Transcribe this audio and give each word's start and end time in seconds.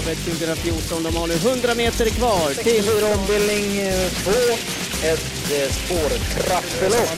Travet 0.00 0.18
2014. 0.18 1.02
De 1.02 1.16
har 1.16 1.26
nu 1.26 1.34
100 1.34 1.74
meter 1.74 2.06
kvar 2.06 2.50
till... 2.62 2.84
ombildning 3.14 3.92
2. 4.24 4.30
Ett 5.10 5.52
eh, 5.52 5.72
spårtrappelopp. 5.72 7.10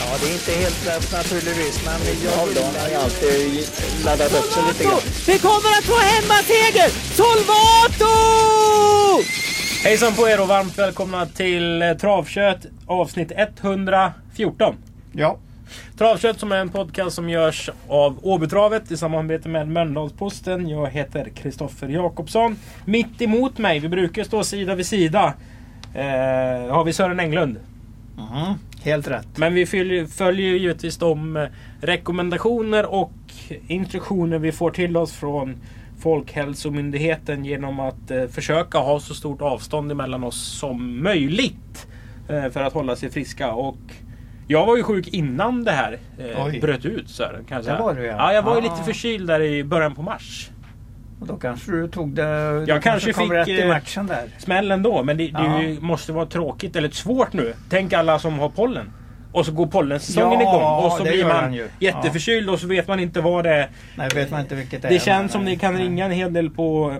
Ja, 0.00 0.06
det 0.20 0.28
är 0.28 0.32
inte 0.32 0.52
helt 0.52 0.86
lätt 0.86 1.12
naturligtvis, 1.12 1.84
men 1.84 2.00
jag 2.24 2.30
har 2.30 2.88
ju 2.88 2.94
alltid 2.94 3.68
laddat 4.04 4.32
upp 4.32 4.52
sig 4.52 4.62
lite 4.68 4.84
grann. 4.84 5.00
Vi 5.26 5.38
kommer 5.38 5.70
att 5.78 5.84
få 5.84 5.96
hemmaseger! 5.98 6.88
Solvato! 7.14 8.14
Hejsan 9.84 10.14
på 10.14 10.28
er 10.28 10.40
och 10.40 10.48
varmt 10.48 10.78
välkomna 10.78 11.26
till 11.26 11.82
eh, 11.82 11.92
Travkött 11.92 12.66
avsnitt 12.86 13.32
114. 13.36 14.74
Ja, 15.12 15.38
Travkött 15.98 16.40
som 16.40 16.52
är 16.52 16.56
en 16.56 16.68
podcast 16.68 17.16
som 17.16 17.30
görs 17.30 17.70
av 17.88 18.18
Åbytravet 18.22 18.90
i 18.90 18.96
samarbete 18.96 19.48
med 19.48 19.68
Mölndalsposten. 19.68 20.68
Jag 20.68 20.90
heter 20.90 21.28
Kristoffer 21.28 21.88
Jakobsson. 21.88 22.56
Mitt 22.84 23.22
emot 23.22 23.58
mig, 23.58 23.78
vi 23.78 23.88
brukar 23.88 24.24
stå 24.24 24.44
sida 24.44 24.74
vid 24.74 24.86
sida, 24.86 25.34
eh, 25.94 26.72
har 26.74 26.84
vi 26.84 26.92
Sören 26.92 27.20
Englund. 27.20 27.56
Mhm, 28.16 28.54
helt 28.82 29.08
rätt. 29.08 29.28
Men 29.36 29.54
vi 29.54 29.66
följer, 29.66 30.06
följer 30.06 30.56
givetvis 30.56 30.96
de 30.96 31.36
eh, 31.36 31.46
rekommendationer 31.80 32.86
och 32.94 33.12
instruktioner 33.66 34.38
vi 34.38 34.52
får 34.52 34.70
till 34.70 34.96
oss 34.96 35.12
från 35.12 35.56
Folkhälsomyndigheten 36.00 37.44
genom 37.44 37.80
att 37.80 38.10
eh, 38.10 38.26
försöka 38.26 38.78
ha 38.78 39.00
så 39.00 39.14
stort 39.14 39.42
avstånd 39.42 39.92
emellan 39.92 40.24
oss 40.24 40.58
som 40.58 41.02
möjligt. 41.02 41.86
Eh, 42.28 42.50
för 42.50 42.60
att 42.60 42.72
hålla 42.72 42.96
sig 42.96 43.10
friska. 43.10 43.52
Och 43.52 43.78
jag 44.50 44.66
var 44.66 44.76
ju 44.76 44.82
sjuk 44.82 45.08
innan 45.08 45.64
det 45.64 45.70
här 45.72 45.98
eh, 46.18 46.60
bröt 46.60 46.84
ut 46.84 47.10
Sören. 47.10 47.44
Kan 47.44 47.56
jag 47.56 47.64
säga. 47.64 47.78
var 47.82 47.94
du, 47.94 48.04
ja. 48.04 48.14
ja. 48.18 48.32
Jag 48.32 48.42
var 48.42 48.52
ju 48.54 48.58
Ah. 48.68 48.70
lite 48.72 48.84
förkyld 48.84 49.26
där 49.28 49.40
i 49.42 49.64
början 49.64 49.94
på 49.94 50.02
mars. 50.02 50.50
Och 51.20 51.26
då 51.26 51.36
kanske 51.36 51.70
du 51.72 51.88
tog 51.88 52.14
det... 52.14 52.66
du 52.66 52.80
kanske 52.80 53.12
kom 53.12 53.22
fick, 53.24 53.32
rätt 53.32 53.48
i 53.48 53.60
eh, 53.60 53.68
matchen 53.68 54.06
där. 54.06 54.22
Smäll 54.38 54.70
ändå, 54.70 55.02
men 55.02 55.16
det, 55.16 55.24
det 55.24 55.30
Ja. 55.32 55.62
ju- 55.62 55.80
måste 55.80 56.12
vara 56.12 56.26
tråkigt 56.26 56.76
eller 56.76 56.90
svårt 56.90 57.32
nu. 57.32 57.54
Tänk 57.70 57.92
alla 57.92 58.18
som 58.18 58.38
har 58.38 58.48
pollen. 58.48 58.90
Och 59.32 59.46
så 59.46 59.52
går 59.52 59.66
pollensäsongen 59.66 60.40
Ja, 60.40 60.54
igång 60.56 60.84
och 60.84 60.92
så 60.92 61.04
det 61.04 61.10
blir 61.10 61.24
man 61.24 61.60
jätteförkyld 61.78 62.50
och 62.50 62.58
så 62.60 62.66
vet 62.66 62.88
man 62.88 63.00
inte 63.00 63.20
vad 63.20 63.44
det 63.44 63.50
är. 63.54 63.68
Nej, 63.96 64.08
vet 64.14 64.30
man 64.30 64.40
inte 64.40 64.54
vilket 64.54 64.82
det 64.82 64.88
är. 64.88 64.92
Det 64.92 64.98
känns 64.98 65.32
som 65.32 65.44
ni 65.44 65.56
kan 65.56 65.76
ringa 65.78 66.04
en 66.04 66.10
hel 66.10 66.32
del 66.32 66.50
på 66.50 66.94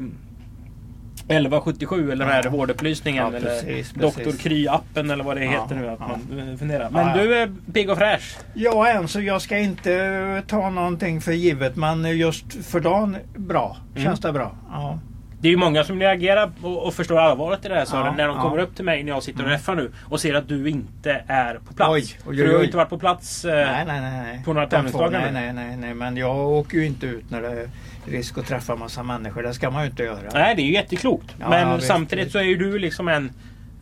1177 1.31 2.13
eller 2.13 2.25
den 2.25 2.35
här 2.35 2.43
Ja. 2.45 2.51
vårdupplysningen. 2.51 3.23
Ja, 3.33 3.37
eller 3.39 3.49
precis, 3.51 3.91
Dr. 3.91 4.01
precis. 4.01 4.41
Kry-appen 4.43 5.13
eller 5.13 5.25
vad 5.25 5.37
det 5.37 5.45
Ja, 5.45 5.51
heter 5.51 5.75
nu. 5.75 5.89
Att 5.89 5.99
ja. 6.01 6.19
man 6.37 6.49
eh, 6.49 6.57
funderar. 6.57 6.91
Men 6.91 7.07
Ja, 7.07 7.17
ja. 7.17 7.23
du 7.23 7.35
är 7.37 7.53
pigg 7.73 7.91
och 7.91 7.99
fräsch. 7.99 8.37
Ja, 8.55 8.89
än 8.89 9.09
så 9.09 9.21
jag 9.21 9.43
ska 9.43 9.59
inte 9.59 10.43
ta 10.47 10.71
någonting 10.71 11.21
för 11.21 11.33
givet. 11.33 11.77
Men 11.77 12.19
just 12.19 12.67
för 12.67 12.81
dagen, 12.81 13.17
bra. 13.37 13.77
Mm. 13.95 14.05
Känns 14.05 14.21
det 14.21 14.33
bra. 14.33 14.53
Ja. 14.71 14.99
Det 15.43 15.49
är 15.49 15.51
ju 15.51 15.57
många 15.57 15.85
som 15.85 16.01
reagerar 16.01 16.51
och, 16.63 16.87
och 16.87 16.95
förstår 16.95 17.19
allvaret 17.19 17.65
i 17.65 17.69
det 17.69 17.75
här 17.75 17.85
Sören. 17.85 18.05
Ja, 18.07 18.13
när 18.17 18.27
de 18.29 18.37
ja. 18.37 18.43
kommer 18.43 18.59
upp 18.59 18.77
till 18.77 18.85
mig 18.85 19.03
när 19.03 19.13
jag 19.13 19.23
sitter 19.23 19.39
och 19.39 19.45
Mm. 19.45 19.53
räffar 19.53 19.75
nu 19.75 19.93
och 20.09 20.21
ser 20.21 20.35
att 20.35 20.49
du 20.49 20.69
inte 20.69 21.25
är 21.27 21.55
på 21.69 21.75
plats. 21.75 21.91
Oj, 21.93 22.03
oj, 22.27 22.37
För 22.37 22.45
du 22.45 22.47
har 22.47 22.55
oj. 22.55 22.59
ju 22.61 22.65
inte 22.65 22.77
varit 22.77 22.89
på 22.89 22.99
plats. 22.99 23.45
eh, 23.45 23.55
Nej, 23.55 23.85
nej, 23.87 24.01
nej. 24.01 24.43
på 24.45 24.53
några 24.53 24.67
tävlingsdagar 24.67 25.31
Nej, 25.33 25.53
nej, 25.53 25.77
nej. 25.77 25.95
Men 25.95 26.17
jag 26.17 26.37
åker 26.49 26.79
ju 26.79 26.87
inte 26.87 27.07
ut 27.07 27.31
när 27.31 27.43
det 27.43 27.69
risk 28.09 28.39
att 28.39 28.47
träffa 28.47 28.77
massa 28.77 29.03
människor. 29.03 29.43
Det 29.43 29.55
ska 29.55 29.71
man 29.71 29.83
ju 29.85 29.91
inte 29.91 30.03
göra. 30.03 30.19
Nej, 30.33 30.55
det 30.57 30.63
är 30.63 30.67
ju 30.67 30.73
jätteklokt. 30.73 31.35
Ja, 31.41 31.49
men 31.51 31.69
ja, 31.69 31.81
samtidigt 31.81 32.25
visst. 32.25 32.33
så 32.33 32.39
är 32.39 32.43
ju 32.43 32.57
du 32.57 32.79
liksom 32.79 33.09
en... 33.09 33.33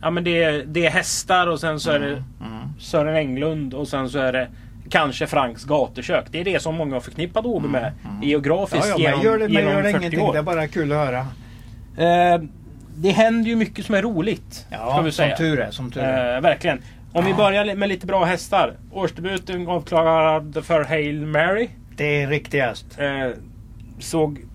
Ja 0.01 0.09
men 0.09 0.23
det 0.23 0.43
är, 0.43 0.63
det 0.65 0.85
är 0.85 0.89
hästar 0.89 1.47
och 1.47 1.59
sen 1.59 1.79
så 1.79 1.91
är 1.91 1.99
det 1.99 2.05
Mm, 2.07 2.23
mm. 2.41 2.69
Sören 2.79 3.15
Englund 3.15 3.73
och 3.73 3.87
sen 3.87 4.09
så 4.09 4.19
är 4.19 4.33
det 4.33 4.47
kanske 4.89 5.27
Franks 5.27 5.63
gatukök. 5.63 6.25
Det 6.31 6.39
är 6.39 6.43
det 6.43 6.61
som 6.61 6.75
många 6.75 6.93
har 6.95 7.01
förknippat 7.01 7.45
Åby 7.45 7.67
med 7.67 7.91
geografiskt 8.23 8.85
Mm, 8.85 9.01
Ja, 9.01 9.09
ja, 9.09 9.15
men 9.15 9.21
genom, 9.21 9.39
gör 9.39 9.47
det, 9.47 9.53
genom 9.53 9.73
gör 9.73 9.83
det 9.83 9.91
40 9.91 9.97
ingenting. 9.99 10.21
år. 10.21 10.33
Det 10.33 10.39
är 10.39 10.43
bara 10.43 10.67
kul 10.67 10.91
att 10.91 10.97
höra. 10.97 11.19
Eh, 11.97 12.41
det 12.95 13.09
händer 13.11 13.49
ju 13.49 13.55
mycket 13.55 13.85
som 13.85 13.95
är 13.95 14.01
roligt. 14.01 14.65
Ja, 14.69 15.01
vi 15.01 15.11
som 15.11 15.23
säga. 15.25 15.35
tur 15.37 15.59
är. 15.59 15.71
Som 15.71 15.91
tur 15.91 16.01
är. 16.01 16.35
Eh, 16.35 16.41
verkligen. 16.41 16.81
Om 17.13 17.25
vi 17.25 17.31
Ja. 17.31 17.37
börjar 17.37 17.75
med 17.75 17.89
lite 17.89 18.07
bra 18.07 18.23
hästar. 18.25 18.73
Årsdebuten 18.91 19.67
avklarad 19.67 20.65
för 20.65 20.83
Hail 20.83 21.25
Mary. 21.25 21.69
Det 21.95 22.03
är 22.19 22.23
en 22.23 22.29
riktig 22.29 22.59
häst. 22.59 22.85
Eh, 22.97 23.29
såg... 23.99 24.45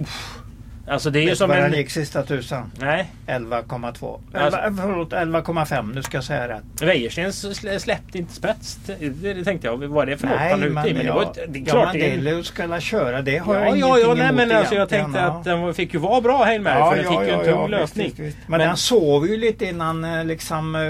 Uff. 0.00 0.38
Alltså 0.86 1.10
det 1.10 1.18
är 1.18 1.22
ju 1.22 1.28
Vet 1.28 1.38
som 1.38 1.50
en... 1.50 1.72
gick 1.72 1.90
sista 1.90 2.22
tusan? 2.22 2.70
Nej. 2.80 3.10
11,2. 3.30 4.20
Alltså- 4.34 4.60
11, 4.60 4.82
förlåt, 4.82 5.12
11,5. 5.12 5.94
Nu 5.94 6.02
ska 6.02 6.16
jag 6.16 6.24
säga 6.24 6.48
rätt. 6.48 6.82
Wäjersten 6.82 7.30
slä- 7.30 7.78
släppte 7.78 8.18
inte 8.18 8.32
spets. 8.34 8.78
Det, 8.86 9.34
det 9.34 9.44
tänkte 9.44 9.66
jag. 9.66 9.76
Vad 9.86 10.02
är 10.02 10.10
det 10.10 10.18
för 10.18 10.26
Nej, 10.26 10.50
han 10.50 10.62
ute 10.62 10.66
i? 10.68 10.72
Men 10.72 10.94
det 10.94 11.02
ja, 11.02 11.14
var 11.14 11.22
ett, 11.22 11.38
det 11.48 11.58
ja, 11.58 11.64
klart 11.72 11.94
men 11.94 12.24
det 12.24 12.66
la 12.66 12.80
köra. 12.80 13.22
Det 13.22 13.38
har 13.38 13.54
Ja, 13.54 13.60
jag 13.60 13.68
ja, 13.68 13.74
ingenting 13.98 14.08
ja, 14.08 14.14
nej, 14.14 14.32
men 14.46 14.56
alltså 14.56 14.74
jag 14.74 14.88
tänkte 14.88 15.18
ja. 15.20 15.24
att 15.26 15.44
den 15.44 15.74
fick 15.74 15.94
ju 15.94 16.00
vara 16.00 16.20
bra 16.20 16.44
Hail 16.44 16.60
Mary. 16.60 16.96
för 16.96 17.02
den 17.02 17.12
fick 17.18 17.28
ju 17.28 17.34
en 17.34 17.44
tung 17.44 17.70
lösning. 17.70 18.06
Visst, 18.06 18.18
visst. 18.18 18.36
Men, 18.46 18.58
Men- 18.58 18.68
den 18.68 18.76
sov 18.76 19.26
ju 19.26 19.36
lite 19.36 19.64
innan 19.66 20.04
eh, 20.04 20.24
liksom 20.24 20.74
uh, 20.74 20.80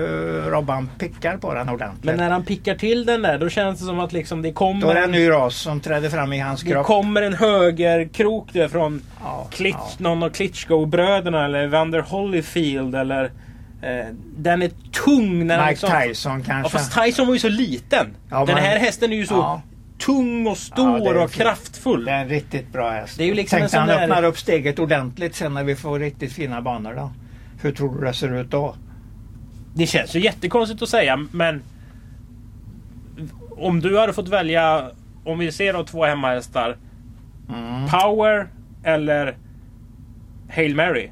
Robban 0.50 0.90
pickar 0.98 1.36
på 1.36 1.54
den 1.54 1.68
ordentligt. 1.68 2.04
Men 2.04 2.16
när 2.16 2.30
han 2.30 2.44
pickar 2.44 2.74
till 2.74 3.06
den 3.06 3.22
där 3.22 3.38
då 3.38 3.48
känns 3.48 3.80
det 3.80 3.86
som 3.86 4.00
att 4.00 4.12
liksom 4.12 4.42
det 4.42 4.52
kommer... 4.52 4.80
Då 4.80 4.88
är 4.90 4.94
det 4.94 5.00
en 5.00 5.10
ny 5.12 5.30
ras 5.30 5.56
som 5.56 5.80
träder 5.80 6.08
fram 6.10 6.32
i 6.32 6.38
hans 6.38 6.60
Det 6.62 6.70
kropp. 6.70 6.86
kommer 6.86 7.22
en 7.22 7.34
högerkrok 7.34 8.52
där 8.52 8.68
från 8.68 9.02
Ja, 9.24 9.46
Klitsch, 9.50 9.76
ja. 9.78 9.88
någon 9.98 10.22
av 10.22 10.30
Klitschko-bröderna 10.30 11.44
eller 11.44 11.66
Vander 11.66 12.00
Holyfield 12.34 12.94
eller... 12.94 13.24
Eh, 13.82 14.06
den 14.36 14.62
är 14.62 14.70
tung 15.04 15.46
när 15.46 15.58
Mike 15.58 15.70
liksom- 15.70 15.90
Tyson 16.02 16.38
Ja, 16.38 16.44
kanske. 16.46 16.78
fast 16.78 16.94
Tyson 17.04 17.26
var 17.26 17.34
ju 17.34 17.40
så 17.40 17.48
liten. 17.48 18.06
Ja, 18.30 18.44
den 18.44 18.56
här 18.56 18.78
hästen 18.78 19.12
är 19.12 19.16
ju 19.16 19.26
så 19.26 19.34
Ja. 19.34 19.62
tung 19.98 20.46
och 20.46 20.50
Ja, 20.50 20.54
stor 20.54 21.16
och 21.16 21.30
kraftfull. 21.30 22.04
Det 22.04 22.10
är 22.12 22.22
en 22.22 22.28
riktigt 22.28 22.72
bra 22.72 22.90
häst. 22.90 23.18
Det 23.18 23.24
är 23.24 23.26
ju 23.28 23.34
liksom 23.34 23.58
Tänkte 23.58 23.78
han 23.78 23.88
där- 23.88 24.02
öppnar 24.02 24.22
upp 24.22 24.38
steget 24.38 24.78
ordentligt 24.78 25.34
sen 25.34 25.54
när 25.54 25.64
vi 25.64 25.76
får 25.76 25.98
riktigt 25.98 26.32
fina 26.32 26.62
banor 26.62 26.94
då. 26.94 27.12
Hur 27.62 27.72
tror 27.72 27.98
du 27.98 28.06
det 28.06 28.12
ser 28.12 28.34
ut 28.40 28.50
då? 28.50 28.74
Det 29.74 29.86
känns 29.86 30.16
ju 30.16 30.20
jättekonstigt 30.20 30.82
att 30.82 30.88
säga 30.88 31.26
men... 31.32 31.62
Om 33.56 33.80
du 33.80 33.98
hade 33.98 34.12
fått 34.12 34.28
välja, 34.28 34.90
om 35.24 35.38
vi 35.38 35.52
ser 35.52 35.72
då 35.72 35.84
två 35.84 36.04
hemmahästar. 36.04 36.76
Mm. 37.48 37.88
Power 37.88 38.46
eller 38.84 39.36
Hail 40.50 40.74
Mary. 40.76 41.10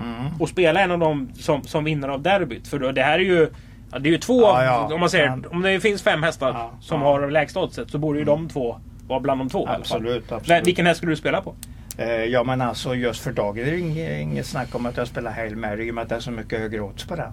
Mm. 0.00 0.40
Och 0.40 0.48
spela 0.48 0.80
en 0.80 0.90
av 0.90 0.98
dem 0.98 1.30
som, 1.38 1.62
som 1.62 1.84
vinnare 1.84 2.12
av 2.12 2.22
derbyt. 2.22 2.68
För 2.68 2.78
då, 2.78 2.92
det 2.92 3.02
här 3.02 3.18
är 3.18 3.24
ju... 3.24 3.48
Ja, 3.92 3.98
det 3.98 4.08
är 4.08 4.12
ju 4.12 4.18
två, 4.18 4.40
Ja, 4.42 4.64
ja. 4.64 4.94
om 4.94 5.00
man 5.00 5.10
säger, 5.10 5.52
om 5.52 5.62
det 5.62 5.80
finns 5.80 6.02
fem 6.02 6.22
hästar 6.22 6.70
som 6.80 7.02
har 7.02 7.30
lägsta 7.30 7.60
oddset 7.60 7.90
så 7.90 7.98
borde 7.98 8.18
ju 8.18 8.24
de 8.24 8.48
två 8.48 8.80
vara 9.08 9.20
bland 9.20 9.40
de 9.40 9.48
två. 9.48 9.68
Absolut, 9.68 10.32
absolut. 10.32 10.66
Vilken 10.66 10.86
häst 10.86 10.98
skulle 10.98 11.12
du 11.12 11.16
spela 11.16 11.40
på? 11.40 11.54
Eh, 11.98 12.24
ja 12.24 12.44
men 12.44 12.60
alltså 12.60 12.94
just 12.94 13.20
för 13.20 13.32
dagen 13.32 13.66
är 13.66 13.70
det 13.70 13.78
inget, 13.78 14.20
inget 14.20 14.46
snack 14.46 14.74
om 14.74 14.86
att 14.86 14.96
jag 14.96 15.06
spelar 15.08 15.30
Hail 15.30 15.56
Mary 15.56 15.86
i 15.86 15.90
och 15.90 15.94
med 15.94 16.02
att 16.02 16.08
det 16.08 16.14
är 16.14 16.20
så 16.20 16.30
mycket 16.30 16.58
högre 16.60 16.80
odds 16.80 17.04
på 17.04 17.16
den. 17.16 17.32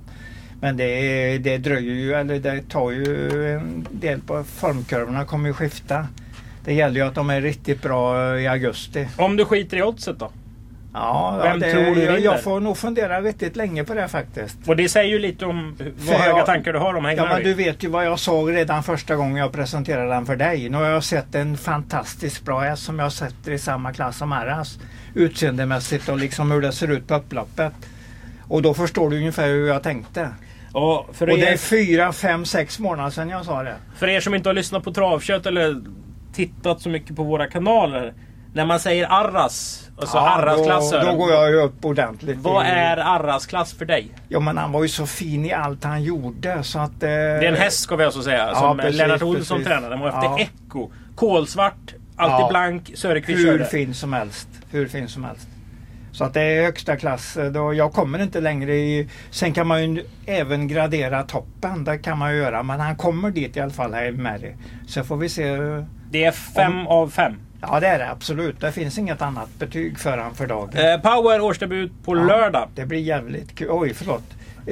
Men 0.61 0.78
det, 0.78 1.38
det 1.38 1.57
dröjer 1.57 1.94
ju, 1.94 2.13
eller 2.13 2.39
det 2.39 2.69
tar 2.69 2.91
ju 2.91 3.55
en 3.55 3.88
del 3.91 4.22
på 4.22 4.44
formkurvorna 4.44 5.25
kommer 5.25 5.47
ju 5.49 5.53
skifta. 5.53 6.07
Det 6.66 6.73
gäller 6.73 7.01
ju 7.01 7.07
att 7.07 7.16
de 7.16 7.29
är 7.29 7.41
riktigt 7.41 7.81
bra 7.81 8.39
i 8.39 8.47
augusti. 8.47 9.07
Om 9.17 9.38
du 9.38 9.45
skiter 9.45 9.78
i 9.78 9.84
oddset 9.84 10.19
då? 10.19 10.31
Ja, 11.00 11.40
Vem 11.44 11.62
ja, 11.62 11.68
det, 11.68 11.72
tror 11.74 11.96
du 11.96 12.02
jag, 12.03 12.19
jag 12.19 12.44
får 12.44 12.59
nog 12.59 12.78
fundera 12.78 13.22
riktigt 13.22 13.56
länge 13.56 13.84
på 13.84 13.94
det 13.94 14.08
faktiskt. 14.08 14.58
Och 14.68 14.75
det 14.75 14.90
säger 14.90 15.09
ju 15.09 15.19
lite 15.19 15.46
om 15.46 15.75
vad 15.80 16.08
För 16.08 16.24
höga 16.24 16.38
jag- 16.38 16.46
tankar 16.46 16.74
du 16.74 16.80
har 16.80 16.94
om 16.94 17.06
Hail 17.06 17.18
Ja 17.18 17.25
men 17.25 17.44
du 17.44 17.53
vet 17.53 17.84
ju 17.84 17.88
vad 17.90 18.06
jag 18.06 18.19
såg 18.19 18.52
redan 18.56 18.84
första 18.84 19.16
gången 19.16 19.35
jag 19.38 19.52
presenterade 19.52 20.09
den 20.09 20.25
för 20.25 20.35
dig. 20.35 20.69
Nu 20.69 20.78
har 20.78 20.85
jag 20.85 21.03
sett 21.03 21.35
en 21.35 21.58
fantastiskt 21.58 22.46
bra 22.46 22.59
häst 22.59 22.84
som 22.84 23.00
jag 23.00 23.12
sätter 23.13 23.52
i 23.52 23.59
samma 23.59 23.94
klass 23.94 24.18
som 24.18 24.31
Arras. 24.31 24.80
Utseendemässigt 25.16 26.09
och 26.09 26.18
liksom 26.18 26.52
hur 26.52 26.62
det 26.62 26.72
ser 26.72 26.91
ut 26.91 27.08
på 27.08 27.16
upploppet. 27.16 27.74
Och 28.47 28.62
då 28.62 28.74
förstår 28.74 29.09
du 29.09 29.18
ungefär 29.18 29.47
hur 29.47 29.68
jag 29.68 29.84
tänkte. 29.84 30.29
Och 30.74 31.09
för, 31.14 31.29
Och 31.29 31.38
det 31.38 31.44
er, 31.47 31.53
är 31.53 31.58
fyra, 31.58 32.14
fem, 32.14 32.46
sex 32.46 32.79
månader 32.79 33.09
sedan 33.09 33.29
jag 33.29 33.46
sa 33.46 33.64
det. 33.64 33.75
för 33.97 34.08
er 34.09 34.19
som 34.19 34.35
inte 34.35 34.50
har 34.50 34.53
lyssnat 34.53 34.84
på 34.84 34.94
Travkött 34.94 35.46
eller 35.46 35.81
tittat 36.34 36.81
så 36.81 36.90
mycket 36.90 37.16
på 37.16 37.24
våra 37.24 37.47
kanaler. 37.47 38.14
När 38.53 38.66
man 38.66 38.79
säger 38.79 39.08
Arras, 39.09 39.86
alltså 40.00 40.17
Ja, 40.17 40.29
Arras-klasser. 40.29 40.99
då, 41.05 41.11
då 41.11 41.16
går 41.17 41.32
jag 41.32 41.49
ju 41.49 41.55
upp 41.55 41.85
ordentligt. 41.85 42.38
Vad 42.38 42.66
i- 42.66 42.70
är 42.70 42.97
Arras-klass 42.97 43.73
för 43.73 43.85
dig? 43.85 44.11
Ja 44.29 44.40
men 44.40 44.58
han 44.58 44.72
var 44.72 44.84
ju 44.84 44.90
så 44.90 45.05
fin 45.05 45.46
i 45.46 45.53
allt 45.53 45.84
han 45.84 46.03
gjorde 46.03 46.64
så 46.64 46.79
att... 46.79 47.03
Eh, 47.03 47.09
Det 47.09 47.16
är 47.16 47.44
en 47.44 47.55
häst 47.55 47.79
ska 47.79 47.96
vi 47.96 48.03
alltså 48.03 48.22
säga. 48.22 48.47
Ja, 48.47 48.55
som 48.55 48.78
precis, 48.78 48.97
Lennart 48.97 49.22
Olsson 49.22 49.58
precis. 49.58 49.67
tränade. 49.67 49.90
Den 49.90 49.99
var 49.99 50.08
efter 50.08 50.22
Ja. 50.23 50.38
Echo. 50.40 50.90
Kolsvart, 51.16 51.94
alltid 52.16 52.44
Ja. 52.46 52.47
blank. 52.49 52.91
Söderqvist 52.96 53.40
Hur 53.40 53.46
körde. 53.46 53.66
fin 53.66 53.94
som 53.94 54.14
helst. 54.14 54.47
Hur 54.72 54.88
fin 54.88 55.08
som 55.08 55.23
helst. 55.23 55.47
Så 56.11 56.23
att 56.23 56.34
det 56.34 56.41
är 56.41 56.64
högsta 56.64 56.96
klass. 56.96 57.38
Då 57.53 57.73
jag 57.73 57.93
kommer 57.93 58.20
inte 58.23 58.41
längre 58.41 58.76
i... 58.76 59.09
Sen 59.32 59.53
kan 59.53 59.67
man 59.67 59.84
ju 59.84 60.03
även 60.26 60.67
gradera 60.67 61.23
toppen. 61.23 61.84
Det 61.84 61.97
kan 61.97 62.17
man 62.17 62.32
ju 62.32 62.38
göra. 62.38 62.64
Men 62.64 62.79
han 62.79 62.96
kommer 62.96 63.32
dit 63.32 63.58
i 63.58 63.59
alla 63.59 63.72
fall 63.72 63.93
här 63.93 64.05
i 64.05 64.11
Mary. 64.11 64.53
Så 64.88 65.03
får 65.03 65.17
vi 65.17 65.29
se. 65.29 65.58
Det 66.11 66.23
är 66.26 66.32
fem 66.32 66.88
av 66.88 67.09
fem. 67.09 67.34
Ja 67.61 67.79
det 67.79 67.87
är 67.87 67.99
det 67.99 68.09
absolut. 68.11 68.59
Det 68.61 68.71
finns 68.71 68.97
inget 68.97 69.21
annat 69.21 69.49
betyg 69.59 69.99
för 69.99 70.17
han 70.17 70.35
för 70.35 70.47
dagen. 70.47 70.69
Eh, 70.73 70.97
Power 71.01 71.41
årsdebut 71.41 71.91
på 72.05 72.17
Ja, 72.17 72.23
lördag. 72.23 72.69
Det 72.75 72.85
blir 72.85 72.99
jävligt 72.99 73.55
kul. 73.55 73.67
Oj 73.71 73.93
förlåt. 73.93 74.23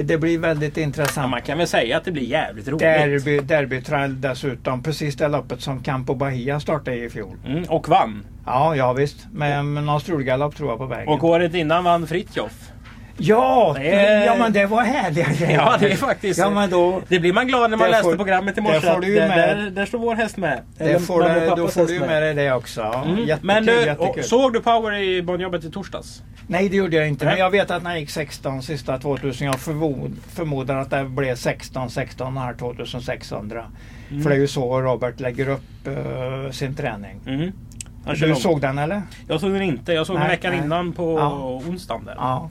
Det 0.03 0.17
blir 0.17 0.39
väldigt 0.39 0.77
Ja, 0.77 0.83
intressant. 0.83 1.29
man 1.31 1.41
kan 1.41 1.57
väl 1.57 1.67
säga 1.67 1.97
att 1.97 2.05
det 2.05 2.11
blir 2.11 2.23
jävligt 2.23 2.67
roligt. 2.67 2.79
Derby, 2.79 3.39
derbytrail 3.39 4.21
dessutom. 4.21 4.83
Precis 4.83 5.15
det 5.15 5.27
loppet 5.27 5.61
som 5.61 5.83
Campo 5.83 6.15
Bahia 6.15 6.59
startade 6.59 6.97
i 6.97 7.09
fjol. 7.09 7.37
Mm, 7.45 7.63
och 7.63 7.89
vann. 7.89 8.25
Ja, 8.45 8.75
ja 8.75 8.93
visst. 8.93 9.27
Med, 9.33 9.65
med 9.65 9.83
någon 9.83 9.99
strulgalopp 10.01 10.55
tror 10.55 10.69
jag 10.69 10.77
på 10.77 10.85
vägen. 10.85 11.07
Och 11.07 11.23
året 11.23 11.53
innan 11.55 11.83
vann 11.83 12.07
Fritjof. 12.07 12.71
Ja, 13.17 13.77
är- 13.79 14.25
ja, 14.25 14.35
men 14.39 14.53
det 14.53 14.65
var 14.65 14.81
härliga 14.83 15.25
grejer. 15.39 15.53
Ja, 15.53 15.77
det 15.79 15.91
är 15.91 15.95
faktiskt... 15.95 16.39
Ja, 16.39 16.50
men 16.50 16.69
då, 16.69 17.01
Det 17.07 17.19
blir 17.19 17.33
man 17.33 17.47
glad 17.47 17.69
när 17.69 17.77
man 17.77 17.89
läste 17.91 18.03
får- 18.03 18.15
programmet 18.15 18.57
i 18.57 18.62
morse. 18.62 18.79
där, 18.79 19.00
med- 19.27 19.57
där, 19.57 19.69
där 19.69 19.85
står 19.85 20.00
vår 20.00 20.15
häst 20.15 20.38
med. 20.38 20.62
Eller 20.77 21.00
får 21.00 21.21
du, 21.23 21.56
då 21.56 21.67
får 21.67 21.88
du 21.88 22.00
med 22.00 22.23
dig 22.23 22.33
det 22.33 22.51
också. 22.53 22.81
Mm. 22.81 23.17
Jättekul, 23.17 23.38
Men 23.41 23.65
du, 23.65 23.71
jättekul. 23.85 24.19
och, 24.19 24.25
såg 24.25 24.53
du 24.53 24.62
Power 24.62 24.94
i 24.97 25.21
banjobbet 25.21 25.63
i 25.63 25.71
torsdags? 25.71 26.23
Nej, 26.47 26.69
det 26.69 26.75
gjorde 26.75 26.95
jag 26.95 27.07
inte. 27.07 27.25
Nej. 27.25 27.33
Men 27.33 27.39
jag 27.44 27.50
vet 27.50 27.71
att 27.71 27.83
han 27.83 28.00
gick 28.00 28.09
16 28.09 28.63
sista 28.63 28.97
2000. 28.97 29.47
Jag 29.47 29.59
förmod, 29.59 30.15
förmodar 30.35 30.75
att 30.75 30.89
det 30.89 31.03
blev 31.03 31.35
16, 31.35 31.89
16 31.89 32.38
här 32.38 32.53
2600. 32.53 33.65
Mm. 34.09 34.23
För 34.23 34.29
det 34.29 34.35
är 34.35 34.39
ju 34.39 34.47
så 34.47 34.81
Robert 34.81 35.19
lägger 35.19 35.50
upp 35.50 35.88
eh, 35.88 36.51
sin 36.51 36.75
träning. 36.75 37.19
Mm. 37.27 37.51
Du 38.19 38.35
såg 38.35 38.61
den 38.61 38.77
eller? 38.77 39.01
Jag 39.27 39.39
såg 39.41 39.51
den 39.53 39.61
inte. 39.61 39.94
Jag 39.94 40.07
såg 40.07 40.15
den 40.15 40.21
Nej, 40.23 40.29
veckan 40.35 40.51
nej. 40.56 40.65
innan 40.65 40.94
på 40.94 41.19
Ja. 41.19 41.61
onsdagen. 41.68 42.06
Där. 42.06 42.15
Ja. 42.18 42.50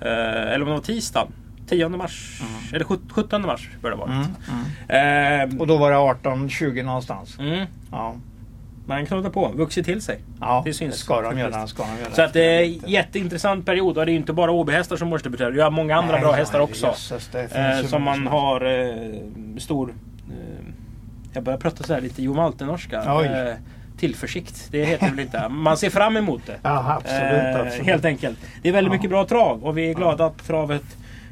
Eh, 0.00 0.52
eller 0.52 0.60
om 0.62 0.66
det 0.68 0.74
var 0.74 0.80
tisdagen. 0.80 1.32
10 1.68 1.88
mars. 1.88 2.42
Eller 2.72 2.84
sjut- 2.84 3.12
17 3.12 3.42
mars 3.46 3.70
bör 3.82 3.90
det 3.90 3.96
vara. 3.96 4.12
Mm, 4.12 4.26
mm. 4.88 5.50
Eh, 5.52 5.60
Och 5.60 5.66
då 5.66 5.76
var 5.76 5.90
det 5.90 5.96
18-20 5.96 6.82
någonstans. 6.82 7.38
mm. 7.38 7.66
Ja, 7.90 8.14
Man 8.86 9.06
knådar 9.06 9.30
på. 9.30 9.48
Vuxit 9.54 9.84
till 9.86 10.02
sig. 10.02 10.20
ja 10.40 10.62
Det 10.64 10.72
syns 10.72 10.94
ska 10.96 11.20
de 11.22 11.38
göra. 11.38 11.66
Ska 11.66 11.82
de 11.82 11.98
göra. 12.02 12.12
Så 12.14 12.22
att 12.22 12.32
det 12.32 12.42
är 12.44 12.62
en 12.64 12.90
jätteintressant 12.90 13.66
period. 13.66 13.98
Och 13.98 14.06
det 14.06 14.10
är 14.10 14.12
ju 14.12 14.18
inte 14.18 14.32
bara 14.32 14.50
OB-hästar 14.50 14.96
som 14.96 15.12
årsdebuterar. 15.12 15.50
Vi 15.50 15.60
har 15.60 15.70
många 15.70 15.96
andra 15.96 16.12
Nej, 16.12 16.20
bra 16.20 16.32
hästar 16.32 16.60
också. 16.60 16.86
finns 16.86 17.52
Eh, 17.82 17.86
som 17.86 18.02
man 18.02 18.26
har 18.26 18.60
eh, 18.64 19.56
stor... 19.58 19.94
Eh, 20.30 20.64
jag 21.32 21.42
börjar 21.42 21.58
prata 21.58 21.84
så 21.84 21.94
här 21.94 22.00
lite 22.00 22.22
Jo 22.22 22.34
Malte-norska. 22.34 23.02
Tillförsikt. 24.00 24.68
Det 24.70 24.84
heter 24.84 25.10
väl 25.10 25.20
inte. 25.20 25.48
Man 25.48 25.76
ser 25.76 25.90
fram 25.90 26.16
emot 26.16 26.42
det. 26.46 26.56
Ja, 26.62 26.94
absolut. 27.02 27.54
Eh, 27.56 27.60
absolut. 27.60 27.86
Helt 27.86 28.04
enkelt. 28.04 28.38
Det 28.62 28.68
är 28.68 28.72
väldigt 28.72 28.90
Ja. 28.92 28.96
mycket 28.96 29.10
bra 29.10 29.24
trav 29.26 29.64
och 29.64 29.78
vi 29.78 29.90
är 29.90 29.94
glada 29.94 30.24
att 30.26 30.46
travet 30.46 30.82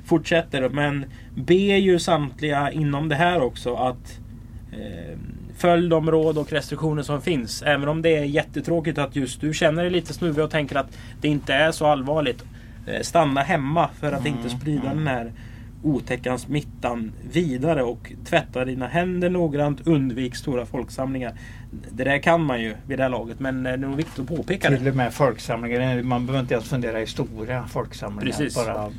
fortsätter. 0.07 0.69
Men 0.69 1.05
ber 1.35 1.77
ju 1.77 1.99
samtliga 1.99 2.71
inom 2.73 3.09
det 3.09 3.15
här 3.15 3.43
också 3.43 3.75
att 3.75 4.19
eh, 4.73 5.19
följ 5.59 5.89
de 5.89 6.11
råd 6.11 6.39
och 6.39 6.53
restriktioner 6.53 7.03
som 7.03 7.23
finns. 7.23 7.63
Även 7.63 7.89
om 7.89 8.03
det 8.03 8.17
är 8.17 8.25
jättetråkigt 8.25 8.99
att 8.99 9.17
just 9.17 9.41
du 9.41 9.55
känner 9.55 9.83
dig 9.83 9.91
lite 9.93 10.13
snuvig 10.15 10.45
och 10.45 10.51
tänker 10.51 10.77
att 10.77 10.99
det 11.21 11.29
inte 11.29 11.55
är 11.55 11.73
så 11.73 11.87
allvarligt. 11.87 12.45
Eh, 12.87 13.01
stanna 13.03 13.41
hemma 13.43 13.89
för 14.01 14.13
att 14.13 14.27
inte 14.27 14.41
Mm, 14.49 14.61
sprida 14.61 14.83
mm. 14.91 14.97
den 14.99 15.07
här 15.07 15.33
otäcka 15.83 16.39
smittan 16.39 17.13
vidare 17.33 17.83
och 17.83 18.13
tvätta 18.25 18.65
dina 18.65 18.87
händer 18.87 19.31
noggrant. 19.31 19.87
Undvik 19.87 20.37
stora 20.37 20.67
folksamlingar. 20.67 21.33
Det 21.91 22.05
där 22.05 22.19
kan 22.19 22.45
man 22.45 22.61
ju 22.61 22.75
vid 22.87 22.99
det 22.99 23.03
här 23.03 23.11
laget 23.11 23.41
men 23.41 23.57
eh, 23.67 23.73
det 23.73 23.77
är 23.79 23.89
nog 23.89 23.97
viktigt 23.97 24.19
att 24.19 24.29
påpeka 24.37 24.71
det. 24.71 24.79
Till 24.79 24.89
och 24.89 24.97
med 24.97 25.15
folksamlingar. 25.15 26.03
Man 26.03 26.27
behöver 26.27 26.41
inte 26.43 26.55
ens 26.55 26.69
fundera 26.69 27.01
i 27.01 27.07
stora 27.07 27.67
folksamlingar. 27.67 28.25
Precis. 28.39 28.55
Bara 28.67 28.91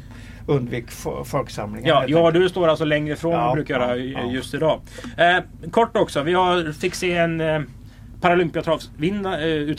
undvik 0.48 0.88
fo- 0.90 1.24
folksamlingar. 1.24 1.90
Ja, 1.90 1.96
enkelt. 2.02 2.14
du 2.32 2.50
står 2.50 2.68
alltså 2.68 2.86
längre 2.86 3.14
ifrån 3.14 3.34
än 3.34 3.40
Ja, 3.40 3.50
vi 3.50 3.56
brukar 3.56 3.74
göra 3.80 3.98
ja, 3.98 4.20
ja. 4.24 4.32
just 4.32 4.54
idag. 4.54 4.82
Eh, 5.18 5.70
kort 5.72 5.98
också, 5.98 6.24
vi 6.24 6.34
har, 6.34 6.72
fick 6.72 6.96
se 6.96 7.18
en 7.18 7.42
eh, 7.42 7.62
Paralympiatravsvinna- 8.22 9.40
eh, 9.42 9.76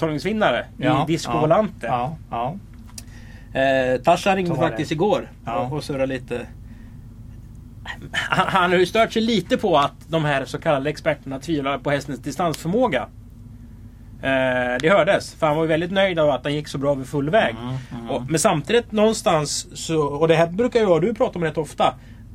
Ja, 0.77 1.05
i 1.09 1.13
Disco 1.13 1.33
ja, 1.35 1.41
Volante. 1.41 1.87
Ja, 1.87 2.17
ja. 2.31 2.57
Eh, 3.61 4.35
ringde 4.37 4.55
faktiskt 4.57 4.93
igår 4.93 5.29
Ja. 5.45 5.59
och, 5.59 5.73
och 5.77 5.85
surrade 5.85 6.07
lite. 6.07 6.47
Han, 8.13 8.47
han 8.49 8.71
har 8.71 8.79
ju 8.79 8.87
stört 8.87 9.13
sig 9.13 9.23
lite 9.23 9.57
på 9.57 9.79
att 9.79 9.95
de 10.09 10.25
här 10.25 10.45
så 10.45 10.59
kallade 10.59 10.91
experterna 10.91 11.39
tvivlar 11.39 11.79
på 11.79 11.91
hästens 11.91 12.21
distansförmåga. 12.21 13.09
Eh, 14.23 14.79
det 14.81 14.89
hördes, 14.91 15.35
för 15.35 15.47
han 15.47 15.57
var 15.57 15.65
ju 15.65 15.69
väldigt 15.69 15.91
nöjd 15.91 16.19
av 16.19 16.31
att 16.31 16.45
han 16.45 16.55
gick 16.55 16.69
så 16.69 16.79
bra 16.79 16.95
vid 16.95 17.07
full 17.07 17.31
väg. 17.31 17.55
Mm, 17.61 17.75
mm. 17.93 18.11
Och, 18.11 18.23
men 18.31 18.41
samtidigt 18.41 18.93
någonstans, 18.93 19.67
så, 19.87 20.03
och 20.03 20.29
det 20.29 20.35
här 20.35 20.47
brukar 20.47 20.81
jag 20.81 20.91
och 20.91 21.01
du 21.01 21.15
prata 21.15 21.39
om 21.39 21.45
rätt 21.45 21.59
ofta. 21.59 21.95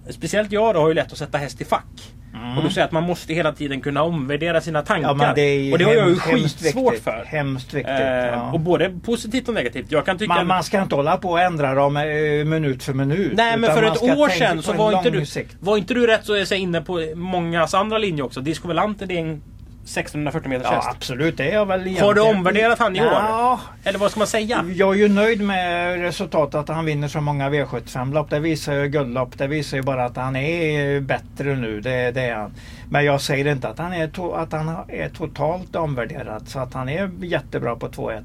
Speciellt 0.10 0.52
jag 0.52 0.76
då 0.76 0.80
har 0.80 0.88
ju 0.88 0.94
lätt 0.94 1.12
att 1.12 1.18
sätta 1.18 1.38
häst 1.38 1.62
i 1.62 1.66
fack. 1.66 2.14
Mm. 2.36 2.58
Och 2.58 2.64
du 2.64 2.70
säger 2.70 2.86
att 2.86 2.92
man 2.92 3.04
måste 3.04 3.34
hela 3.34 3.52
tiden 3.52 3.82
kunna 3.82 4.04
omvärdera 4.04 4.62
sina 4.62 4.82
tankar. 4.82 5.16
Ja, 5.20 5.34
det 5.36 5.42
är 5.42 5.60
ju 5.60 5.72
och 5.72 5.78
det 5.78 5.86
har 5.86 5.94
jag 5.94 6.10
ju 6.10 6.16
skitsvårt 6.16 6.94
viktigt. 6.94 7.04
för. 7.04 7.26
Hemskt 7.28 7.74
viktigt. 7.74 8.00
Eh, 8.00 8.08
ja. 8.08 8.52
Och 8.52 8.60
både 8.60 8.92
positivt 9.06 9.48
och 9.48 9.54
negativt. 9.54 9.92
Jag 9.92 10.06
kan 10.06 10.18
tycka... 10.18 10.34
man, 10.34 10.48
man 10.48 10.64
ska 10.64 10.82
inte 10.82 10.96
hålla 10.96 11.18
på 11.18 11.30
och 11.30 11.42
ändra 11.42 11.74
dem 11.74 11.98
eh, 11.98 12.04
minut 12.46 12.84
för 12.84 12.94
minut. 12.94 13.32
Nej 13.36 13.58
men 13.58 13.74
för 13.74 13.84
ett 13.84 14.02
år 14.02 14.30
sedan 14.30 14.62
så 14.62 14.74
var 14.74 14.98
inte, 14.98 15.10
du, 15.10 15.26
sikt. 15.26 15.56
var 15.60 15.78
inte 15.78 15.94
du 15.94 16.08
rätt 16.08 16.26
så 16.26 16.46
säga 16.46 16.60
inne 16.60 16.82
på 16.82 17.12
mångas 17.16 17.74
andra 17.74 17.98
linje 17.98 18.24
också. 18.24 18.42
Det 18.42 18.52
är 18.52 19.12
en 19.12 19.42
1640 19.86 20.50
meters 20.50 20.68
Ja 20.70 20.76
häst. 20.76 20.88
absolut, 20.92 21.38
det 21.38 21.50
är 21.50 21.54
jag 21.54 21.66
väl 21.66 21.80
Har 21.80 21.86
du 21.86 21.90
egentligen. 21.92 22.38
omvärderat 22.38 22.80
han 22.80 22.96
i 22.96 23.00
år? 23.02 23.06
Ja, 23.08 23.60
Eller 23.84 24.00
vad 24.00 24.12
ska 24.12 24.20
man 24.20 24.28
säga? 24.28 24.66
jag 24.76 24.94
är 24.94 24.98
ju 25.00 25.08
nöjd 25.10 25.42
med 25.42 26.00
resultatet 26.02 26.56
att 26.56 26.70
han 26.70 26.86
vinner 26.86 27.08
så 27.08 27.22
många 27.22 27.50
V75-lopp. 27.50 28.30
Det 28.30 28.40
visar 28.40 28.74
ju 28.74 28.88
guldlopp. 28.88 29.38
Det 29.38 29.48
visar 29.48 29.78
ju 29.78 29.84
bara 29.84 30.06
att 30.06 30.18
han 30.18 30.36
är 30.36 31.00
bättre 31.00 31.56
nu. 31.56 31.82
Det, 31.82 32.12
det 32.12 32.22
är 32.22 32.36
han. 32.36 32.54
Men 32.90 33.06
jag 33.06 33.22
säger 33.22 33.48
inte 33.48 33.68
att 33.70 33.78
han 33.80 33.94
är, 33.94 34.08
to- 34.08 34.36
att 34.38 34.52
han 34.52 34.70
är 34.90 35.10
totalt 35.10 35.76
omvärderad. 35.76 36.48
Så 36.48 36.60
att 36.60 36.74
han 36.74 36.90
är 36.90 37.12
jättebra 37.22 37.76
på 37.76 37.88
2-1. 37.90 38.24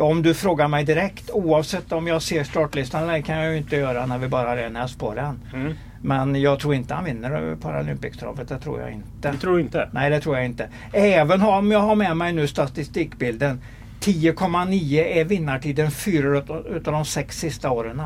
Om 0.00 0.22
du 0.22 0.34
frågar 0.34 0.68
mig 0.68 0.84
direkt, 0.84 1.30
oavsett 1.30 1.92
om 1.92 2.06
jag 2.06 2.22
ser 2.22 2.44
startlistan, 2.44 3.08
det 3.08 3.22
kan 3.22 3.36
jag 3.38 3.52
ju 3.52 3.58
inte 3.58 3.76
göra 3.76 4.06
när 4.06 4.18
vi 4.18 4.28
bara 4.28 4.48
har 4.48 4.56
en 4.56 4.76
häst 4.76 4.98
på 4.98 5.14
den. 5.14 5.40
Mm. 5.54 5.74
Men 6.06 6.40
jag 6.40 6.60
tror 6.60 6.74
inte 6.74 6.94
han 6.94 7.04
vinner 7.04 7.56
Paralympics-travet. 7.56 8.48
Det 8.48 8.58
tror 8.58 8.80
jag 8.80 8.92
inte. 8.92 9.08
Det 9.20 9.38
tror 9.38 9.56
du 9.56 9.60
inte? 9.60 9.88
Nej, 9.92 10.10
det 10.10 10.20
tror 10.20 10.36
jag 10.36 10.44
inte. 10.44 10.68
Även 10.92 11.42
om 11.42 11.70
jag 11.70 11.80
har 11.80 11.94
med 11.94 12.16
mig 12.16 12.32
nu 12.32 12.46
statistikbilden. 12.46 13.60
10,9 14.00 15.04
är 15.04 15.24
vinnartiden 15.24 15.90
fyra 15.90 16.38
utav 16.38 16.66
utav 16.66 16.92
de 16.92 17.04
sex 17.04 17.38
sista 17.38 17.70
åren. 17.70 18.02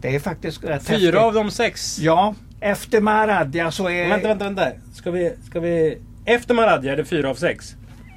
Det 0.00 0.14
är 0.14 0.20
faktiskt 0.20 0.64
rätt 0.64 0.70
häftigt. 0.70 0.98
Fyra 0.98 1.20
av 1.20 1.34
de 1.34 1.50
sex? 1.50 1.98
Ja, 1.98 2.34
efter 2.60 3.00
Maradja 3.00 3.70
så 3.70 3.88
är... 3.88 4.08
Vänta, 4.08 4.28
vänta, 4.28 4.44
vänta. 4.44 4.66
Ska 4.92 5.10
vi, 5.10 5.32
ska 5.46 5.60
vi... 5.60 5.98
Efter 6.24 6.54
Maradja 6.54 6.92
är 6.92 6.96
det 6.96 7.04
fyra 7.04 7.30
av 7.30 7.34
sex. 7.34 7.76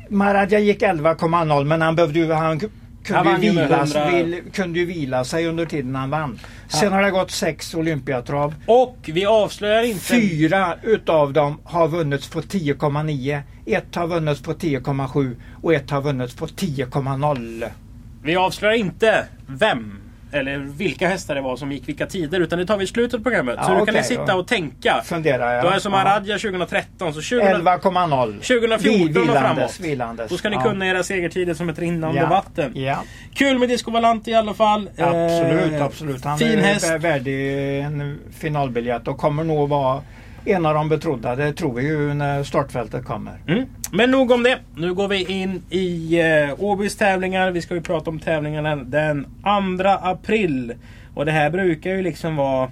Maradja 0.10 0.60
gick 0.60 0.82
11,0 0.82 1.64
men 1.64 1.82
han 1.82 1.96
behövde 1.96 2.20
ju... 2.20 2.32
Han 2.32 2.60
kunde, 3.04 3.38
ju 3.42 3.48
ju 3.48 3.54
med 3.54 3.68
vila, 3.68 3.84
100 3.84 4.12
vil, 4.12 4.42
kunde 4.54 4.80
ju 4.80 4.86
vila 4.86 5.24
sig 5.24 5.48
under 5.48 5.66
tiden 5.66 5.96
han 5.96 6.10
vann. 6.10 6.40
Sen 6.68 6.94
har 6.94 7.02
det 7.02 7.12
gått 7.12 7.32
sex 7.32 7.74
Olympiatrav. 7.74 8.56
Och 8.66 8.98
vi 9.14 9.26
avslöjar 9.26 9.84
inte... 9.84 10.00
Fyra 10.00 10.76
utav 10.84 11.34
dem 11.34 11.60
har 11.64 11.88
vunnits 11.88 12.30
på 12.30 12.42
10,9. 12.42 13.42
Ett 13.66 13.96
har 13.96 14.08
vunnits 14.08 14.42
på 14.42 14.54
10,7 14.54 15.36
och 15.62 15.74
ett 15.74 15.90
har 15.90 16.02
vunnits 16.02 16.36
på 16.36 16.48
10,0. 16.48 17.70
Vi 18.24 18.36
avslöjar 18.36 18.76
inte 18.76 19.26
vem 19.48 20.01
eller 20.32 20.58
vilka 20.58 21.08
hästar 21.08 21.36
det 21.36 21.42
var 21.42 21.56
som 21.56 21.72
gick 21.72 21.88
vilka 21.88 22.06
tider 22.06 22.40
utan 22.40 22.60
det 22.60 22.66
tar 22.66 22.78
vi 22.78 22.84
i 22.84 22.88
slutet 22.88 23.14
av 23.20 23.24
programmet. 23.24 23.56
Ja, 23.58 23.64
så 23.64 23.80
du 23.80 23.86
kan 23.86 23.96
ni 23.96 24.04
sitta 24.04 24.24
ja. 24.28 24.36
och 24.36 24.48
tänka. 24.48 25.02
Funderar 25.06 25.54
jag. 25.54 25.64
Då 25.64 25.70
är 25.70 25.80
som 25.80 25.92
Maradja 25.92 26.38
2013. 26.38 27.14
Så 27.14 27.22
2000, 27.22 27.40
11,0 27.40 28.34
2014 28.34 29.22
och 29.22 29.28
Vilandes, 29.30 29.42
framåt. 29.42 29.80
vilandes. 29.80 30.30
Då 30.30 30.38
ska 30.38 30.50
ni 30.50 30.56
Ja. 30.56 30.62
kunna 30.64 30.88
era 30.88 31.04
segertider 31.04 31.54
som 31.54 31.70
ett 31.70 31.80
rinnande 31.80 32.20
Ja. 32.20 32.28
vatten. 32.28 32.72
Ja, 32.76 33.04
Kul 33.34 33.60
med 33.60 33.70
Disco 33.70 33.92
Volante 33.92 34.32
i 34.32 34.34
alla 34.36 34.54
fall. 34.54 34.90
absolut, 34.98 35.74
Eh, 35.74 35.84
absolut. 35.86 36.26
Han 36.26 36.38
fin 36.38 36.60
är 36.60 36.64
häst. 36.64 36.86
vä- 36.92 36.98
värdig 37.00 37.80
en 37.82 38.20
finalbiljett 38.40 39.08
och 39.08 39.18
kommer 39.18 39.44
nog 39.44 39.70
vara 39.70 40.02
en 40.46 40.66
av 40.66 40.74
de 40.74 40.90
betrodda. 40.90 41.36
Det 41.36 41.54
tror 41.54 41.74
vi 41.74 41.88
ju 41.88 42.14
när 42.14 42.44
startfältet 42.44 43.06
kommer. 43.06 43.34
Mm. 43.48 43.66
Men 43.92 44.12
nog 44.12 44.32
om 44.32 44.44
det. 44.44 44.60
Nu 44.76 44.94
går 44.94 45.08
vi 45.08 45.24
in 45.24 45.64
i 45.70 46.20
eh, 46.20 46.64
Åbys 46.64 46.96
tävlingar. 46.96 47.52
Vi 47.52 47.62
ska 47.62 47.76
ju 47.76 47.82
prata 47.82 48.10
om 48.10 48.20
tävlingarna 48.20 48.76
den 48.76 49.24
2 49.24 49.90
april. 50.02 50.74
Och 51.14 51.26
det 51.26 51.32
här 51.32 51.50
brukar 51.50 51.92
ju 51.92 52.02
liksom 52.02 52.36
vara 52.36 52.72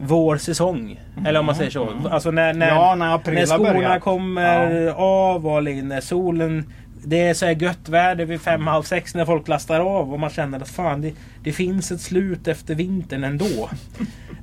vår 0.00 0.36
säsong. 0.36 1.00
Eller 1.26 1.40
om 1.40 1.46
man 1.46 1.54
säger 1.54 1.70
så. 1.70 1.88
Alltså 2.10 2.30
när, 2.30 2.54
när, 2.54 2.68
ja, 2.68 2.94
när 2.94 3.30
när 3.30 3.46
skorna 3.46 3.72
börjat. 3.72 4.02
kommer 4.02 4.86
av 4.96 5.46
och 5.46 5.64
när 5.64 6.00
solen 6.00 6.72
det 7.04 7.20
är 7.20 7.34
så 7.34 7.46
här 7.46 7.62
gött 7.62 7.88
väder 7.88 8.24
vid 8.24 8.40
fem, 8.40 8.66
halv 8.66 8.82
sex 8.82 9.14
när 9.14 9.24
folk 9.24 9.48
lastar 9.48 9.80
av 9.80 10.12
och 10.12 10.20
man 10.20 10.30
känner 10.30 10.60
att 10.60 10.68
fan 10.68 11.00
det, 11.00 11.12
det 11.44 11.52
finns 11.52 11.90
ett 11.92 12.00
slut 12.00 12.48
efter 12.48 12.74
vintern 12.74 13.24
ändå. 13.24 13.70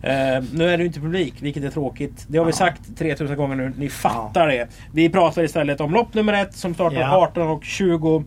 Eh, 0.03 0.43
nu 0.53 0.69
är 0.69 0.77
det 0.77 0.85
inte 0.85 0.99
publik, 0.99 1.33
vilket 1.39 1.63
är 1.63 1.69
tråkigt. 1.69 2.25
Det 2.27 2.37
har 2.37 2.45
vi 2.45 2.51
Ja. 2.51 2.55
sagt 2.55 2.97
3000 2.97 3.37
gånger 3.37 3.55
nu. 3.55 3.73
Ni 3.77 3.89
fattar 3.89 4.47
det. 4.47 4.67
Vi 4.93 5.09
pratar 5.09 5.43
istället 5.43 5.81
om 5.81 5.93
lopp 5.93 6.13
nummer 6.13 6.33
ett 6.33 6.55
som 6.55 6.73
startar 6.73 6.99
Ja. 7.01 7.17
18 7.17 7.47
och 7.47 7.63
20. 7.63 8.23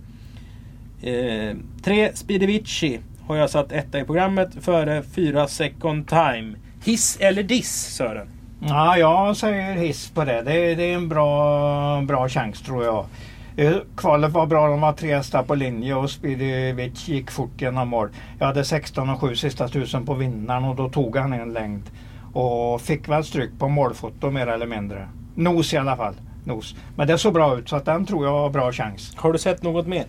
Eh, 1.03 1.57
tre 1.85 2.11
Speedevici 2.15 3.01
har 3.27 3.37
jag 3.37 3.51
satt 3.51 3.73
etta 3.73 3.99
i 4.01 4.05
programmet 4.05 4.49
före 4.61 5.03
fyra 5.03 5.49
Second 5.49 6.09
Time. 6.09 6.55
Hiss 6.85 7.17
eller 7.21 7.43
diss 7.43 7.95
Sören? 7.97 8.27
Ja, 8.69 8.97
jag 8.99 9.37
säger 9.37 9.77
hiss 9.77 10.11
på 10.11 10.25
det. 10.25 10.43
Det, 10.43 10.75
det 10.75 10.85
är 10.91 10.95
en 10.95 11.09
bra, 11.09 12.01
bra 12.01 12.29
chans 12.29 12.61
tror 12.63 12.85
jag. 12.85 13.07
Eh, 13.57 13.77
Kvalet 13.97 14.33
var 14.33 14.47
bra, 14.47 14.69
de 14.69 14.81
var 14.81 14.93
tre 14.93 15.15
hästar 15.15 15.43
på 15.43 15.55
linje 15.55 15.95
och 15.95 16.11
Spidivic 16.11 17.09
gick 17.09 17.31
fort 17.31 17.61
genom 17.61 17.89
mål. 17.89 18.09
Jag 18.39 18.47
hade 18.47 18.65
16 18.65 19.11
och 19.11 19.21
7 19.21 19.37
sista 19.37 19.69
tusen 19.69 20.07
på 20.07 20.15
vinnaren 20.15 20.65
och 20.65 20.77
då 20.77 20.89
tog 20.89 21.17
han 21.17 21.33
en 21.33 21.53
längd. 21.53 21.91
Och 22.33 22.81
fick 22.81 23.09
väl 23.09 23.25
stryk 23.25 23.51
på 23.59 23.69
målfoto 23.69 24.31
mer 24.31 24.47
eller 24.47 24.67
mindre. 24.67 25.09
Nos 25.35 25.75
i 25.75 25.77
alla 25.77 25.97
fall. 25.97 26.15
Nos. 26.45 26.77
Men 26.97 27.07
det 27.07 27.19
såg 27.19 27.35
bra 27.35 27.59
ut 27.59 27.69
så 27.69 27.77
att 27.77 27.85
den 27.85 28.07
tror 28.07 28.25
jag 28.25 28.33
har 28.33 28.51
bra 28.51 28.73
chans. 28.73 29.15
Har 29.17 29.33
du 29.33 29.39
sett 29.39 29.63
något 29.63 29.87
mer? 29.87 30.05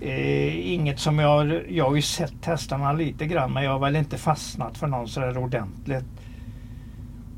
Eh, 0.00 0.72
inget 0.72 1.00
som 1.00 1.18
jag... 1.18 1.62
Jag 1.68 1.84
har 1.88 1.96
ju 1.96 2.02
sett 2.02 2.46
hästarna 2.46 2.92
lite 2.92 3.26
grann 3.26 3.52
men 3.52 3.64
jag 3.64 3.72
har 3.72 3.78
väl 3.78 3.96
inte 3.96 4.18
fastnat 4.18 4.78
för 4.78 4.86
någon 4.86 5.08
sådär 5.08 5.38
ordentligt. 5.38 6.04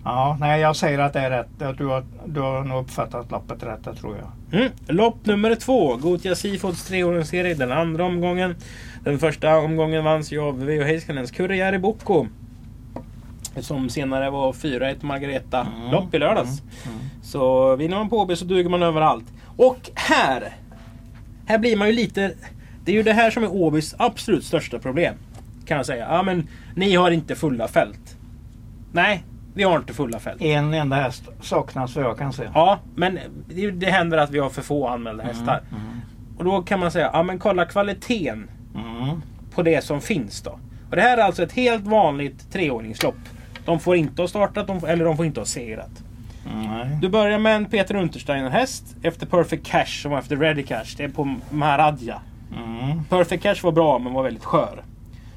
Ja, 0.05 0.37
nej 0.41 0.61
jag 0.61 0.77
säger 0.77 0.99
att 0.99 1.13
det 1.13 1.21
är 1.21 1.31
rätt. 1.31 1.63
Att 1.63 1.79
Du 1.79 1.87
har, 1.87 2.05
du 2.27 2.41
har 2.41 2.65
nog 2.65 2.83
uppfattat 2.83 3.31
loppet 3.31 3.63
rätt, 3.63 3.85
det 3.85 3.95
tror 3.95 4.17
jag. 4.17 4.61
Mm. 4.61 4.73
Lopp 4.87 5.27
nummer 5.27 5.55
två. 5.55 5.97
Gotia 5.97 6.35
Seafoods 6.35 6.85
treåringsserie. 6.85 7.55
Den 7.55 7.73
andra 7.73 8.05
omgången. 8.05 8.55
Den 9.05 9.19
första 9.19 9.57
omgången 9.59 10.05
vanns 10.05 10.33
ju 10.33 10.41
av 10.41 10.65
Veijo 10.65 10.85
Heiskanens 10.85 11.31
Kurrejärvi 11.31 11.79
Boko. 11.79 12.27
Som 13.61 13.89
senare 13.89 14.31
var 14.31 14.53
4-1 14.53 14.97
Margareta 15.05 15.61
Mm. 15.77 15.91
lopp 15.91 16.15
i 16.15 16.19
lördags. 16.19 16.63
Mm. 16.87 16.99
Så 17.23 17.77
vinner 17.77 17.97
man 17.97 18.09
på 18.09 18.19
Åby 18.19 18.37
så 18.37 18.45
duger 18.45 18.71
man 18.71 18.83
överallt. 18.83 19.25
Och 19.57 19.91
här! 19.95 20.57
Här 21.47 21.59
blir 21.59 21.77
man 21.77 21.89
ju 21.89 21.95
lite... 21.95 22.33
Det 22.85 22.93
är 22.93 22.97
ju 22.97 23.03
det 23.03 23.13
här 23.13 23.31
som 23.31 23.43
är 23.43 23.53
Åbys 23.53 23.95
absolut 23.99 24.45
största 24.45 24.79
problem. 24.79 25.15
Kan 25.67 25.77
jag 25.77 25.87
säga. 25.87 26.07
Ja 26.11 26.23
men 26.23 26.49
ni 26.75 26.95
har 26.95 27.11
inte 27.11 27.35
fulla 27.35 27.69
fält. 27.69 28.17
Nej, 28.93 29.25
vi 29.55 29.63
har 29.63 29.77
inte 29.79 29.93
fulla 29.93 30.19
fält. 30.19 30.43
En 30.43 30.75
enda 30.75 30.97
häst 30.97 31.23
saknas 31.41 31.97
vad 31.97 32.05
jag 32.05 32.19
kan 32.19 32.33
se. 32.33 32.43
Ja, 32.55 32.79
men 32.95 33.19
det, 33.49 33.71
det 33.71 33.91
händer 33.91 34.19
att 34.19 34.31
vi 34.31 34.39
har 34.39 34.51
för 34.51 34.63
få 34.63 34.89
anmälda 34.89 35.23
hästar. 35.25 35.61
Mm. 35.71 36.01
Och 36.39 36.45
då 36.45 36.63
kan 36.63 36.81
man 36.81 36.91
säga, 36.91 37.11
ja 37.13 37.23
men 37.23 37.39
kolla 37.39 37.65
kvaliteten 37.65 38.51
Mm. 38.75 39.23
på 39.55 39.63
det 39.63 39.85
som 39.85 40.01
finns 40.01 40.43
då. 40.43 40.59
Och 40.91 40.97
det 40.97 41.03
här 41.03 41.19
är 41.19 41.23
alltså 41.23 41.43
ett 41.43 41.53
helt 41.53 41.85
vanligt 41.85 42.53
treåringslopp. 42.53 43.15
De 43.65 43.81
får 43.81 43.97
inte 43.97 44.23
ha 44.23 44.29
startat, 44.29 44.67
de, 44.67 44.85
eller 44.85 45.05
de 45.05 45.17
får 45.17 45.27
inte 45.27 45.41
ha 45.41 45.45
segrat. 45.45 45.91
Du 47.01 47.09
börjar 47.09 47.39
med 47.39 47.57
en 47.57 47.65
Peter 47.65 47.95
Untersteiner 47.97 48.51
häst 48.51 48.97
efter 49.03 49.27
Perfect 49.27 49.67
Cash 49.67 50.03
som 50.03 50.11
var 50.11 50.19
efter 50.19 50.37
Ready 50.37 50.63
Cash. 50.63 50.85
Det 50.97 51.05
är 51.05 51.09
på 51.09 51.35
Maharadja. 51.51 52.21
Mm. 52.57 53.05
Perfect 53.05 53.43
Cash 53.43 53.57
var 53.63 53.73
bra 53.73 53.99
men 53.99 54.13
var 54.13 54.23
väldigt 54.23 54.45
skör. 54.45 54.83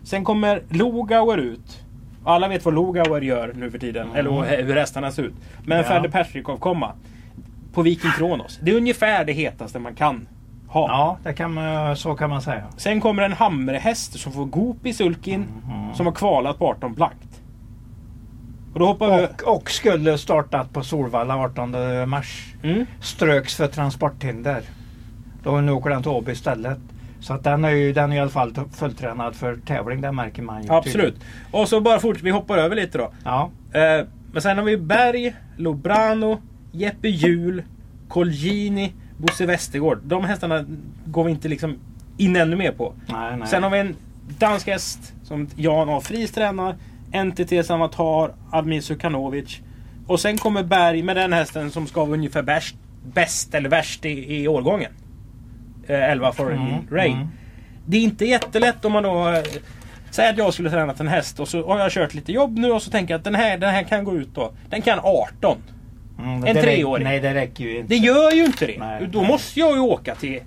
Sen 0.03 0.23
kommer 0.23 0.61
Logauer 0.69 1.37
ut. 1.37 1.82
Alla 2.25 2.47
vet 2.47 2.65
vad 2.65 2.73
Logauer 2.73 3.21
gör 3.21 3.53
nu 3.55 3.71
för 3.71 3.77
tiden. 3.77 4.07
Mm. 4.07 4.17
Eller 4.17 4.63
hur 4.63 4.75
hästarna 4.75 5.11
ser 5.11 5.23
ut. 5.23 5.33
Men 5.65 5.77
Ja. 5.77 5.83
Ferde 5.83 6.09
Perstrikov 6.09 6.57
komma. 6.57 6.91
På 7.73 7.81
Viking 7.81 8.11
Kronos. 8.11 8.59
Det 8.61 8.71
är 8.71 8.75
ungefär 8.75 9.25
det 9.25 9.33
hetaste 9.33 9.79
man 9.79 9.95
kan 9.95 10.27
ha. 10.67 10.87
Ja, 10.87 11.17
det 11.23 11.33
kan 11.33 11.59
så 11.95 12.15
kan 12.15 12.29
man 12.29 12.41
säga. 12.41 12.63
Sen 12.77 13.01
kommer 13.01 13.23
en 13.23 13.33
Hamrehäst 13.33 14.19
som 14.19 14.31
får 14.31 14.45
Goop 14.45 14.85
i 14.85 14.93
sulkin. 14.93 15.45
Mm. 15.73 15.93
Som 15.93 16.05
har 16.05 16.13
kvalat 16.13 16.59
på 16.59 16.67
18 16.67 16.93
blankt. 16.93 17.41
Och 18.73 18.79
då 18.79 18.85
hoppar 18.85 19.17
vi... 19.17 19.27
Och, 19.43 19.55
och 19.55 19.71
skulle 19.71 20.17
startat 20.17 20.73
på 20.73 20.83
Solvalla 20.83 21.37
18 21.37 21.75
mars. 22.09 22.53
Mm. 22.63 22.85
Ströks 23.01 23.55
för 23.55 23.67
transporthinder. 23.67 24.61
Då 25.43 25.61
nu 25.61 25.71
åker 25.71 25.89
den 25.89 26.01
till 26.01 26.11
Åby 26.11 26.31
istället. 26.31 26.79
Så 27.23 27.33
att 27.33 27.43
den 27.43 27.65
är 27.65 27.69
ju 27.69 27.93
den 27.93 28.11
är 28.11 28.15
i 28.15 28.19
alla 28.19 28.29
fall 28.29 28.53
fulltränad 28.73 29.35
för 29.35 29.57
tävling. 29.65 30.01
Det 30.01 30.11
märker 30.11 30.41
man 30.41 30.63
ju. 30.63 30.73
Absolut. 30.73 31.15
Och 31.51 31.69
så 31.69 31.81
bara 31.81 31.99
fort, 31.99 32.21
vi 32.21 32.29
hoppar 32.29 32.57
över 32.57 32.75
lite 32.75 32.97
då. 32.97 33.11
Ja. 33.23 33.49
Eh, 33.73 34.05
men 34.31 34.41
sen 34.41 34.57
har 34.57 34.65
vi 34.65 34.77
Berg, 34.77 35.35
Lobrano, 35.57 36.41
Jeppe 36.71 37.07
Hjul, 37.07 37.63
Colgjini, 38.07 38.93
Bosse 39.17 39.45
Westergård. 39.45 39.99
De 40.03 40.23
hästarna 40.23 40.65
går 41.05 41.23
vi 41.23 41.31
inte 41.31 41.47
liksom 41.47 41.75
in 42.17 42.35
ännu 42.35 42.55
mer 42.55 42.71
på. 42.71 42.93
Nej, 43.05 43.37
nej. 43.37 43.47
Sen 43.47 43.63
har 43.63 43.69
vi 43.69 43.79
en 43.79 43.95
dansk 44.39 44.67
häst 44.67 45.13
som 45.23 45.49
Jan 45.55 45.89
A. 45.89 46.01
Friis 46.03 46.31
tränar. 46.31 46.75
NTT 47.25 47.65
Samatar, 47.65 48.31
Admir 48.51 48.81
Sukanovic. 48.81 49.59
Och 50.07 50.19
sen 50.19 50.37
kommer 50.37 50.63
Berg 50.63 51.03
med 51.03 51.15
den 51.15 51.33
hästen 51.33 51.71
som 51.71 51.87
ska 51.87 52.05
vara 52.05 52.13
ungefär 52.13 52.41
bäst, 52.41 52.75
bäst 53.13 53.53
eller 53.53 53.69
värst 53.69 54.05
i, 54.05 54.35
i 54.35 54.47
årgången. 54.47 54.91
Eh, 55.87 56.09
11 56.11 56.31
Foreign 56.31 56.61
Mm, 56.67 56.87
Rain. 56.91 57.13
mm. 57.15 57.27
Det 57.85 57.97
är 57.97 58.01
inte 58.01 58.25
jättelätt 58.25 58.85
om 58.85 58.91
man 58.91 59.03
då... 59.03 59.29
eh, 59.29 59.43
Säg 60.11 60.29
att 60.29 60.37
jag 60.37 60.53
skulle 60.53 60.69
tränat 60.69 60.99
en 60.99 61.07
häst 61.07 61.39
och 61.39 61.47
så 61.47 61.67
har 61.67 61.79
jag 61.79 61.91
kört 61.91 62.13
lite 62.13 62.31
jobb 62.31 62.57
nu 62.57 62.71
och 62.71 62.81
så 62.81 62.91
tänker 62.91 63.13
jag 63.13 63.17
att 63.19 63.23
den 63.23 63.35
här, 63.35 63.57
den 63.57 63.69
här 63.73 63.83
kan 63.83 64.03
gå 64.03 64.15
ut 64.15 64.29
då. 64.35 64.51
Den 64.69 64.81
kan 64.81 64.99
18. 65.03 65.57
Mm, 66.19 66.43
en 66.45 66.55
treåring. 66.55 67.03
Nej, 67.03 67.19
det 67.19 67.33
räcker 67.33 67.63
ju 67.63 67.77
inte. 67.77 67.87
Det 67.93 67.95
gör 67.97 68.31
ju 68.31 68.45
inte 68.45 68.65
det. 68.65 68.79
Nej, 68.79 69.07
då 69.11 69.19
nej. 69.19 69.27
måste 69.27 69.59
jag 69.59 69.73
ju 69.75 69.79
åka 69.79 70.15
till 70.15 70.39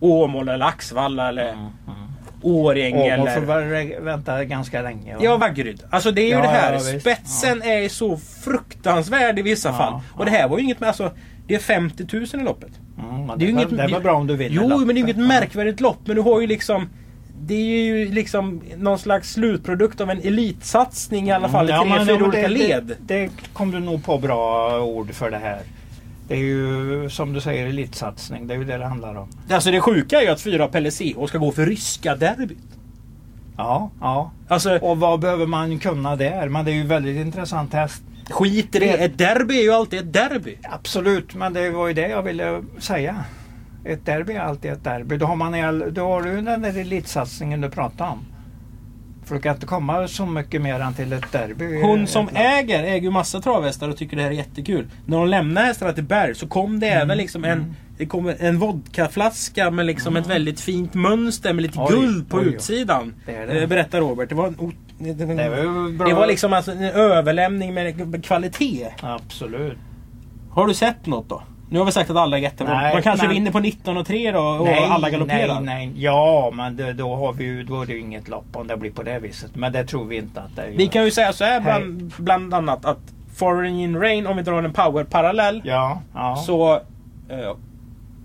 Åmål 0.00 0.48
eller 0.48 0.66
Axvalla 0.66 1.28
eller 1.28 1.48
Mm, 1.48 1.58
mm. 1.60 1.98
Årjäng 2.42 2.94
Åmål 2.94 3.08
eller... 3.28 3.34
får 3.34 4.00
vänta 4.04 4.44
ganska 4.44 4.82
länge. 4.82 5.14
va? 5.14 5.20
Ja, 5.24 5.36
Vaggeryd. 5.36 5.82
Alltså 5.90 6.10
det 6.10 6.22
är 6.22 6.26
ju 6.26 6.30
Ja, 6.30 6.40
det 6.42 6.48
här. 6.48 6.72
ja. 6.72 6.80
Spetsen 7.00 7.62
är 7.62 7.88
så 7.88 8.16
fruktansvärd 8.16 9.38
i 9.38 9.42
vissa 9.42 9.68
Ja, 9.68 9.74
fall. 9.74 10.00
Och 10.14 10.24
det 10.24 10.30
här 10.30 10.48
var 10.48 10.58
ju 10.58 10.64
inget 10.64 10.80
med... 10.80 10.86
Alltså, 10.88 11.10
det 11.50 11.56
är 11.56 11.58
50 11.58 12.06
000 12.12 12.24
i 12.42 12.44
loppet. 12.44 12.70
Mm, 12.98 13.26
men 13.26 13.38
Det 13.38 13.44
är 13.48 13.52
var- 13.52 13.60
inget, 13.62 13.76
det 13.76 13.86
var 13.92 14.00
bra 14.00 14.12
om 14.14 14.26
du 14.26 14.36
vinner 14.36 14.54
Jo, 14.56 14.68
loppet. 14.68 14.86
men 14.86 14.94
det 14.94 15.00
är 15.00 15.02
inget 15.02 15.16
märkvärdigt 15.16 15.80
lopp. 15.80 15.98
Men 16.04 16.16
du 16.16 16.22
har 16.22 16.40
ju 16.40 16.46
liksom... 16.46 16.88
Det 17.42 17.54
är 17.54 17.84
ju 17.84 18.12
liksom 18.12 18.60
någon 18.76 18.98
slags 18.98 19.32
slutprodukt 19.32 20.00
av 20.00 20.10
en 20.10 20.20
elitsatsning 20.20 21.28
i 21.28 21.32
alla 21.32 21.48
fall 21.48 21.68
i 21.68 21.72
Ja, 21.72 21.80
tre, 21.82 21.88
men- 21.90 22.06
fyra 22.06 22.24
olika 22.26 22.42
det, 22.42 22.48
led. 22.48 22.86
Det, 22.86 23.14
det 23.14 23.30
kom 23.52 23.70
du 23.70 23.80
nog 23.80 24.04
på 24.04 24.18
bra 24.18 24.80
ord 24.80 25.12
för 25.12 25.30
det 25.30 25.38
här. 25.38 25.60
Det 26.28 26.34
är 26.34 26.38
ju 26.38 27.08
som 27.10 27.32
du 27.32 27.40
säger 27.40 27.66
elitsatsning. 27.66 28.46
Det 28.46 28.54
är 28.54 28.58
ju 28.58 28.64
det 28.64 28.78
det 28.78 28.86
handlar 28.86 29.14
om. 29.14 29.28
Alltså 29.50 29.70
det 29.70 29.80
sjuka 29.80 30.18
är 30.20 30.22
ju 30.22 30.28
att 30.28 30.40
fyra 30.40 30.68
Pelle 30.68 30.90
och 31.16 31.28
ska 31.28 31.38
gå 31.38 31.52
för 31.52 31.66
ryska 31.66 32.16
derbyt. 32.16 32.58
Ja, 33.56 33.90
ja. 34.00 34.30
Alltså 34.48 34.78
Och 34.78 34.98
vad 34.98 35.20
behöver 35.20 35.46
man 35.46 35.78
kunna 35.78 36.16
där? 36.16 36.48
Men 36.48 36.64
det 36.64 36.70
är 36.70 36.74
ju 36.74 36.86
väldigt 36.86 37.16
intressant 37.26 37.72
häst. 37.72 38.02
Skit 38.30 38.74
i 38.74 38.78
det. 38.78 39.04
Ett 39.04 39.18
derby 39.18 39.58
är 39.58 39.62
ju 39.62 39.72
alltid 39.72 39.98
ett 39.98 40.12
derby. 40.12 40.58
Absolut, 40.62 41.34
men 41.34 41.52
det 41.52 41.70
var 41.70 41.88
ju 41.88 41.94
det 41.94 42.08
jag 42.08 42.22
ville 42.22 42.62
säga. 42.78 43.24
Ett 43.84 44.06
derby 44.06 44.32
är 44.32 44.40
alltid 44.40 44.70
ett 44.72 44.84
derby. 44.84 45.16
Då 45.16 45.26
har, 45.26 45.36
man 45.36 45.52
då 45.94 46.04
har 46.04 46.22
du 46.22 46.40
den 46.40 46.62
där 46.62 46.78
elitsatsningen 46.78 47.60
du 47.60 47.70
pratade 47.70 48.10
om. 48.10 48.18
För 49.24 49.34
du 49.34 49.40
kan 49.40 49.54
inte 49.54 49.66
komma 49.66 50.08
så 50.08 50.26
mycket 50.26 50.62
mer 50.62 50.80
än 50.80 50.94
till 50.94 51.12
ett 51.12 51.32
derby. 51.32 51.82
Hon 51.82 52.06
som 52.06 52.28
äger 52.34 52.82
äger 52.82 53.02
ju 53.02 53.10
massa 53.10 53.40
travhästar 53.40 53.88
och 53.88 53.96
tycker 53.96 54.16
det 54.16 54.22
här 54.22 54.30
är 54.30 54.34
jättekul. 54.34 54.86
När 55.06 55.16
de 55.16 55.28
lämnar 55.28 55.62
hästarna 55.62 55.92
till 55.92 56.04
Berg 56.04 56.34
så 56.34 56.46
kom 56.46 56.80
det 56.80 56.86
Mm, 56.86 57.02
även 57.02 57.18
liksom 57.18 57.44
en, 57.44 57.76
det 57.98 58.06
kommer 58.06 58.36
en 58.40 58.58
vodkaflaska 58.58 59.70
med 59.70 59.86
liksom 59.86 60.16
ett 60.16 60.26
väldigt 60.26 60.60
fint 60.60 60.94
mönster 60.94 61.52
med 61.52 61.62
lite 61.62 61.78
Oj, 61.78 61.86
guld 61.90 62.30
på 62.30 62.36
oj, 62.36 62.46
utsidan. 62.46 63.14
Det 63.26 63.46
det. 63.46 63.62
Eh, 63.62 63.68
Berättar 63.68 64.00
Robert. 64.00 64.28
Det 64.28 64.34
var 64.34 64.46
en, 64.46 64.74
det, 65.00 65.12
det, 65.12 65.34
Det 65.34 65.48
var 65.48 66.06
det 66.06 66.14
var 66.14 66.26
liksom 66.26 66.52
alltså 66.52 66.72
en 66.72 66.82
överlämning 66.82 67.74
med 67.74 68.24
kvalitet. 68.24 68.88
Absolut. 69.02 69.78
Har 70.50 70.66
du 70.66 70.74
sett 70.74 71.06
något 71.06 71.28
då? 71.28 71.42
Nu 71.70 71.78
har 71.78 71.86
vi 71.86 71.92
sagt 71.92 72.10
att 72.10 72.16
alla 72.16 72.36
är 72.38 72.42
jättebra. 72.42 72.74
Nej, 72.80 72.92
Man 72.94 73.02
kanske 73.02 73.26
men- 73.26 73.34
vinner 73.34 73.50
på 73.50 73.58
19 73.60 73.96
och 73.96 74.06
3 74.06 74.32
då 74.32 74.38
och 74.40 74.68
alla 74.68 75.10
galopperar. 75.10 75.60
Nej, 75.60 75.86
nej. 75.86 76.02
Ja, 76.04 76.50
men 76.54 76.76
det, 76.76 76.92
då, 76.92 77.16
har 77.16 77.32
vi 77.32 77.44
ju, 77.44 77.62
då 77.62 77.82
är 77.82 77.86
det 77.86 77.92
ju 77.92 78.00
inget 78.00 78.28
lopp 78.28 78.46
om 78.52 78.66
det 78.66 78.76
blir 78.76 78.90
på 78.90 79.02
det 79.02 79.18
viset. 79.18 79.56
Men 79.56 79.72
det 79.72 79.84
tror 79.84 80.04
vi 80.04 80.16
inte 80.16 80.40
att 80.40 80.56
det 80.56 80.70
gör. 80.70 80.76
Vi 80.76 80.86
kan 80.88 81.04
ju 81.04 81.10
säga 81.10 81.32
så 81.32 81.44
här 81.44 81.60
bland, 81.60 82.12
bland 82.18 82.54
annat 82.54 82.84
att 82.84 82.98
Foreign 83.34 83.74
in 83.80 83.96
Rain, 83.96 84.26
om 84.26 84.36
vi 84.36 84.42
drar 84.42 84.62
en 84.62 84.72
power-parallell, 84.72 85.60
Ja, 85.64 86.00
ja. 86.14 86.36
så 86.36 86.74
eh, 87.28 87.56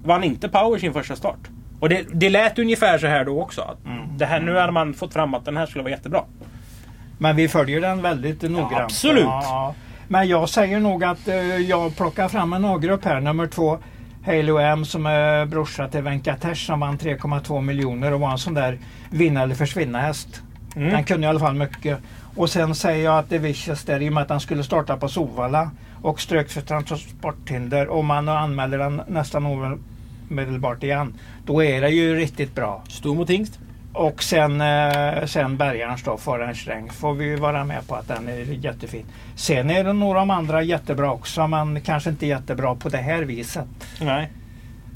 vann 0.04 0.24
inte 0.24 0.50
Power 0.50 0.80
sin 0.80 0.94
första 0.94 1.16
start. 1.16 1.40
Och 1.80 1.90
det, 1.90 2.06
det 2.14 2.30
lät 2.30 2.60
ungefär 2.60 2.98
så 2.98 3.08
här 3.08 3.26
då 3.26 3.42
också. 3.42 3.62
Att 3.62 3.86
Mm. 3.86 4.18
det 4.18 4.26
här, 4.26 4.40
nu 4.40 4.56
hade 4.58 4.72
man 4.72 4.94
fått 4.94 5.14
fram 5.14 5.34
att 5.34 5.46
den 5.46 5.58
här 5.58 5.66
skulle 5.66 5.84
vara 5.84 5.92
jättebra. 5.92 6.22
Men 7.18 7.36
vi 7.36 7.48
följer 7.48 7.82
den 7.82 8.02
väldigt 8.02 8.42
noggrant. 8.42 8.84
absolut. 8.84 9.26
Ja. 9.26 9.76
Men 10.08 10.28
jag 10.28 10.50
säger 10.50 10.80
nog 10.80 11.04
att 11.04 11.28
eh, 11.28 11.36
jag 11.58 11.96
plockar 11.96 12.28
fram 12.28 12.54
en 12.54 12.66
A-grupp 12.66 13.06
här. 13.06 13.22
Nummer 13.22 13.48
två 13.48 13.78
Halo 14.26 14.58
M 14.58 14.86
som 14.86 15.06
är 15.06 15.46
brorsa 15.46 15.88
till 15.88 16.02
Venkatesh 16.02 16.66
som 16.66 16.80
vann 16.80 16.98
3,2 16.98 17.62
miljoner 17.62 18.14
och 18.14 18.20
var 18.20 18.32
en 18.32 18.38
sån 18.38 18.54
där 18.54 18.80
vinna 19.10 19.42
eller 19.42 19.56
försvinna 19.56 20.00
häst. 20.00 20.42
Mm. 20.76 20.90
Den 20.90 21.04
kunde 21.04 21.28
i 21.28 21.30
alla 21.30 21.40
fall 21.40 21.56
mycket. 21.56 22.00
Och 22.36 22.50
sen 22.50 22.76
säger 22.76 23.06
jag 23.06 23.20
att 23.20 23.30
det 23.30 23.38
Vicious 23.38 23.84
där 23.84 24.02
i 24.02 24.10
och 24.10 24.14
med 24.14 24.24
att 24.24 24.30
han 24.30 24.40
skulle 24.40 24.64
starta 24.64 24.98
på 24.98 25.08
Sovalla 25.08 25.72
och 26.02 26.22
ströks 26.22 26.54
för 26.54 26.62
transporthinder 26.62 27.88
och 27.88 28.06
man 28.06 28.30
anmäler 28.30 28.78
den 28.78 29.02
nästan 29.08 29.46
omedelbart 30.30 30.84
igen. 30.84 31.14
Då 31.46 31.64
är 31.64 31.82
det 31.82 31.90
ju 31.90 32.16
riktigt 32.16 32.56
bra. 32.56 32.84
Stor 32.88 33.16
mot 33.16 33.30
hingst. 33.30 33.60
Och 33.96 34.24
sen, 34.24 34.62
eh, 34.62 35.26
sen 35.26 35.58
Bergarns 35.58 36.04
då, 36.04 36.18
Sträng, 36.56 36.90
får 36.90 37.14
vi 37.14 37.36
vara 37.36 37.64
med 37.64 37.88
på 37.88 37.96
att 37.96 38.08
den 38.08 38.28
är 38.28 38.66
jättefin. 38.66 39.06
Sen 39.36 39.70
är 39.70 39.84
det 39.84 39.94
några 39.94 40.22
av 40.22 40.28
de 40.28 40.34
andra 40.34 40.62
jättebra 40.62 41.12
också, 41.12 41.48
men 41.48 41.82
kanske 41.82 42.10
inte 42.10 42.26
jättebra 42.26 42.76
på 42.76 42.90
det 42.90 42.98
här 42.98 43.22
viset. 43.24 43.66
Nej. 44.02 44.30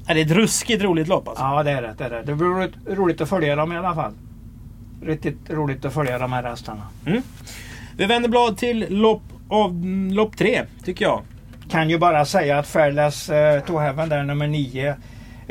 Ja, 0.08 0.14
Det 0.14 0.22
är 0.22 0.26
ett 0.26 0.32
ruskigt 0.32 0.84
roligt 0.84 1.08
lopp 1.08 1.28
alltså. 1.28 1.44
Ja, 1.44 1.64
det 1.64 1.72
är 1.72 1.82
det. 1.82 1.96
Det, 1.98 2.06
är 2.06 2.10
det. 2.10 2.24
det 2.24 2.36
blir 2.36 2.48
roligt, 2.48 2.74
roligt 2.88 3.22
att 3.22 3.30
följa 3.30 3.56
dem 3.56 3.74
i 3.74 3.78
alla 3.78 3.96
fall. 3.96 4.14
Riktigt 5.04 5.50
roligt 5.50 5.86
att 5.86 5.94
följa 5.94 6.18
de 6.20 6.34
här 6.34 6.44
hästarna. 6.44 6.82
Vi 7.98 8.06
vänder 8.06 8.30
blad 8.30 8.58
till 8.58 8.86
lopp, 8.90 9.24
av, 9.50 9.86
lopp 10.12 10.38
tre, 10.38 10.66
tycker 10.84 11.06
jag. 11.06 11.22
Kan 11.70 11.90
ju 11.90 11.98
bara 11.98 12.26
säga 12.26 12.60
att 12.60 12.68
Fairless 12.68 13.30
eh, 13.30 13.62
to 13.64 13.78
Heaven 13.78 14.10
där, 14.10 14.24
nummer 14.24 14.48
9, 14.48 14.90
eh, 14.90 14.96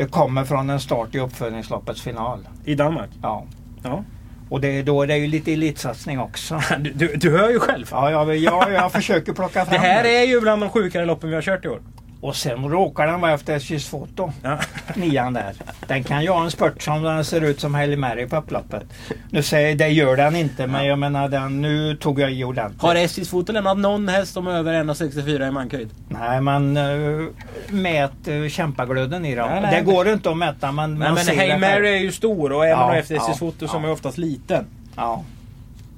kommer 0.06 0.44
från 0.44 0.70
en 0.70 0.80
start 0.80 1.14
i 1.14 1.18
uppföljningsloppets 1.18 2.02
final. 2.02 2.48
I 2.64 2.74
Danmark. 2.74 3.10
Ja. 3.22 3.44
Ja. 3.82 4.04
Och 4.50 4.60
det, 4.60 4.68
är 4.68 4.82
då, 4.82 5.06
det 5.06 5.14
är 5.14 5.18
ju 5.18 5.26
lite 5.26 5.52
elitsatsning 5.52 6.20
också. 6.20 6.60
Du, 6.78 6.92
du, 6.92 7.16
du 7.16 7.38
hör 7.38 7.50
ju 7.50 7.58
själv. 7.58 7.88
Ja, 7.90 8.10
jag, 8.10 8.36
jag, 8.36 8.72
jag 8.72 8.92
försöker 8.92 9.32
plocka 9.32 9.64
fram 9.64 9.72
Det 9.72 9.78
här 9.78 10.04
är 10.04 10.22
ju 10.22 10.40
bland 10.40 10.62
de 10.62 10.70
sjukare 10.70 11.04
loppen 11.04 11.28
vi 11.28 11.34
har 11.34 11.42
kört 11.42 11.64
i 11.64 11.68
år. 11.68 11.80
Och 12.20 12.36
sen 12.36 12.68
råkar 12.68 13.06
den 13.06 13.20
vara 13.20 13.32
efter 13.32 13.56
SJs 13.56 13.88
foto. 13.88 14.32
Ja. 14.42 14.58
Nian 14.94 15.32
där. 15.32 15.52
Den 15.86 16.04
kan 16.04 16.22
ju 16.22 16.30
ha 16.30 16.44
en 16.44 16.50
spurt 16.50 16.82
som 16.82 17.02
den 17.02 17.24
ser 17.24 17.40
ut 17.40 17.60
som 17.60 17.74
Hailey 17.74 17.96
Mary 17.96 18.26
på 18.26 18.36
upploppet. 18.36 18.82
Nu 19.30 19.42
säger 19.42 19.74
det 19.76 19.88
gör 19.88 20.16
den 20.16 20.36
inte 20.36 20.66
men 20.66 20.86
jag 20.86 20.98
menar 20.98 21.28
den, 21.28 21.62
nu 21.62 21.96
tog 21.96 22.20
jag 22.20 22.32
i 22.32 22.44
ordentligt. 22.44 22.82
Har 22.82 22.94
SJs 22.94 23.28
foto 23.28 23.52
lämnat 23.52 23.78
någon 23.78 24.08
häst 24.08 24.32
som 24.32 24.46
är 24.46 24.50
över 24.50 24.84
1,64 24.84 25.48
i 25.48 25.50
mankhöjd? 25.50 25.90
Nej 26.08 26.40
man 26.40 26.76
uh, 26.76 27.28
mät 27.68 28.28
uh, 28.28 28.48
kämpaglöden 28.48 29.24
i 29.24 29.34
dem. 29.34 29.48
Nej, 29.50 29.60
nej, 29.60 29.70
det 29.70 29.76
men- 29.86 29.94
går 29.94 30.08
inte 30.08 30.30
att 30.30 30.36
mäta 30.36 30.72
men 30.72 30.90
Nej 30.90 30.98
man 30.98 31.14
men 31.14 31.24
ser 31.24 31.36
Hail 31.36 31.48
det 31.50 31.58
Mary 31.58 31.88
är 31.88 32.00
ju 32.00 32.12
stor 32.12 32.52
och 32.52 32.66
även 32.66 32.78
Ja, 32.78 32.96
efter 32.96 33.14
SJs 33.14 33.28
ja, 33.28 33.34
foto 33.34 33.68
som 33.68 33.82
ja. 33.82 33.88
är 33.88 33.92
oftast 33.92 34.18
liten. 34.18 34.66
Ja. 34.96 35.24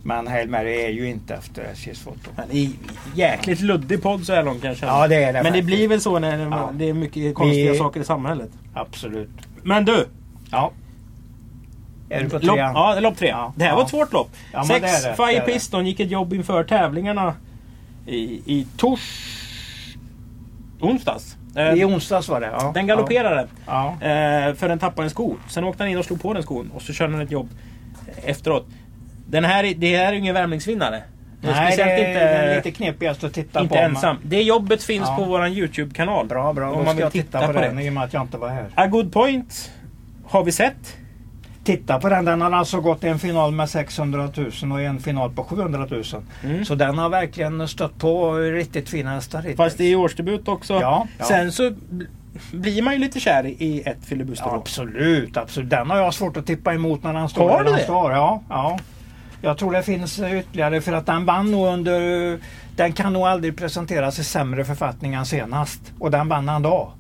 Men 0.03 0.27
Hail 0.27 0.49
Mary 0.49 0.75
är 0.85 0.89
ju 0.89 1.09
inte 1.09 1.35
efter 1.35 1.63
SJs 1.73 2.01
foto. 2.01 2.31
Men 2.37 2.51
i 2.51 2.75
jäkligt 3.15 3.61
luddig 3.61 4.03
podd 4.03 4.25
så 4.27 4.33
här 4.35 4.43
långt 4.43 4.63
kanske. 4.63 4.87
Ja 4.87 5.09
det 5.09 5.25
är 5.25 5.33
det 5.33 5.43
Men 5.43 5.53
det 5.53 5.63
blir 5.63 5.89
väl 5.89 6.01
så 6.01 6.19
när 6.19 6.39
Ja. 6.51 6.71
det 6.75 6.89
är 6.89 6.93
mycket 6.93 7.35
konstiga 7.35 7.73
Vi- 7.73 7.79
saker 7.79 8.01
i 8.01 8.05
samhället. 8.05 8.51
Absolut. 8.75 9.31
Men 9.63 9.85
du! 9.85 10.07
Ja. 10.51 10.73
Är 12.09 12.23
du 12.23 12.29
på 12.29 12.35
Lopp, 12.39 12.43
trean? 12.57 12.75
ja, 12.75 12.93
det 12.93 12.97
är 12.99 13.01
lopp 13.03 13.17
tre. 13.17 13.29
Ja, 13.29 13.53
det 13.57 13.65
här 13.65 13.71
ja. 13.71 13.77
var 13.77 13.83
ett 13.83 13.91
svårt 13.91 14.13
lopp. 14.13 14.31
Ja, 14.53 14.65
Sex 14.65 14.81
det 15.03 15.09
det, 15.09 15.15
Fire 15.17 15.27
det 15.33 15.47
det. 15.47 15.53
Piston 15.53 15.87
gick 15.87 16.01
ett 16.01 16.11
jobb 16.11 16.33
inför 16.35 16.65
tävlingarna 16.65 17.35
i, 18.07 18.23
i 18.47 18.67
tors... 18.77 19.01
onsdags. 20.81 21.37
Eh, 21.57 21.73
I 21.75 21.85
onsdags 21.85 22.29
var 22.29 22.41
det. 22.41 22.47
Ja. 22.47 22.71
den 22.75 22.87
galopperade. 22.87 23.47
Ja. 23.67 23.87
Eh, 23.93 24.55
för 24.55 24.69
den 24.69 24.79
tappade 24.79 25.07
en 25.07 25.11
sko. 25.11 25.37
Sen 25.49 25.65
åkte 25.65 25.83
han 25.83 25.91
in 25.91 25.99
och 25.99 26.05
slog 26.05 26.23
på 26.23 26.35
den 26.35 26.43
skon 26.43 26.71
och 26.75 26.83
så 26.83 26.93
körde 26.93 27.13
han 27.13 27.21
ett 27.23 27.31
jobb 27.31 27.49
efteråt. 28.25 28.67
Den 29.31 29.45
här, 29.45 29.65
är- 29.65 29.75
det 29.75 29.97
här 29.97 30.07
är 30.13 30.13
ingen 30.17 30.35
värmningsvinnare. 30.35 31.03
Det 31.41 31.49
är 31.49 31.53
Nej, 31.53 31.67
det 31.67 31.73
speciellt 31.73 32.17
är 32.17 32.43
inte, 32.45 32.57
lite 32.57 32.71
knepigast 32.71 33.25
att 33.25 33.33
titta 33.35 33.61
inte 33.61 33.75
på. 33.75 33.81
ensam. 33.81 34.17
Det 34.23 34.43
jobbet 34.43 34.83
finns 34.83 35.09
Ja. 35.09 35.17
på 35.17 35.25
vår 35.25 35.47
Youtube-kanal. 35.47 36.27
Bra, 36.27 36.53
bra. 36.53 36.71
Om 36.71 36.79
Då 36.79 36.85
man 36.85 36.97
ska 36.97 37.05
vill 37.05 37.13
titta, 37.13 37.39
titta 37.39 37.47
på, 37.47 37.53
på 37.55 37.61
den 37.61 37.77
det. 37.77 37.83
i 37.85 37.89
och 37.89 37.93
med 37.93 38.03
att 38.03 38.13
jag 38.13 38.23
inte 38.23 38.37
var 38.37 38.49
här. 38.49 38.67
A 38.75 38.87
Good 38.87 39.13
Point 39.13 39.71
har 40.27 40.45
vi 40.45 40.53
sett. 40.53 40.97
Titta 41.65 42.01
på 42.01 42.09
den. 42.09 42.25
Den 42.25 42.41
har 42.41 42.51
alltså 42.53 42.81
gått 42.81 43.05
en 43.05 43.19
final 43.19 43.53
med 43.53 43.71
600 43.71 44.29
000 44.63 44.73
och 44.73 44.81
en 44.81 44.99
final 45.01 45.31
på 45.31 45.45
700 45.45 45.87
000. 45.91 46.05
Mm. 46.45 46.65
Så 46.65 46.75
den 46.75 46.99
har 46.99 47.09
verkligen 47.09 47.69
stött 47.69 47.99
på 47.99 48.35
riktigt 48.35 48.89
fina 48.89 49.11
hästar. 49.15 49.45
Fast 49.57 49.79
det 49.79 49.85
är 49.85 49.97
årsdebut 49.97 50.49
också. 50.49 50.75
Ja, 50.75 51.07
ja. 51.19 51.25
Sen 51.25 51.53
så 51.53 51.63
bl- 51.71 52.07
blir 52.53 52.83
man 52.83 52.95
ju 52.95 53.01
lite 53.01 53.21
kär 53.21 53.47
i- 53.47 53.83
ett 53.87 54.05
filibusterlopp. 54.05 54.53
Ja, 54.55 54.61
absolut, 54.61 55.37
absolut. 55.37 55.71
Den 55.71 55.91
har 55.91 55.99
jag 55.99 56.15
svårt 56.15 56.37
att 56.37 56.47
tippa 56.47 56.75
emot 56.75 57.03
när 57.03 57.13
den 57.15 57.29
står 57.29 57.49
Har 57.51 57.59
där 57.59 57.65
du 57.65 57.71
den 57.71 57.79
det? 57.79 57.85
står. 57.85 58.13
Ja, 58.13 58.43
ja. 58.49 58.79
Jag 59.43 59.59
tror 59.59 59.73
det 59.73 59.83
finns 59.83 60.19
ytterligare 60.19 60.81
för 60.81 60.93
att 60.93 61.07
den 61.07 61.25
vann 61.25 61.51
nog 61.51 61.67
under... 61.67 62.39
Den 62.77 62.93
kan 62.93 63.13
nog 63.13 63.23
aldrig 63.23 63.57
presenteras 63.57 64.19
i 64.19 64.25
sämre 64.25 64.65
författning 64.65 65.15
än 65.15 65.27
senast. 65.27 65.93
Och 65.99 66.11
den 66.11 66.29
vann 66.29 66.49
han 66.49 66.63
då. 66.63 66.93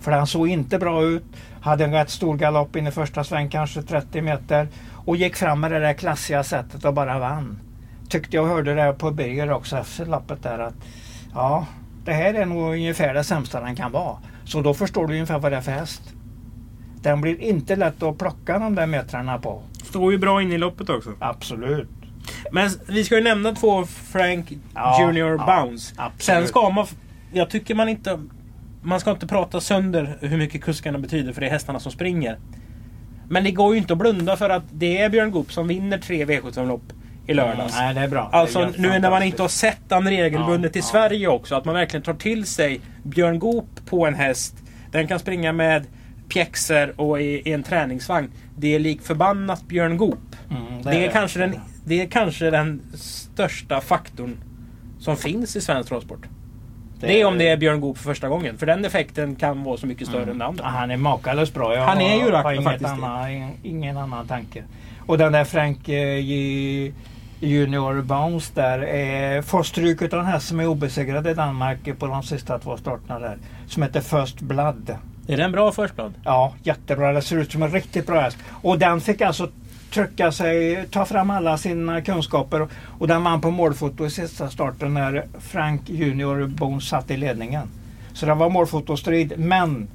För 0.00 0.10
den 0.10 0.26
såg 0.26 0.48
inte 0.48 0.78
bra 0.78 1.02
ut. 1.02 1.24
Hade 1.60 1.84
en 1.84 1.92
rätt 1.92 2.10
stor 2.10 2.36
galopp 2.36 2.76
in 2.76 2.86
i 2.86 2.90
första 2.90 3.24
sväng, 3.24 3.48
kanske 3.48 3.82
30 3.82 4.22
meter. 4.22 4.68
Och 5.04 5.16
gick 5.16 5.36
fram 5.36 5.60
med 5.60 5.72
det 5.72 5.78
där 5.78 5.92
klassiga 5.92 6.44
sättet 6.44 6.84
och 6.84 6.94
bara 6.94 7.18
vann. 7.18 7.58
Tyckte 8.08 8.36
jag 8.36 8.46
hörde 8.46 8.74
det 8.74 8.92
på 8.92 9.10
Birger 9.10 9.52
också 9.52 9.76
efter 9.76 10.06
lappet 10.06 10.42
där 10.42 10.58
att 10.58 10.74
ja, 11.34 11.66
det 12.04 12.12
här 12.12 12.34
är 12.34 12.46
nog 12.46 12.72
ungefär 12.72 13.14
det 13.14 13.24
sämsta 13.24 13.60
den 13.60 13.76
kan 13.76 13.92
vara. 13.92 14.16
Så 14.44 14.60
då 14.60 14.74
förstår 14.74 15.06
du 15.06 15.14
ungefär 15.14 15.38
vad 15.38 15.52
det 15.52 15.56
är 15.56 15.60
för 15.60 15.72
häst. 15.72 16.02
Den 17.02 17.20
blir 17.20 17.40
inte 17.40 17.76
lätt 17.76 18.02
att 18.02 18.18
plocka 18.18 18.58
de 18.58 18.74
där 18.74 18.86
metrarna 18.86 19.38
på. 19.38 19.62
Står 19.92 20.12
ju 20.12 20.18
bra 20.18 20.42
in 20.42 20.52
i 20.52 20.58
loppet 20.58 20.88
också. 20.88 21.12
Absolut. 21.18 21.88
Men 22.52 22.70
vi 22.88 23.04
ska 23.04 23.14
ju 23.16 23.24
nämna 23.24 23.52
två 23.52 23.84
Frank 23.86 24.52
Ja, 24.74 25.00
Junior 25.00 25.30
ja, 25.30 25.46
Bounce. 25.62 25.94
absolut. 25.96 26.22
Sen 26.22 26.46
ska 26.48 26.70
man... 26.70 26.86
Jag 27.32 27.50
tycker 27.50 27.74
man 27.74 27.88
inte... 27.88 28.18
Man 28.82 29.00
ska 29.00 29.10
inte 29.10 29.26
prata 29.26 29.60
sönder 29.60 30.18
hur 30.20 30.36
mycket 30.38 30.62
kuskarna 30.62 30.98
betyder 30.98 31.32
för 31.32 31.40
det 31.40 31.46
är 31.46 31.50
hästarna 31.50 31.80
som 31.80 31.92
springer. 31.92 32.38
Men 33.28 33.44
det 33.44 33.50
går 33.50 33.74
ju 33.74 33.78
inte 33.80 33.92
att 33.92 33.98
blunda 33.98 34.36
för 34.36 34.50
att 34.50 34.62
det 34.72 34.98
är 34.98 35.08
Björn 35.08 35.30
Goop 35.30 35.52
som 35.52 35.68
vinner 35.68 35.98
tre 35.98 36.24
V75-lopp 36.24 36.92
i 37.26 37.34
lördags. 37.34 37.74
Nej, 37.76 37.94
det 37.94 38.00
är 38.00 38.08
bra. 38.08 38.28
Alltså 38.32 38.58
är 38.58 38.72
nu 38.78 38.98
när 38.98 39.10
man 39.10 39.22
inte 39.22 39.42
har 39.42 39.48
sett 39.48 39.80
han 39.90 40.08
regelbundet 40.08 40.74
Ja, 40.74 40.78
i. 40.78 40.82
Sverige 40.82 41.28
också. 41.28 41.54
Att 41.54 41.64
man 41.64 41.74
verkligen 41.74 42.02
tar 42.02 42.14
till 42.14 42.46
sig 42.46 42.80
Björn 43.02 43.38
Goop 43.38 43.86
på 43.86 44.06
en 44.06 44.14
häst. 44.14 44.56
Den 44.90 45.06
kan 45.06 45.18
springa 45.18 45.52
med 45.52 45.86
pjäxor 46.32 47.00
och 47.00 47.20
i, 47.20 47.24
i 47.48 47.52
en 47.52 47.62
träningsvagn. 47.62 48.30
Det 48.56 48.74
är 48.74 48.78
lik 48.78 49.02
förbannat 49.02 49.68
Björn 49.68 49.96
Goop. 49.96 50.18
Mm, 50.50 50.82
Det 50.82 51.06
är, 51.06 51.10
kanske 51.10 51.38
den, 51.38 51.54
det 51.84 52.02
är 52.02 52.06
kanske 52.06 52.50
den 52.50 52.82
största 52.94 53.80
faktorn 53.80 54.36
som 54.98 55.16
finns 55.16 55.56
i 55.56 55.60
svensk 55.60 55.88
travsport. 55.88 56.26
Det, 57.00 57.20
är 57.20 57.24
om 57.26 57.38
det 57.38 57.48
är 57.48 57.56
Björn 57.56 57.80
Goop 57.80 57.98
för 57.98 58.04
första 58.04 58.28
gången. 58.28 58.58
För 58.58 58.66
den 58.66 58.84
effekten 58.84 59.36
kan 59.36 59.62
vara 59.64 59.76
så 59.76 59.86
mycket 59.86 60.08
större 60.08 60.30
än 60.30 60.38
det 60.38 60.44
Ja, 60.44 60.48
andra. 60.48 60.64
han 60.64 60.90
är 60.90 60.96
makalöst 60.96 61.54
bra. 61.54 61.74
Jag 61.74 61.84
Han 61.86 62.00
är 62.00 62.16
ju 62.26 62.32
har, 62.32 62.52
inget 62.52 62.64
faktiskt 62.64 62.90
annan, 62.90 63.50
ingen, 63.62 63.96
annan 63.96 64.26
tanke. 64.26 64.64
Och 65.06 65.18
den 65.18 65.32
där 65.32 65.44
Frank 65.44 65.88
eh, 65.88 66.18
Junior 67.40 68.02
Bounce 68.02 68.52
där 68.54 68.78
eh, 69.36 69.42
får 69.42 69.62
stryk 69.62 70.02
av 70.02 70.20
en 70.20 70.26
häst 70.26 70.48
som 70.48 70.60
är 70.60 70.66
obesegrad 70.66 71.26
i 71.26 71.34
Danmark 71.34 71.98
på 71.98 72.06
de 72.06 72.22
sista 72.22 72.58
två 72.58 72.76
starterna 72.76 73.18
där. 73.18 73.38
Som 73.66 73.82
heter 73.82 74.00
First 74.00 74.40
Blood. 74.40 74.96
Är 75.26 75.36
det 75.36 75.44
en 75.44 75.52
bra 75.52 75.72
förstblad? 75.72 76.14
Ja, 76.24 76.54
jättebra. 76.62 77.12
Det 77.12 77.22
ser 77.22 77.36
ut 77.36 77.52
som 77.52 77.62
en 77.62 77.70
riktigt 77.70 78.06
bra 78.06 78.20
häst. 78.20 78.38
Och 78.62 78.78
den 78.78 79.00
fick 79.00 79.20
alltså 79.20 79.48
trycka 79.90 80.32
sig, 80.32 80.84
ta 80.90 81.04
fram 81.04 81.30
alla 81.30 81.58
sina 81.58 82.00
kunskaper. 82.00 82.68
Och 82.98 83.08
den 83.08 83.24
vann 83.24 83.40
på 83.40 83.50
målfoto 83.50 84.06
i 84.06 84.10
sista 84.10 84.50
starten 84.50 84.94
när 84.94 85.26
Frank 85.40 85.80
Junior 85.86 86.46
Bones 86.46 86.88
satt 86.88 87.10
i 87.10 87.16
ledningen. 87.16 87.68
Så 88.12 88.26
det 88.26 88.34
var 88.34 88.50
målfotostrid. 88.50 89.32
Men 89.36 89.88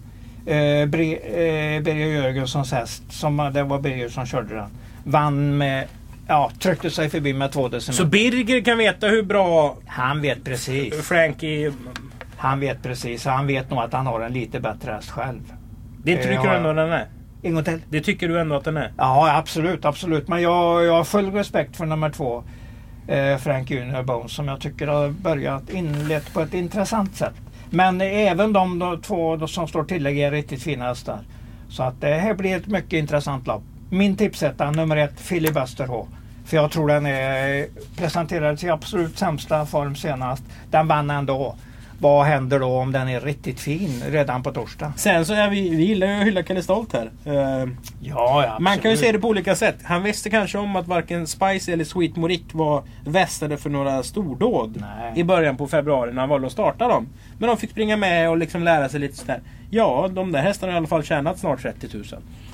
eh, 0.45 0.85
Bre, 0.85 1.15
eh, 1.15 1.81
Birger 1.81 2.07
Jörgenssons 2.07 2.71
häst, 2.71 3.03
som, 3.09 3.51
det 3.53 3.63
var 3.63 3.79
Birger 3.79 4.09
som 4.09 4.25
körde 4.25 4.55
den, 4.55 4.69
vann 5.03 5.57
med, 5.57 5.87
ja, 6.27 6.51
tryckte 6.59 6.89
sig 6.89 7.09
förbi 7.09 7.33
med 7.33 7.51
två 7.51 7.63
Så 7.63 7.69
decimeter. 7.69 8.05
Birger 8.05 8.61
kan 8.61 8.77
veta 8.77 9.07
hur 9.07 9.23
bra 9.23 9.77
Han 9.87 10.21
vet 10.21 10.43
precis. 10.43 11.07
Frankie... 11.07 11.73
Han 12.37 12.59
vet 12.59 12.83
precis. 12.83 13.25
Han 13.25 13.47
vet 13.47 13.69
nog 13.69 13.79
att 13.79 13.93
han 13.93 14.07
har 14.07 14.21
en 14.21 14.33
lite 14.33 14.59
bättre 14.59 14.91
häst 14.91 15.09
själv. 15.09 15.53
Det 16.03 16.17
tycker 16.17 16.33
Ja. 16.33 16.43
du 16.43 16.49
ändå 16.49 16.73
den 16.73 16.91
är? 16.91 17.05
En 17.41 17.53
gång 17.55 17.63
till. 17.63 17.79
Det 17.89 18.01
tycker 18.01 18.27
du 18.27 18.39
ändå 18.39 18.55
att 18.55 18.63
den 18.63 18.77
är? 18.77 18.91
Ja, 18.97 19.37
absolut, 19.37 19.85
absolut. 19.85 20.27
Men 20.27 20.41
jag, 20.41 20.83
jag 20.85 20.93
har 20.93 21.03
full 21.03 21.31
respekt 21.31 21.77
för 21.77 21.85
nummer 21.85 22.09
två. 22.09 22.43
Eh, 23.07 23.37
Frank 23.37 23.69
Junior 23.71 24.03
Bones 24.03 24.31
som 24.31 24.47
jag 24.47 24.61
tycker 24.61 24.87
har 24.87 25.09
börjat 25.09 25.69
inlett 25.69 26.33
på 26.33 26.41
ett 26.41 26.53
intressant 26.53 27.15
sätt. 27.15 27.33
Men 27.69 28.01
även 28.01 28.53
de, 28.53 28.79
då, 28.79 28.97
två 28.97 29.47
som 29.47 29.67
står 29.67 29.83
tillägg 29.83 30.19
är 30.19 30.31
riktigt 30.31 30.63
fina 30.63 30.85
hästar. 30.85 31.19
Så 31.69 31.83
att 31.83 32.01
det 32.01 32.13
här 32.15 32.33
blir 32.33 32.57
ett 32.57 32.67
mycket 32.67 32.93
intressant 32.93 33.47
lopp. 33.47 33.63
Min 33.89 34.15
tipsetta 34.17 34.71
nummer 34.71 34.97
ett, 34.97 35.19
Filibuster 35.19 35.87
H. 35.87 36.07
För 36.45 36.57
jag 36.57 36.71
tror 36.71 36.87
den 36.87 37.05
är 37.05 37.67
presenterades 37.97 38.63
i 38.63 38.69
absolut 38.69 39.17
sämsta 39.17 39.65
form 39.65 39.95
senast. 39.95 40.43
Den 40.71 40.87
vann 40.87 41.09
ändå. 41.09 41.55
Vad 41.99 42.25
händer 42.25 42.59
då 42.59 42.67
om 42.67 42.91
den 42.91 43.07
är 43.09 43.19
riktigt 43.21 43.59
fin 43.59 44.03
redan 44.09 44.43
på 44.43 44.51
torsdag? 44.51 44.93
Sen 44.95 45.25
så 45.25 45.33
är 45.33 45.49
vi, 45.49 45.69
vi 45.69 45.83
gillar 45.85 46.07
ju 46.07 46.13
att 46.21 46.27
hylla 46.27 46.43
Kalle 46.43 46.61
Stolt 46.63 46.93
här. 46.93 47.11
Eh, 47.25 47.69
Ja, 48.01 48.43
ja 48.45 48.57
Man 48.59 48.77
kan 48.79 48.91
ju 48.91 48.97
se 48.97 49.11
det 49.11 49.19
på 49.19 49.27
olika 49.27 49.55
sätt. 49.55 49.75
Han 49.83 50.03
visste 50.03 50.29
kanske 50.29 50.57
om 50.57 50.75
att 50.75 50.87
varken 50.87 51.27
Spice 51.27 51.73
eller 51.73 51.83
Sweet 51.83 52.15
Morik 52.15 52.43
var 52.51 52.83
västade 53.05 53.57
för 53.57 53.69
några 53.69 54.03
stordåd 54.03 54.73
Nej. 54.99 55.19
i 55.19 55.23
början 55.23 55.57
på 55.57 55.67
februari 55.67 56.13
när 56.13 56.19
han 56.21 56.29
valde 56.29 56.47
att 56.47 56.53
starta 56.53 56.87
dem. 56.87 57.07
Men 57.39 57.47
de 57.47 57.57
fick 57.57 57.71
springa 57.71 57.97
med 57.97 58.29
och 58.29 58.37
liksom 58.37 58.63
lära 58.63 58.89
sig 58.89 58.99
lite 58.99 59.15
sådär. 59.17 59.39
Ja, 59.69 60.09
de 60.13 60.31
där 60.31 60.41
hästarna 60.41 60.71
har 60.71 60.75
i 60.75 60.77
alla 60.77 60.87
fall 60.87 61.03
tjänat 61.03 61.39
snart 61.39 61.61
30 61.61 61.87
000. 61.93 62.03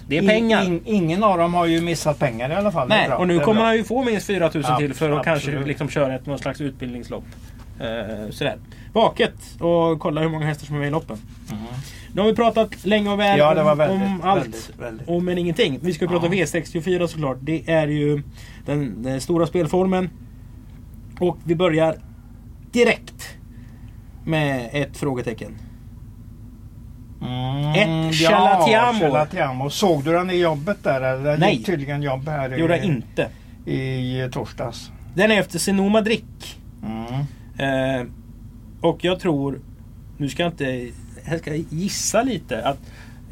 Det 0.07 0.17
är 0.17 0.21
In- 0.21 0.27
pengar. 0.29 0.63
in- 0.65 0.81
ingen 0.85 1.23
av 1.23 1.37
dem 1.37 1.53
har 1.53 1.65
ju 1.65 1.81
missat 1.81 2.19
pengar 2.19 2.49
i 2.49 2.53
alla 2.55 2.71
fall. 2.71 2.87
Nej, 2.87 3.11
och 3.11 3.27
nu 3.27 3.39
kommer 3.39 3.59
bra. 3.61 3.65
han 3.65 3.75
ju 3.75 3.83
få 3.83 4.03
minst 4.03 4.27
4 4.27 4.49
000 4.53 4.63
till 4.79 4.93
för 4.93 5.11
att 5.11 5.17
Absolut. 5.27 5.43
kanske 5.45 5.67
liksom 5.67 5.89
köra 5.89 6.15
ett 6.15 6.25
någon 6.25 6.39
slags 6.39 6.61
utbildningslopp. 6.61 7.23
Eh, 7.79 8.29
sådär. 8.29 8.57
Vaket 8.93 9.35
och 9.59 9.99
kolla 9.99 10.21
hur 10.21 10.29
många 10.29 10.45
hästar 10.45 10.65
som 10.65 10.75
är 10.75 10.79
med 10.79 10.87
i 10.87 10.91
loppen. 10.91 11.17
Nu 12.15 12.21
har 12.21 12.27
vi 12.29 12.35
pratat 12.35 12.85
länge 12.85 13.09
och 13.09 13.19
väl 13.19 13.39
Ja, 13.39 13.53
det 13.53 13.63
var 13.63 13.71
om, 13.71 13.77
väldigt, 13.77 14.01
om 14.07 14.21
allt. 14.23 14.43
väldigt, 14.43 14.71
väldigt. 14.79 15.07
Och 15.07 15.23
men 15.23 15.37
ingenting. 15.37 15.79
Vi 15.81 15.93
ska 15.93 16.07
prata 16.07 16.25
Ja. 16.25 16.31
V64 16.31 17.07
såklart. 17.07 17.37
Det 17.41 17.71
är 17.71 17.87
ju 17.87 18.21
den, 18.65 19.03
den 19.03 19.21
stora 19.21 19.47
spelformen. 19.47 20.09
Och 21.19 21.37
vi 21.43 21.55
börjar 21.55 21.95
direkt 22.71 23.35
med 24.25 24.69
ett 24.71 24.97
frågetecken. 24.97 25.55
Mm, 27.21 27.69
Ett 28.09 28.21
ja, 28.21 28.29
Chalatiamo. 28.29 28.99
Chalatiamo. 28.99 29.69
Såg 29.69 30.03
du 30.03 30.11
den 30.11 30.29
i 30.29 30.35
jobbet 30.37 30.77
där? 30.83 31.01
eller? 31.01 31.31
Det 31.31 31.37
Nej. 31.37 31.55
gick 31.55 31.65
tydligen 31.65 32.01
jobb 32.03 32.27
här 32.27 32.57
Gjorde 32.57 32.77
jag 32.77 32.85
inte. 32.85 33.27
i 33.71 34.29
torsdags. 34.31 34.91
Den 35.15 35.31
är 35.31 35.39
efter 35.39 35.59
Senoma 35.59 36.01
Drick. 36.01 36.59
Mm. 36.83 37.23
Eh, 37.57 38.05
och 38.81 39.03
jag 39.05 39.19
tror, 39.19 39.59
nu 40.17 40.29
ska 40.29 40.43
jag 40.43 40.51
inte, 40.51 40.89
jag 41.29 41.39
ska 41.39 41.55
gissa 41.55 42.23
lite 42.23 42.65
att 42.67 42.79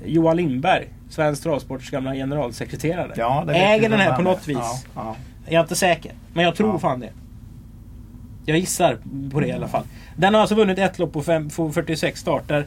Johan 0.05 0.38
Lindberg, 0.38 0.88
Svensk 1.10 1.43
Travsports 1.43 1.89
gamla 1.89 2.13
generalsekreterare. 2.13 3.13
Ja, 3.17 3.45
Äger 3.51 3.89
den 3.89 3.99
här 3.99 4.15
på 4.15 4.21
något 4.21 4.47
vis. 4.47 4.57
Ja, 4.57 4.79
ja. 4.95 5.15
Jag 5.45 5.53
är 5.53 5.62
inte 5.62 5.75
säker, 5.75 6.12
men 6.34 6.43
jag 6.45 6.55
tror 6.55 6.69
Ja. 6.69 6.79
fan 6.79 6.99
det. 6.99 7.10
Jag 8.45 8.57
gissar 8.57 8.97
på 9.31 9.39
det 9.39 9.47
i 9.47 9.51
alla 9.51 9.67
fall. 9.67 9.84
Den 10.17 10.34
har 10.34 10.41
alltså 10.41 10.55
vunnit 10.55 10.77
ett 10.79 10.99
lopp 10.99 11.13
på, 11.13 11.21
fem, 11.21 11.49
på 11.49 11.71
46 11.71 12.19
starter. 12.19 12.65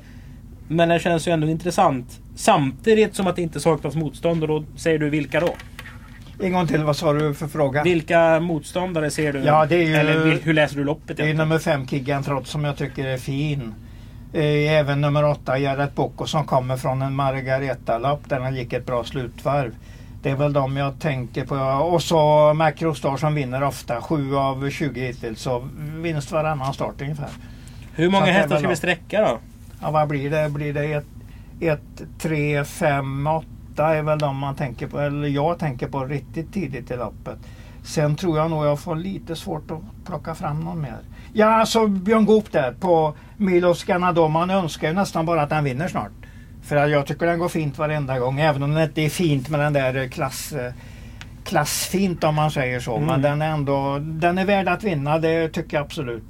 Men 0.69 0.89
den 0.89 0.99
känns 0.99 1.29
ju 1.29 1.33
ändå 1.33 1.49
intressant. 1.49 2.21
Samtidigt 2.37 3.15
som 3.15 3.27
att 3.27 3.37
det 3.37 3.43
inte 3.43 3.61
saknas 3.61 3.95
motstånd. 3.95 4.43
Och 4.43 4.49
då 4.49 4.65
säger 4.77 4.99
du 4.99 5.11
vilka 5.11 5.41
då? 5.41 5.55
En 6.43 6.53
gång 6.53 6.67
till, 6.67 6.85
vad 6.85 6.97
sa 6.97 7.13
du 7.13 7.35
för 7.35 7.49
fråga? 7.49 7.83
Vilka 7.83 8.41
motståndare 8.41 9.11
ser 9.11 9.33
du? 9.33 9.39
Ja, 9.39 9.67
det 9.67 9.77
är 9.77 9.83
ju- 9.87 9.95
Eller 9.95 10.39
hur 10.43 10.55
läser 10.55 10.77
du 10.77 10.85
loppet? 10.85 11.17
Det 11.17 11.31
är 11.31 11.35
nummer 11.35 11.59
fem 11.59 11.87
Kiggan 11.87 12.23
Trott 12.23 12.47
som 12.47 12.65
jag 12.65 12.77
tycker 12.77 13.07
är 13.07 13.19
fin. 13.19 13.75
Eh, 14.33 14.73
Även 14.73 15.01
nummer 15.01 15.25
åtta 15.25 15.59
Gerrit 15.59 15.95
Bocco 15.95 16.27
som 16.27 16.45
kommer 16.45 16.77
från 16.77 17.03
en 17.03 17.15
Margareta-lopp 17.15 18.29
där 18.29 18.41
han 18.41 18.55
gick 18.57 18.73
ett 18.73 18.87
bra 18.87 19.05
slutvarv. 19.05 19.75
Det 20.23 20.31
är 20.31 20.37
väl 20.37 20.53
de 20.53 20.77
jag 20.77 21.01
tänker 21.01 21.45
på. 21.47 21.55
Och 21.95 22.03
så 22.03 22.55
Macrostar 22.55 23.17
som 23.17 23.35
vinner 23.35 23.63
ofta. 23.63 24.01
7 24.01 24.37
av 24.37 24.71
20 24.71 25.01
hittills. 25.07 25.41
Så 25.41 25.69
vinst 25.97 26.33
varannan 26.33 26.75
start 26.75 26.95
ungefär. 27.01 27.29
Hur 27.95 28.11
många 28.11 28.27
hästar 28.27 28.59
ska 28.59 28.69
vi 28.69 28.77
sträcka 28.77 29.21
då? 29.21 29.39
Ja, 29.83 29.91
vad 29.91 30.09
blir 30.09 30.31
det? 30.31 30.49
Blir 30.51 30.73
det 30.73 31.03
1, 31.61 31.81
3, 32.19 32.65
5, 32.65 33.27
8 33.27 33.47
är 33.83 34.03
väl 34.03 34.19
de 34.19 34.37
man 34.37 34.55
tänker 34.55 34.87
på. 34.87 34.99
Eller 34.99 35.29
jag 35.29 35.59
tänker 35.59 35.89
på 35.89 36.05
riktigt 36.05 36.53
tidigt 36.53 36.91
i 36.91 36.97
loppet. 36.97 37.39
Sen 37.85 38.17
tror 38.17 38.39
jag 38.39 38.51
nog 38.51 38.67
jag 38.67 38.81
får 38.81 38.97
lite 38.97 39.37
svårt 39.37 39.71
att 39.71 40.07
plocka 40.07 40.35
fram 40.35 40.61
någon 40.61 40.81
mer. 40.81 40.99
Ja, 41.33 41.47
alltså 41.47 41.87
Björn 41.87 42.25
Goop 42.25 42.53
där 42.53 42.73
på 42.73 43.15
Milos 43.37 43.85
Ganador. 43.85 44.29
Man 44.29 44.51
önskar 44.51 44.89
ju 44.89 44.95
nästan 44.95 45.27
bara 45.27 45.43
att 45.43 45.51
den 45.51 45.65
vinner 45.65 45.89
snart. 45.89 46.13
För 46.63 46.87
jag 46.87 47.07
tycker 47.07 47.27
den 47.27 47.39
går 47.39 47.49
fint 47.49 47.79
varenda 47.79 48.19
gång. 48.19 48.41
Även 48.41 48.63
om 48.63 48.75
det 48.75 48.85
inte 48.85 49.03
är 49.03 49.09
fint 49.09 49.49
med 49.49 49.61
den 49.61 49.73
där 49.73 50.09
klass, 50.09 50.53
eh, 50.53 50.73
klassfint 51.45 52.25
om 52.25 52.35
man 52.35 52.51
säger 52.51 52.81
så. 52.81 52.97
Mm. 52.97 53.07
Men 53.07 53.23
den 53.23 53.43
är 53.43 53.51
ändå 53.51 53.99
den 53.99 54.39
är 54.39 54.45
värd 54.45 54.69
att 54.69 54.85
vinna. 54.85 55.19
Det 55.19 55.49
tycker 55.49 55.77
jag 55.77 55.85
absolut. 55.85 56.25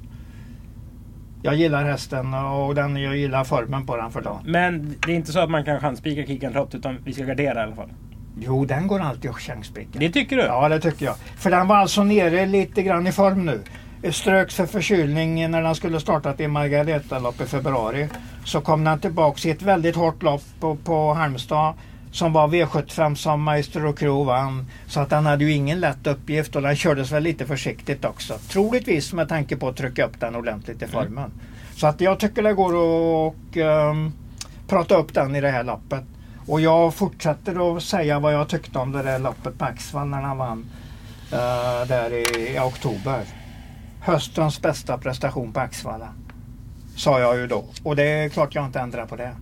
Jag 1.45 1.55
gillar 1.55 1.83
hästen 1.83 2.33
och 2.33 2.75
den, 2.75 2.97
jag 2.97 3.17
gillar 3.17 3.43
formen 3.43 3.85
på 3.85 3.97
den 3.97 4.11
för 4.11 4.21
dagen. 4.21 4.41
Men 4.45 4.95
det 5.05 5.11
är 5.11 5.15
inte 5.15 5.31
så 5.31 5.39
att 5.39 5.49
man 5.49 5.65
kan 5.65 5.79
chansspika 5.79 6.25
Kickan 6.25 6.53
Trott 6.53 6.75
utan 6.75 6.97
vi 7.03 7.13
ska 7.13 7.23
gardera 7.23 7.59
i 7.59 7.63
alla 7.63 7.75
fall. 7.75 7.89
Jo, 8.39 8.65
den 8.65 8.87
går 8.87 8.99
alltid 8.99 9.31
att 9.31 9.37
chansspika. 9.37 9.99
Det 9.99 10.09
tycker 10.09 10.35
du? 10.35 10.41
Ja, 10.41 10.69
det 10.69 10.79
tycker 10.79 11.05
jag. 11.05 11.15
För 11.37 11.51
den 11.51 11.67
var 11.67 11.75
alltså 11.75 12.03
nere 12.03 12.45
lite 12.45 12.83
grann 12.83 13.07
i 13.07 13.11
form 13.11 13.45
nu. 13.45 13.61
Ströks 14.11 14.55
för 14.55 14.65
förkylning 14.65 15.51
när 15.51 15.61
den 15.61 15.75
skulle 15.75 15.99
startat 15.99 16.39
i 16.39 16.47
Margareta-lopp 16.47 17.41
i 17.41 17.45
februari. 17.45 18.07
Så 18.45 18.61
kom 18.61 18.83
den 18.83 18.99
tillbaks 18.99 19.45
i 19.45 19.49
ett 19.49 19.61
väldigt 19.61 19.95
hårt 19.95 20.23
lopp 20.23 20.43
på, 20.59 20.75
på 20.75 21.13
Halmstad 21.13 21.73
som 22.15 22.33
var 22.33 22.47
V75 22.47 23.15
som 23.15 23.41
Maestro 23.41 23.93
Kro 23.93 24.23
vann. 24.23 24.65
Så 24.87 24.99
att 24.99 25.09
den 25.09 25.25
hade 25.25 25.43
ju 25.43 25.51
ingen 25.51 25.79
lätt 25.79 26.07
uppgift 26.07 26.55
och 26.55 26.61
den 26.61 26.75
kördes 26.75 27.11
väl 27.11 27.23
lite 27.23 27.45
försiktigt 27.45 28.05
också. 28.05 28.37
Troligtvis 28.49 29.13
med 29.13 29.29
tanke 29.29 29.55
på 29.55 29.67
att 29.67 29.77
trycka 29.77 30.05
upp 30.05 30.19
den 30.19 30.35
ordentligt 30.35 30.81
i 30.81 30.87
formen. 30.87 31.31
Så 31.75 31.87
att 31.87 32.01
jag 32.01 32.19
tycker 32.19 32.43
det 32.43 32.53
går 32.53 32.69
att 32.69 33.33
och, 33.33 33.57
ehm, 33.57 34.11
prata 34.67 34.95
upp 34.95 35.13
den 35.13 35.35
i 35.35 35.41
det 35.41 35.49
här 35.49 35.63
loppet. 35.63 36.03
Och 36.47 36.61
jag 36.61 36.93
fortsätter 36.93 37.77
att 37.77 37.83
säga 37.83 38.19
vad 38.19 38.33
jag 38.33 38.49
tyckte 38.49 38.79
om 38.79 38.91
det 38.91 39.03
där 39.03 39.19
loppet 39.19 39.57
på 39.57 39.65
Axvall 39.65 40.07
när 40.07 40.21
han 40.21 40.37
vann 40.37 40.65
eh, 41.31 41.87
där 41.87 42.13
i, 42.13 42.55
i 42.55 42.59
oktober. 42.59 43.21
Höstens 43.99 44.61
bästa 44.61 44.97
prestation 44.97 45.53
på 45.53 45.59
Axvalla. 45.59 46.09
Sa 46.95 47.19
jag 47.19 47.37
ju 47.37 47.47
då. 47.47 47.65
Och 47.83 47.95
det 47.95 48.03
är 48.03 48.29
klart 48.29 48.55
jag 48.55 48.65
inte 48.65 48.79
ändrar 48.79 49.05
på 49.05 49.15
det. 49.15 49.35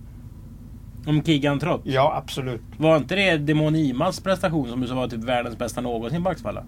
Om 1.06 1.22
Kickan 1.22 1.60
Trott? 1.60 1.80
Ja, 1.84 2.14
absolut. 2.16 2.62
Var 2.76 2.96
inte 2.96 3.14
det 3.14 3.36
Demon 3.36 3.76
Imas 3.76 4.20
prestation 4.20 4.68
som 4.68 4.80
du 4.80 4.86
sa 4.86 4.94
var 4.94 5.08
typ 5.08 5.24
världens 5.24 5.58
bästa 5.58 5.80
någonsin 5.80 6.24
på 6.24 6.30
Axvalla? 6.30 6.64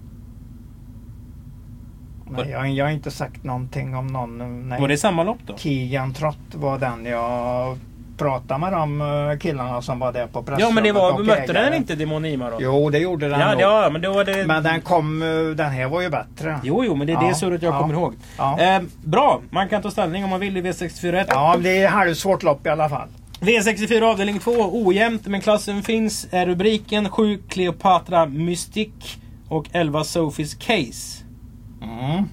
Nej, 2.31 2.51
jag, 2.51 2.70
jag 2.70 2.85
har 2.85 2.92
inte 2.92 3.11
sagt 3.11 3.44
någonting 3.44 3.96
om 3.96 4.07
någon. 4.07 4.68
Nej. 4.68 4.81
Var 4.81 4.88
det 4.88 4.96
samma 4.96 5.22
lopp 5.22 5.38
då? 5.46 5.57
Kigan 5.57 6.14
Trott 6.14 6.55
var 6.55 6.79
den 6.79 7.05
jag 7.05 7.79
pratade 8.16 8.61
med 8.61 8.72
de 8.72 9.01
eh, 9.01 9.38
killarna 9.38 9.83
som 9.83 9.99
var 9.99 10.12
där 10.12 10.27
på 10.27 10.42
pressrummet. 10.42 10.61
Ja 10.61 10.70
men 10.75 10.85
det 10.85 10.92
var, 10.92 11.22
mötte 11.22 11.53
den 11.53 11.57
ägaren. 11.57 11.75
inte 11.75 11.94
Demon 11.94 12.25
Ima 12.25 12.51
då? 12.51 12.57
Jo, 12.61 12.90
det 12.90 12.99
gjorde 12.99 13.29
den 13.29 13.40
ja, 13.40 13.53
nog. 13.53 13.61
ja, 13.61 13.88
men 13.92 14.03
då 14.03 14.12
var 14.12 14.25
det... 14.25 14.46
Men 14.46 14.62
den 14.62 14.81
kom, 14.81 15.22
eh, 15.22 15.57
den 15.57 15.70
här 15.70 15.88
var 15.88 16.01
ju 16.01 16.11
bättre. 16.11 16.61
Jo, 16.62 16.85
jo, 16.85 16.94
men 16.94 17.07
det 17.07 17.12
är 17.12 17.20
det 17.20 17.27
Ja, 17.29 17.35
surret 17.35 17.62
jag 17.62 17.75
ja. 17.75 17.81
kommer 17.81 17.94
ihåg. 17.94 18.14
Ja. 18.38 18.61
Eh, 18.61 18.83
bra, 19.05 19.40
man 19.51 19.68
kan 19.68 19.83
ta 19.83 19.90
ställning 19.90 20.25
om 20.25 20.31
man 20.31 20.40
vill 20.40 20.57
i 20.57 20.62
V64 20.62 21.25
Ja, 21.29 21.57
det 21.61 21.83
är 21.83 21.88
halvsvårt 21.88 22.42
lopp 22.42 22.66
i 22.66 22.68
alla 22.68 22.88
fall. 22.88 23.09
V64 23.40 24.03
avdelning 24.03 24.38
2, 24.38 24.51
ojämnt 24.87 25.27
men 25.27 25.40
klassen 25.40 25.83
finns, 25.83 26.27
är 26.31 26.46
rubriken 26.46 27.11
7 27.11 27.38
Cleopatra 27.49 28.27
Mystic 28.27 28.88
och 29.49 29.66
11 29.72 30.05
Sophies 30.05 30.55
Case. 30.55 31.25
Mm. 31.83 32.25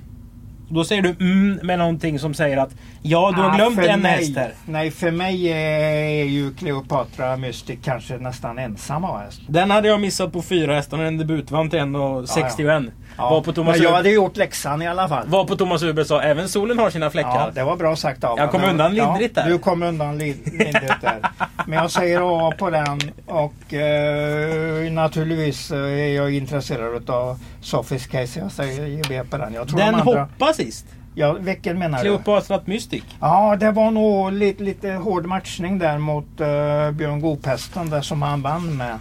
Då 0.70 0.84
säger 0.84 1.02
du 1.02 1.10
mm 1.10 1.60
med 1.64 1.80
någonting 1.80 2.20
som 2.20 2.34
säger 2.34 2.58
att 2.58 2.76
ja, 3.02 3.32
du 3.36 3.42
har 3.42 3.50
Ah, 3.50 3.56
glömt 3.56 3.78
en 3.78 4.00
mig, 4.00 4.12
häst 4.12 4.36
här. 4.36 4.54
Nej, 4.66 4.92
för 4.92 5.12
mig 5.12 5.46
är 5.48 6.24
ju 6.24 6.54
Cleopatra 6.54 7.38
Mystic 7.38 7.80
kanske 7.84 8.18
nästan 8.18 8.60
ensam 8.60 9.04
av 9.04 9.20
häst. 9.20 9.42
Den 9.48 9.72
hade 9.72 9.88
jag 9.88 10.02
missat 10.02 10.34
på 10.34 10.42
fyra 10.42 10.76
hästar 10.76 10.98
när 10.98 11.04
den 11.04 11.18
debutvann 11.18 11.70
till 11.70 11.80
1,61. 11.80 12.86
Ja. 12.86 12.92
Var 13.18 13.42
på 13.42 13.54
Thomas 13.54 13.76
Men 13.78 13.84
jag 13.84 13.92
hade 13.94 14.10
gjort 14.10 14.38
läxan 14.38 14.82
i 14.82 14.88
alla 14.88 15.08
fall. 15.08 15.28
Var 15.28 15.46
på 15.46 15.56
Thomas 15.56 15.84
Uber 15.84 16.04
sa 16.04 16.22
även 16.22 16.50
solen 16.50 16.80
har 16.80 16.90
sina 16.90 17.06
Ja, 17.06 17.10
fläckar. 17.10 17.52
det 17.56 17.64
var 17.64 17.76
bra 17.76 17.96
sagt 17.96 18.24
av 18.24 18.38
Jag 18.38 18.52
kom 18.52 18.62
mig. 18.62 18.70
undan 18.70 18.96
lindrigt 18.96 19.36
där. 19.36 19.50
Du 19.50 19.58
kom 19.58 19.84
undan 19.84 20.18
lindrigt 20.18 21.02
där. 21.02 21.20
Men 21.68 21.80
jag 21.80 21.92
säger 21.92 22.48
A 22.48 22.54
på 22.58 22.70
den 22.70 23.00
och 23.26 23.74
eh, 23.74 24.92
naturligtvis 24.92 25.72
eh, 25.72 25.78
är 25.80 26.16
jag 26.16 26.34
intresserad 26.34 27.10
av 27.10 27.40
Sophies 27.62 28.08
Case. 28.08 28.40
Jag 28.40 28.52
säger 28.52 29.02
B 29.10 29.22
på 29.30 29.38
den. 29.38 29.54
Jag 29.54 29.68
tror 29.68 29.80
den 29.80 29.94
de 29.94 30.00
andra... 30.00 30.22
hoppade 30.22 30.54
sist. 30.54 30.86
Ja, 31.16 31.34
vilken 31.34 31.80
menar 31.80 31.98
du? 31.98 32.02
Cleopatra 32.04 32.60
Mystic. 32.66 33.04
Ja, 33.22 33.56
det 33.60 33.72
var 33.72 33.92
nog 33.92 34.32
lite, 34.34 34.64
lite 34.64 34.92
hård 34.92 35.26
matchning 35.26 35.80
där 35.80 35.98
mot 35.98 36.26
uh, 36.42 36.92
Björn 36.92 37.22
Goop-hästen 37.22 37.90
där 37.90 38.02
som 38.02 38.22
han 38.22 38.42
vann 38.42 38.78
med. 38.78 39.00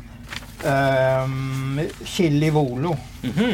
Um, 0.65 1.81
Chili 2.05 2.51
Volo. 2.51 2.97
Mhm. 3.23 3.53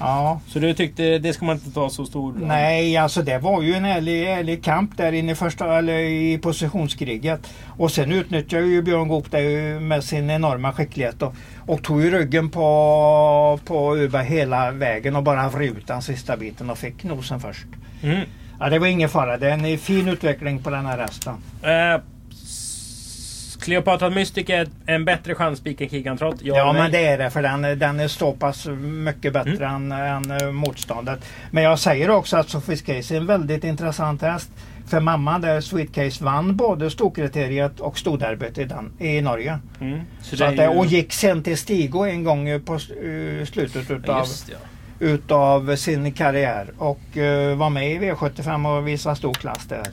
Ja, 0.00 0.40
Så 0.46 0.58
du 0.58 0.74
tyckte 0.74 1.18
det 1.18 1.32
ska 1.32 1.44
man 1.44 1.56
inte 1.56 1.70
ta 1.70 1.90
så 1.90 2.04
stor... 2.06 2.34
nej 2.42 2.96
alltså 2.96 3.22
det 3.22 3.38
var 3.38 3.62
ju 3.62 3.74
en 3.74 3.84
ärlig, 3.84 4.24
ärlig 4.30 4.64
kamp 4.64 4.96
där 4.96 5.12
inne 5.12 5.32
i 5.32 5.34
första, 5.34 5.78
eller 5.78 5.98
i 5.98 6.38
positionskriget. 6.38 7.40
Och 7.78 7.90
sen 7.90 8.12
utnyttjade 8.12 8.66
ju 8.66 8.82
Björn 8.82 9.08
Goop 9.08 9.30
det 9.30 9.80
med 9.80 10.04
sin 10.04 10.30
enorma 10.30 10.72
skicklighet 10.72 11.22
och, 11.22 11.34
och 11.66 11.82
tog 11.82 12.02
ju 12.02 12.10
ryggen 12.10 12.50
på, 12.50 13.60
på 13.64 13.96
Uberg 13.96 14.26
hela 14.26 14.70
vägen 14.70 15.16
och 15.16 15.22
bara 15.22 15.48
vred 15.48 15.76
ut 15.78 15.86
den 15.86 16.02
sista 16.02 16.36
biten 16.36 16.70
och 16.70 16.78
fick 16.78 17.04
nosen 17.04 17.40
först. 17.40 17.66
Mm. 18.02 18.20
Ja, 18.60 18.68
det 18.68 18.78
var 18.78 18.86
ingen 18.86 19.08
fara. 19.08 19.36
Det 19.36 19.48
är 19.50 19.52
en 19.52 19.78
fin 19.78 20.08
utveckling 20.08 20.62
på 20.62 20.70
den 20.70 20.86
här 20.86 20.98
hästen. 20.98 21.34
Eh, 21.62 21.94
s- 21.94 22.00
Cleopatra 23.60 24.10
Mystic 24.10 24.50
är 24.50 24.68
en 24.86 25.04
bättre 25.04 25.34
chanspik 25.34 25.80
än 25.80 25.88
Kigantrott. 25.88 26.36
Ja, 26.42 26.72
men 26.72 26.92
det 26.92 27.06
är 27.06 27.18
det 27.18 27.30
för 27.30 27.42
den, 27.42 27.62
den 27.78 28.00
är 28.00 28.08
så 28.08 28.32
pass 28.32 28.66
mycket 28.80 29.32
bättre 29.32 29.66
än, 29.66 29.92
än 29.92 30.30
eh, 30.30 30.50
motståndet. 30.50 31.20
Men 31.50 31.64
jag 31.64 31.78
säger 31.78 32.10
också 32.10 32.36
att 32.36 32.48
Sophies 32.48 32.82
Case 32.82 33.14
är 33.14 33.18
en 33.20 33.26
väldigt 33.26 33.64
intressant 33.64 34.22
häst. 34.22 34.50
För 34.86 35.00
mamman 35.00 35.40
där, 35.40 35.60
Sweet 35.60 35.94
Case, 35.94 36.24
vann 36.24 36.56
både 36.56 36.90
storkriteriet 36.90 37.80
och 37.80 37.98
storderbyt 37.98 38.58
i, 38.58 38.64
den- 38.64 38.92
i 38.98 39.20
Norge. 39.20 39.58
Mm. 39.80 40.00
Så, 40.22 40.36
Så 40.36 40.44
det 40.44 40.48
att, 40.48 40.74
ju... 40.74 40.78
och 40.78 40.86
gick 40.86 41.12
sen 41.12 41.42
till 41.42 41.56
Stigo 41.58 42.04
en 42.04 42.24
gång 42.24 42.60
på 42.64 42.74
eh, 42.74 43.46
slutet 43.46 43.88
Ja, 43.90 43.94
utav, 43.96 44.18
just 44.18 44.46
det, 44.46 44.52
ja. 44.52 44.58
utav 45.06 45.76
sin 45.76 46.12
karriär. 46.12 46.66
Och 46.78 47.16
eh, 47.16 47.56
var 47.56 47.70
med 47.70 47.92
i 47.92 47.98
V75 47.98 48.78
och 48.78 48.88
visade 48.88 49.16
stor 49.16 49.34
klass 49.34 49.66
där. 49.68 49.86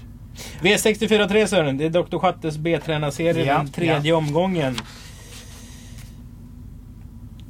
V64 0.62 1.28
3 1.28 1.48
Sören, 1.48 1.78
det 1.78 1.86
är 1.86 1.90
Dr. 1.90 2.18
Schattes 2.18 2.58
B-tränarserie 2.58 3.46
Ja, 3.46 3.58
den 3.58 3.72
tredje 3.72 4.14
omgången. 4.14 4.76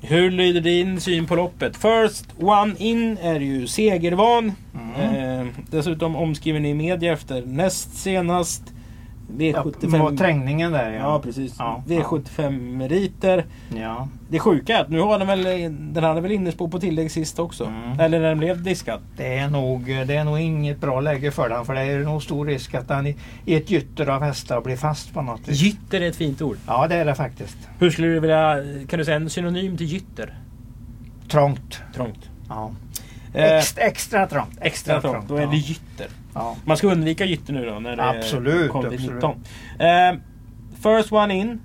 Hur 0.01 0.31
lyder 0.31 0.61
din 0.61 1.01
syn 1.01 1.27
på 1.27 1.35
loppet? 1.35 1.77
First 1.77 2.25
one 2.39 2.75
in 2.77 3.17
är 3.17 3.39
ju 3.39 3.67
segervan. 3.67 4.51
Mm. 4.73 5.15
Eh, 5.15 5.47
dessutom 5.69 6.15
omskriven 6.15 6.65
i 6.65 6.73
media 6.73 7.13
efter 7.13 7.41
näst 7.45 7.97
senast. 7.97 8.63
Ja, 9.37 9.63
V75... 9.63 9.99
var 9.99 10.11
trängningen 10.11 10.71
där 10.71 10.91
Ja 10.91 11.19
precis. 11.23 11.55
Ja, 11.59 11.83
V75 11.87 12.49
meriter. 12.77 13.45
ja. 13.75 14.07
Det 14.29 14.39
sjuka 14.39 14.77
är 14.77 14.81
att 14.81 14.89
nu 14.89 14.99
har 14.99 15.19
den 15.19 15.27
väl, 15.27 15.43
den 15.93 16.03
hade 16.03 16.21
väl 16.21 16.31
innerspår 16.31 16.67
på 16.67 16.79
tillägg 16.79 17.11
sist 17.11 17.39
också. 17.39 17.65
Mm. 17.65 17.99
Eller 17.99 18.19
när 18.19 18.29
den 18.29 18.37
blev 18.39 18.63
diskad. 18.63 19.01
Det 19.17 19.37
är, 19.37 19.49
nog, 19.49 19.85
det 19.85 20.15
är 20.15 20.23
nog 20.23 20.39
inget 20.39 20.79
bra 20.79 20.99
läge 21.01 21.31
för 21.31 21.49
den 21.49 21.65
för 21.65 21.73
det 21.73 21.81
är 21.81 21.99
nog 21.99 22.23
stor 22.23 22.45
risk 22.45 22.73
att 22.75 22.87
den 22.87 23.07
i, 23.07 23.15
i 23.45 23.55
ett 23.55 23.69
gytter 23.71 24.07
av 24.09 24.21
hästar 24.21 24.61
blir 24.61 24.75
fast 24.75 25.13
på 25.13 25.21
något 25.21 25.47
vis. 25.47 25.61
Gytter 25.61 26.01
är 26.01 26.09
ett 26.09 26.15
fint 26.15 26.41
ord. 26.41 26.57
Ja 26.67 26.87
det 26.87 26.95
är 26.95 27.05
det 27.05 27.15
faktiskt. 27.15 27.57
Hur 27.79 27.89
skulle 27.89 28.07
du 28.07 28.19
vilja, 28.19 28.55
kan 28.87 28.99
du 28.99 29.05
säga 29.05 29.17
en 29.17 29.29
synonym 29.29 29.77
till 29.77 29.87
gytter? 29.87 30.37
Trångt. 31.29 31.81
Trångt. 31.95 32.29
Ja. 32.49 32.71
Eh, 33.33 33.57
Extra, 33.57 33.83
extra 33.83 34.27
trångt. 34.27 34.57
extra 34.61 35.01
trångt, 35.01 35.27
då 35.27 35.35
är 35.35 35.41
ja. 35.41 35.49
det 35.49 35.57
gytter. 35.57 36.07
Ja. 36.37 36.55
Man 36.65 36.77
ska 36.77 36.87
undvika 36.87 37.25
gytter 37.25 37.53
nu 37.53 37.65
då 37.65 37.79
när 37.79 37.95
det 37.95 38.03
Absolut, 38.09 38.69
är 38.69 38.73
covid-19. 38.73 39.13
absolut. 39.13 39.35
Eh, 39.79 40.99
first 40.99 41.11
one 41.11 41.35
in. 41.35 41.59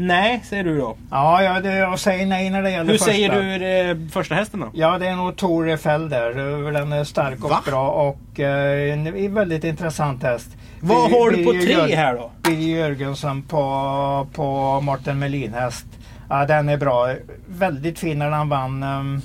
Nej, 0.00 0.42
säger 0.44 0.64
du 0.64 0.78
då. 0.78 0.96
Ja, 1.10 1.42
ja 1.42 1.60
det, 1.60 1.74
jag 1.76 1.98
säger 1.98 2.26
nej 2.26 2.50
när 2.50 2.62
det 2.62 2.70
gäller 2.70 2.84
Hur 2.84 2.98
första. 2.98 3.12
säger 3.12 3.42
du 3.42 3.58
det 3.58 4.08
första 4.12 4.34
hästen 4.34 4.60
då? 4.60 4.70
Ja, 4.72 4.98
det 4.98 5.06
är 5.08 5.16
nog 5.16 5.36
Tor 5.36 5.76
Fell 5.76 6.08
där. 6.08 6.72
Den 6.72 6.92
är 6.92 7.04
stark 7.04 7.44
och 7.44 7.50
Va? 7.50 7.60
bra 7.66 7.90
och 7.90 8.40
eh, 8.40 8.94
en 8.94 9.34
väldigt 9.34 9.64
intressant 9.64 10.22
häst. 10.22 10.56
Vad 10.80 11.10
har 11.10 11.30
du 11.30 11.44
på 11.44 11.52
tre 11.52 11.96
här 11.96 12.14
då? 12.14 12.30
Birger 12.42 12.76
Jörgensen 12.76 13.42
på, 13.42 14.26
på 14.32 14.80
Martin 14.80 15.18
Melin 15.18 15.54
häst. 15.54 15.86
Ja, 16.28 16.46
den 16.46 16.68
är 16.68 16.76
bra. 16.76 17.14
Väldigt 17.46 17.98
fin 17.98 18.18
när 18.18 18.30
han 18.30 18.48
vann 18.48 18.82
um, 18.82 19.22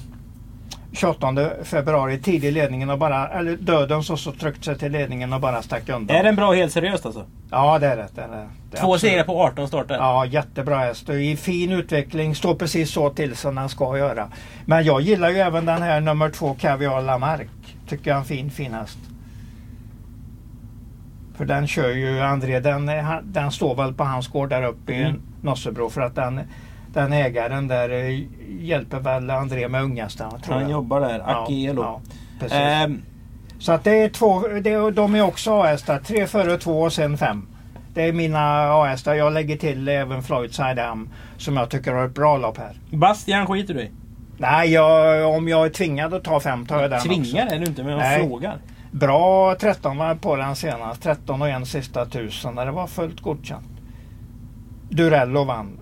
28 0.94 1.50
februari 1.64 2.18
tidig 2.20 2.48
i 2.48 2.52
ledningen 2.52 2.90
och 2.90 2.98
bara, 3.00 3.28
eller 3.30 3.56
döden 3.58 4.04
så, 4.04 4.18
så 4.18 4.32
tryckte 4.32 4.64
sig 4.64 4.78
till 4.78 4.92
ledningen 4.92 5.34
och 5.34 5.42
bara 5.42 5.62
stack 5.62 5.90
undan. 5.90 6.18
Är 6.18 6.24
den 6.24 6.36
bra 6.36 6.54
helt 6.54 6.72
seriöst 6.72 7.06
alltså? 7.06 7.26
Ja, 7.52 7.80
det 7.80 7.88
är 7.88 7.98
rätt. 7.98 8.16
Det 8.16 8.22
är 8.22 8.28
det. 8.28 8.48
Det 8.72 8.78
är 8.78 8.82
Två 8.82 8.98
segrar 8.98 9.24
på 9.24 9.42
18 9.44 9.68
starter. 9.68 9.96
Ja, 9.96 10.26
jättebra 10.26 10.78
häst. 10.78 11.10
I 11.10 11.36
fin 11.36 11.72
utveckling. 11.72 12.36
Står 12.36 12.56
precis 12.56 12.92
så 12.92 13.10
till 13.10 13.36
som 13.36 13.56
den 13.56 13.70
ska 13.70 13.98
göra. 13.98 14.28
Men 14.66 14.84
jag 14.84 15.02
gillar 15.02 15.30
ju 15.30 15.38
även 15.38 15.66
den 15.66 15.82
här 15.82 16.00
nummer 16.00 16.30
två 16.30 16.54
Caviar 16.60 17.02
Lamarck. 17.02 17.50
Tycker 17.88 18.10
jag 18.12 18.16
är 18.16 18.20
en 18.20 18.26
fin, 18.26 18.52
fin 18.52 18.74
häst. 18.74 18.98
För 21.38 21.46
den 21.46 21.68
kör 21.68 21.90
ju 21.90 22.20
André, 22.20 22.60
den, 22.60 22.92
den 23.24 23.52
står 23.52 23.76
väl 23.76 23.94
på 23.94 24.04
hans 24.04 24.28
gård 24.28 24.50
där 24.50 24.64
uppe 24.64 24.94
Mm. 24.94 25.14
i 25.16 25.20
Nossebro 25.46 25.90
för 25.90 26.02
att 26.02 26.16
den, 26.16 26.42
den 26.94 27.14
ägaren 27.14 27.68
där 27.68 27.90
eh, 27.90 28.20
hjälper 28.50 29.00
väl 29.00 29.30
André 29.30 29.68
med 29.68 29.84
tror 30.44 30.54
Han 30.54 30.62
jag. 30.62 30.72
jobbar 30.72 31.00
där. 31.02 31.20
Ja, 31.28 31.44
Akielo. 31.44 31.82
ja, 31.82 32.02
precis. 32.40 32.58
Ehm, 32.58 33.02
Så 33.60 33.72
att 33.72 33.84
det 33.84 33.92
är 34.04 34.10
två, 34.10 34.40
det, 34.48 34.92
de 34.92 35.16
är 35.16 35.22
också 35.22 35.52
A-hästar. 35.62 36.00
Tre 36.00 36.28
före 36.28 36.58
två 36.58 36.82
och 36.82 36.94
sen 36.94 37.18
fem. 37.18 37.48
Det 37.94 38.02
är 38.02 38.14
mina 38.14 38.40
A-hästar. 38.74 39.14
Jag 39.14 39.34
lägger 39.34 39.58
till 39.58 39.88
även 39.88 40.24
Floyd 40.24 40.54
Sideham 40.54 41.10
som 41.38 41.58
jag 41.58 41.70
tycker 41.70 41.94
har 41.94 42.06
ett 42.06 42.14
bra 42.16 42.38
lopp 42.38 42.58
här. 42.58 42.72
Bastian 42.92 43.48
skiter 43.48 43.74
du 43.74 43.82
i. 43.82 43.92
Nej, 44.38 44.72
jag, 44.72 45.30
om 45.38 45.48
jag 45.48 45.66
är 45.66 45.70
tvingad 45.70 46.14
att 46.14 46.24
ta 46.24 46.40
fem 46.40 46.66
tar 46.66 46.82
jag 46.82 46.92
den 46.92 47.02
Tvingar 47.02 47.44
också. 47.44 47.56
är 47.56 47.60
du 47.60 47.66
inte, 47.66 47.84
men 47.84 47.92
jag 47.92 48.00
Nej. 48.00 48.28
frågar. 48.28 48.58
Bra 48.92 49.56
13 49.56 49.98
var 49.98 50.16
på 50.16 50.36
den 50.36 50.56
senast. 50.56 51.04
13 51.04 51.42
och 51.42 51.50
en 51.50 51.66
sista 51.66 52.06
tusen 52.06 52.56
det 52.66 52.72
var 52.72 52.88
fullt 52.88 53.22
godkänt. 53.22 53.68
Durello 54.90 55.44
vann. 55.44 55.80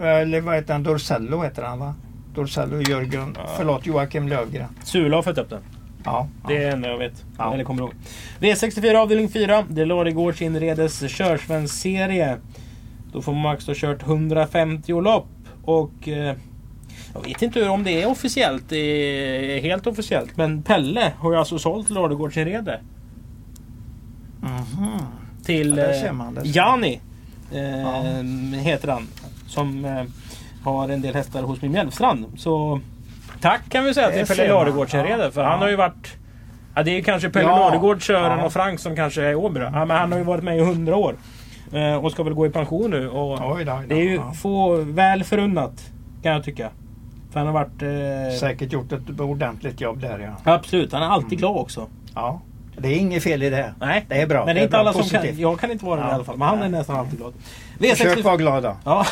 Eller 0.00 0.40
vad 0.40 0.54
heter 0.54 0.72
han? 0.72 0.82
Dorsello 0.82 1.42
heter 1.42 1.62
han 1.62 1.78
va? 1.78 1.94
Dorsello 2.34 2.80
Jörgen. 2.80 3.36
Ja. 3.38 3.50
Förlåt 3.56 3.86
Joakim 3.86 4.28
Lövgren. 4.28 4.68
Sula 4.84 5.16
har 5.16 5.22
fått 5.22 5.38
upp 5.38 5.50
den. 5.50 5.62
Ja. 6.04 6.28
Det 6.48 6.56
är 6.56 6.60
det 6.60 6.72
enda 6.72 6.88
jag 6.88 6.98
vet. 6.98 7.24
Ja. 7.38 7.54
Eller 7.54 7.64
kommer 7.64 7.82
ihåg. 7.82 7.92
V64 8.40 8.94
avdelning 8.94 9.28
4. 9.28 9.64
Delarigårds 9.68 10.42
inredes 10.42 11.10
körsvenserie. 11.10 12.36
Då 13.12 13.22
får 13.22 13.34
Max 13.34 13.66
då 13.66 13.72
kört 13.74 14.02
150 14.02 15.00
lopp. 15.00 15.26
Och 15.64 16.08
eh, 16.08 16.36
jag 17.14 17.24
vet 17.24 17.42
inte 17.42 17.68
om 17.68 17.84
det 17.84 18.02
är 18.02 18.10
officiellt. 18.10 18.64
Det 18.68 18.76
är 19.56 19.60
helt 19.60 19.86
officiellt. 19.86 20.36
Men 20.36 20.62
Pelle 20.62 21.12
har 21.18 21.32
ju 21.32 21.38
alltså 21.38 21.58
sålt 21.58 21.90
Ladugårds 21.90 22.36
inrede. 22.36 22.80
Mhm. 24.40 24.88
Till 25.44 25.76
Ja, 25.76 26.06
eh, 26.06 26.12
man, 26.12 26.38
Jani. 26.44 27.00
Eh, 27.52 28.58
Heter 28.60 28.88
han. 28.88 29.08
Som 29.52 29.84
eh, 29.84 30.02
har 30.64 30.88
en 30.88 31.00
del 31.02 31.14
hästar 31.14 31.42
hos 31.42 31.62
min 31.62 31.72
Mjälvstrand. 31.72 32.26
Så 32.36 32.80
tack 33.40 33.68
kan 33.68 33.84
vi 33.84 33.94
säga 33.94 34.06
Det 34.10 34.12
till 34.16 34.26
Pelle 34.26 34.36
ser 34.48 34.54
man. 34.54 34.64
Ladugårds 34.64 34.94
inrede. 34.94 35.24
Ja, 35.24 35.30
För 35.30 35.44
han 35.44 35.58
har 35.58 35.68
ju 35.68 35.76
varit 35.76 36.16
Ja, 36.74 36.82
det 36.82 36.90
är 36.98 37.02
kanske 37.02 37.30
Pelle 37.30 37.48
Ja, 37.48 37.58
Ladugård, 37.58 38.06
Sören 38.06 38.38
ja. 38.38 38.44
och 38.44 38.52
Frank 38.52 38.80
som 38.80 38.96
kanske 38.96 39.22
är 39.22 39.30
i. 39.30 39.60
Ja, 39.72 39.84
men 39.84 39.90
han 39.96 40.12
har 40.12 40.18
ju 40.18 40.24
varit 40.24 40.44
med 40.44 40.56
i 40.56 40.60
100 40.60 40.96
år. 40.96 41.16
Eh, 41.72 41.94
och 42.04 42.12
ska 42.12 42.22
väl 42.22 42.34
gå 42.34 42.46
i 42.46 42.50
pension 42.50 42.90
nu. 42.90 43.08
Och 43.08 43.32
Oj 43.32 43.38
då, 43.40 43.54
oj 43.54 43.64
då. 43.64 43.82
det 43.88 43.94
är 43.94 44.02
ju 44.04 44.20
få 44.42 44.76
väl 44.76 45.24
förunnat. 45.24 45.72
Kan 46.22 46.32
jag 46.32 46.44
tycka. 46.44 46.68
För 47.32 47.40
han 47.40 47.46
har 47.46 47.54
varit... 47.54 47.82
Eh, 47.82 48.38
Säkert 48.40 48.72
gjort 48.72 48.92
ett 48.92 49.20
ordentligt 49.20 49.80
jobb 49.80 50.00
där 50.00 50.34
ja. 50.44 50.52
absolut, 50.54 50.92
han 50.92 51.02
är 51.02 51.06
alltid 51.06 51.38
glad 51.38 51.56
också. 51.56 51.86
ja. 52.14 52.40
Det 52.78 52.88
är 52.88 52.96
inget 52.98 53.22
fel 53.22 53.42
i 53.42 53.50
det. 53.50 53.74
Nej, 53.80 54.04
Det 54.08 54.20
är 54.20 54.26
bra. 54.26 54.46
men 54.46 54.54
det 54.54 54.60
är 54.60 54.62
inte 54.62 54.70
bra. 54.70 54.80
alla 54.80 54.92
som 54.92 55.02
kan. 55.02 55.20
Positivt. 55.20 55.38
Jag 55.38 55.60
kan 55.60 55.70
inte 55.70 55.84
vara 55.84 56.00
det 56.00 56.06
i 56.06 56.08
Ja. 56.08 56.14
alla 56.14 56.24
fall. 56.24 56.36
Men 56.38 56.48
han 56.48 56.56
är 56.58 56.60
Nej. 56.62 56.70
nästan 56.70 56.96
alltid 56.96 57.18
glad. 57.18 57.32
Försök 57.78 58.18
V64 58.18 58.22
vara 58.22 58.36
glad 58.36 58.62
då. 58.62 58.76
Ja. 58.84 59.06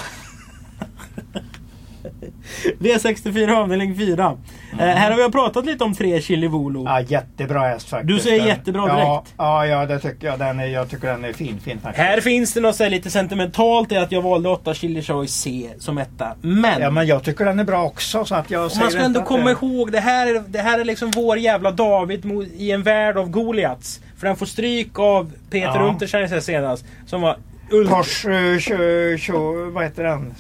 V64 2.81 3.51
avdelning 3.53 3.96
4. 3.96 4.37
Eh, 4.73 4.79
här 4.79 5.11
har 5.11 5.25
vi 5.27 5.33
pratat 5.33 5.66
lite 5.66 5.85
om 5.85 5.94
tre 5.94 6.20
Chili 6.20 6.46
Volo. 6.49 6.85
Ja, 6.87 7.01
jättebra 7.01 7.61
häst 7.61 7.88
faktiskt. 7.88 8.09
Du 8.09 8.18
säger 8.18 8.46
jättebra 8.46 8.87
direkt. 8.87 9.35
Ja, 9.37 9.66
ja 9.66 9.87
det 9.87 9.99
tycker 9.99 10.27
jag. 10.27 10.38
Den 10.38 10.61
är, 10.61 10.66
jag 10.66 10.90
tycker 10.90 11.07
den 11.09 11.25
är 11.25 11.33
fin, 11.33 11.61
fin 11.61 11.81
faktiskt. 11.81 12.05
Här 12.07 12.20
finns 12.20 12.55
det 12.55 12.61
något 12.61 12.77
så 12.77 12.88
lite 12.88 13.11
sentimentalt 13.11 13.92
i 13.92 13.96
att 13.96 14.12
jag 14.12 14.23
valde 14.23 14.49
8 14.49 14.75
Chili 14.75 15.03
Choice 15.03 15.33
C 15.33 15.70
som 15.79 15.99
etta. 15.99 16.35
Men, 16.40 16.81
Ja, 16.83 16.90
men 16.90 17.07
jag 17.07 17.23
tycker 17.25 17.44
den 17.44 17.59
är 17.59 17.64
bra 17.64 17.85
också 17.85 18.25
så 18.25 18.35
att 18.35 18.51
jag 18.51 18.66
och 18.66 18.73
man 18.81 18.90
ska 18.90 19.01
ändå 19.01 19.23
komma 19.23 19.44
det- 19.44 19.51
ihåg, 19.66 19.92
det 19.92 20.01
här, 20.01 20.27
är, 20.27 20.42
det 20.49 20.59
här 20.59 20.79
är 20.79 20.85
liksom 20.85 21.11
vår 21.11 21.38
jävla 21.38 21.70
David 21.70 22.25
mot, 22.25 22.46
i 22.57 22.70
en 22.70 22.83
värld 22.83 23.16
av 23.16 23.31
Goliats. 23.31 24.01
För 24.18 24.27
den 24.27 24.37
får 24.37 24.46
stryk 24.46 24.99
av 24.99 25.33
Peter 25.51 25.66
Ja. 25.75 25.88
Untersteiner 25.88 26.40
senast. 26.40 26.85
Som 27.07 27.20
var 27.20 27.37
ultra... 27.70 27.96
Porsche, 27.96 28.59
kö, 28.61 29.16
kö, 29.18 29.33
vad 29.73 29.85
heter 29.85 30.05
den? 30.05 30.35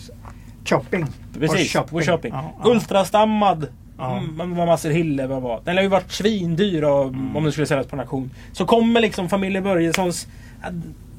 Chopping. 0.64 1.06
Precis, 1.40 1.72
på 1.90 2.00
shopping. 2.02 2.32
Ja, 2.34 2.54
ja. 2.64 2.70
Ultrastammad. 2.70 3.66
Ja. 3.98 4.16
Mm, 4.18 4.54
vad 4.56 4.66
Master 4.66 4.90
Hille 4.90 5.26
vad 5.26 5.42
var. 5.42 5.60
Den 5.64 5.76
har 5.76 5.82
ju 5.82 5.88
varit 5.88 6.12
svindyr 6.12 6.82
av, 6.82 7.06
Mm. 7.08 7.36
om 7.36 7.42
den 7.42 7.52
skulle 7.52 7.66
säljas 7.66 7.86
på 7.86 7.96
en 7.96 8.00
auktion. 8.00 8.30
Så 8.52 8.66
kommer 8.66 9.00
liksom 9.00 9.28
familjen 9.28 9.64
Börjessons 9.64 10.26
äh, 10.62 10.68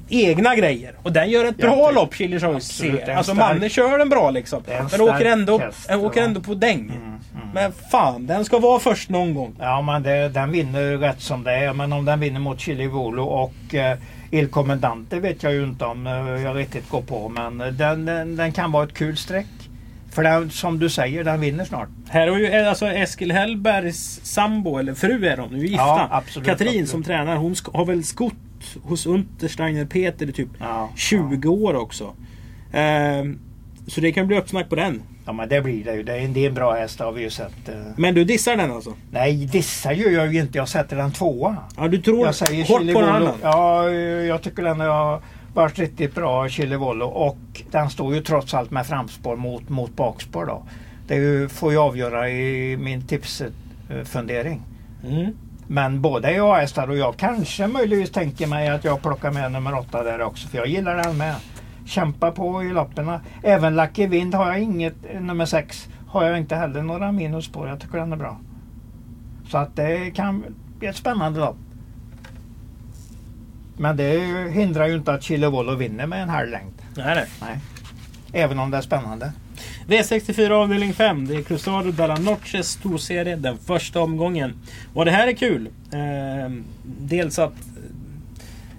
egna 0.10 0.56
grejer. 0.56 0.94
Och 1.04 1.12
den 1.12 1.30
gör 1.30 1.46
ett 1.46 1.58
bra 1.58 1.72
tycker- 1.72 1.94
lopp, 1.94 2.16
Chili 2.16 2.40
Choice 2.40 2.82
det 3.06 3.16
Alltså 3.18 3.34
mannen 3.34 3.70
kör 3.70 3.98
den 3.98 4.10
bra 4.10 4.30
liksom. 4.32 4.64
Det 4.66 4.74
är 4.74 4.80
en 4.80 4.88
Men 4.92 5.02
åker 5.02 5.26
ändå, 5.26 5.58
häst, 5.60 5.90
äh, 5.92 6.04
åker 6.04 6.22
ändå 6.24 6.42
på 6.42 6.54
däng. 6.54 6.80
Mm, 6.80 6.92
mm. 7.02 7.18
Men 7.54 7.72
fan, 7.92 8.28
den 8.28 8.46
ska 8.46 8.60
vara 8.60 8.80
först 8.80 9.10
någon 9.10 9.34
gång. 9.34 9.56
Ja, 9.60 9.82
men 9.82 10.04
det, 10.04 10.30
den 10.30 10.52
vinner 10.52 10.98
rätt 10.98 11.22
som 11.22 11.44
det 11.44 11.52
är. 11.52 11.74
Men 11.74 11.94
om 11.94 12.06
den 12.06 12.20
vinner 12.20 12.40
mot 12.40 12.60
Chili 12.60 12.88
Volo 12.88 13.24
och 13.24 13.76
eh, 13.76 13.98
Il 14.32 14.48
Comandante 14.48 15.20
vet 15.20 15.44
jag 15.44 15.54
ju 15.54 15.64
inte 15.64 15.86
om 15.86 16.08
eh, 16.08 16.14
jag 16.14 16.58
riktigt 16.58 16.90
går 16.90 17.02
på. 17.02 17.30
Men 17.30 17.58
den, 17.58 18.06
den, 18.06 18.36
den 18.36 18.52
kan 18.52 18.72
vara 18.72 18.84
ett 18.84 18.94
kul 18.94 19.18
streck. 19.18 19.48
För 20.12 20.24
den, 20.24 20.50
som 20.50 20.80
du 20.80 20.90
säger, 20.90 21.24
den 21.24 21.42
vinner 21.42 21.66
snart. 21.66 21.90
Här 22.10 22.28
har 22.28 22.38
ju 22.38 22.46
eh, 22.46 22.70
alltså 22.70 22.86
Eskil 22.86 23.32
Hellbergs 23.32 24.20
sambo, 24.24 24.78
eller 24.78 24.94
fru 24.94 25.26
är 25.26 25.38
de, 25.38 25.50
nu 25.50 25.58
är 25.58 25.62
gifta. 25.62 25.84
Ja, 25.84 26.08
absolut, 26.12 26.48
Katrin 26.48 26.70
absolut. 26.70 26.90
som 26.90 27.04
tränar, 27.04 27.36
hon 27.36 27.56
har 27.74 27.86
väl 27.86 28.04
skott 28.04 28.34
hos 28.84 29.06
Untersteiner 29.06 29.86
Peter 29.86 30.30
i 30.30 30.32
typ 30.32 30.50
Ja, 30.60 30.90
20 30.96 31.50
år 31.50 31.76
också. 31.76 32.14
Ehm, 32.72 33.40
så 33.92 34.02
det 34.02 34.12
kan 34.12 34.28
bli 34.28 34.38
uppsnack 34.38 34.70
på 34.70 34.76
den. 34.76 35.02
Ja, 35.26 35.32
men 35.34 35.50
det 35.50 35.62
blir 35.62 35.84
det 35.84 35.96
ju. 35.96 36.04
Det 36.04 36.14
är 36.14 36.20
en, 36.20 36.34
det 36.34 36.40
är 36.46 36.48
en 36.48 36.54
bra 36.54 36.74
häst 36.74 37.00
har 37.00 37.12
vi 37.12 37.22
ju 37.22 37.30
sett. 37.30 37.70
eh. 37.70 37.76
Men 37.98 38.14
du 38.14 38.24
dissar 38.24 38.56
den 38.56 38.72
alltså? 38.72 38.94
Nej, 39.12 39.34
dissar 39.46 39.92
gör 39.92 40.10
jag 40.10 40.34
ju 40.34 40.40
inte. 40.42 40.58
Jag 40.58 40.70
sätter 40.70 40.96
den 40.98 41.12
tvåa. 41.12 41.56
Ja, 41.78 41.88
du 41.88 41.98
tror 41.98 42.26
Jag 42.26 42.36
säger 42.36 42.66
hårt 42.68 42.80
på 42.80 42.86
Volo. 43.02 43.08
annan? 43.08 43.34
Ja, 43.42 43.90
jag 43.90 44.42
tycker 44.42 44.64
den 44.64 44.80
har 44.80 45.22
varit 45.54 45.80
riktigt 45.80 46.16
bra, 46.16 46.50
Chili 46.50 46.76
Volo. 46.76 47.06
Och 47.06 47.38
den 47.72 47.90
står 47.90 48.16
ju 48.16 48.22
trots 48.22 48.54
allt 48.54 48.72
med 48.72 48.86
framspår 48.88 49.36
mot, 49.36 49.70
mot 49.70 49.96
bakspår 49.96 50.46
då. 50.46 50.64
Det 51.08 51.16
ju, 51.16 51.50
får 51.50 51.72
ju 51.72 51.78
avgöra 51.78 52.30
i 52.30 52.78
min 52.78 53.08
tipsfundering. 53.08 54.62
Mm. 55.08 55.32
Men 55.68 56.02
båda 56.02 56.32
är 56.32 56.54
A-hästar 56.54 56.90
och 56.90 56.98
jag 56.98 57.18
kanske 57.18 57.68
möjligtvis 57.68 58.12
tänker 58.12 58.48
mig 58.48 58.70
att 58.70 58.84
jag 58.84 59.02
plockar 59.02 59.32
med 59.32 59.52
nummer 59.52 59.78
åtta 59.80 60.04
där 60.04 60.22
också. 60.22 60.48
För 60.48 60.58
jag 60.58 60.68
gillar 60.68 60.96
den 60.98 61.18
med. 61.18 61.36
Kämpa 61.92 62.32
på 62.32 62.64
i 62.64 62.70
loppen. 62.70 63.12
Även 63.44 63.76
Lucky 63.76 64.08
Wind 64.08 64.34
har 64.34 64.48
jag 64.48 64.62
inget, 64.62 65.22
nummer 65.22 65.46
sex, 65.46 65.90
har 66.08 66.24
jag 66.24 66.38
inte 66.38 66.56
heller 66.56 66.82
några 66.82 67.12
minus 67.12 67.48
på. 67.52 67.68
Jag 67.68 67.80
tycker 67.80 67.98
den 67.98 68.14
är 68.14 68.18
bra. 68.18 68.40
Så 69.48 69.58
att 69.58 69.76
det 69.76 70.12
kan 70.12 70.44
bli 70.80 70.88
ett 70.88 70.96
spännande 70.96 71.40
lopp. 71.40 71.58
Men 73.78 73.98
det 73.98 74.20
hindrar 74.52 74.88
ju 74.88 74.96
inte 74.96 75.14
att 75.14 75.24
Chile 75.24 75.48
Volo 75.48 75.76
vinner 75.76 76.08
med 76.08 76.24
en 76.24 76.30
halv 76.30 76.50
längd. 76.50 76.74
Nej, 76.98 77.16
nej. 77.16 77.26
Nej. 77.42 77.60
Även 78.34 78.60
om 78.60 78.72
det 78.72 78.78
är 78.78 78.82
spännande. 78.82 79.32
V64 79.88 80.52
avdelning 80.52 80.94
5. 80.94 81.28
Det 81.28 81.36
är 81.36 81.42
Cruzado 81.42 81.92
della 81.92 82.16
Noches 82.16 82.70
storserie, 82.70 83.36
den 83.36 83.58
första 83.58 84.02
omgången. 84.02 84.54
Och 84.94 85.06
det 85.06 85.12
här 85.12 85.28
är 85.28 85.34
kul. 85.34 85.70
Ehm, 85.92 86.64
dels 86.84 87.40
att 87.40 87.54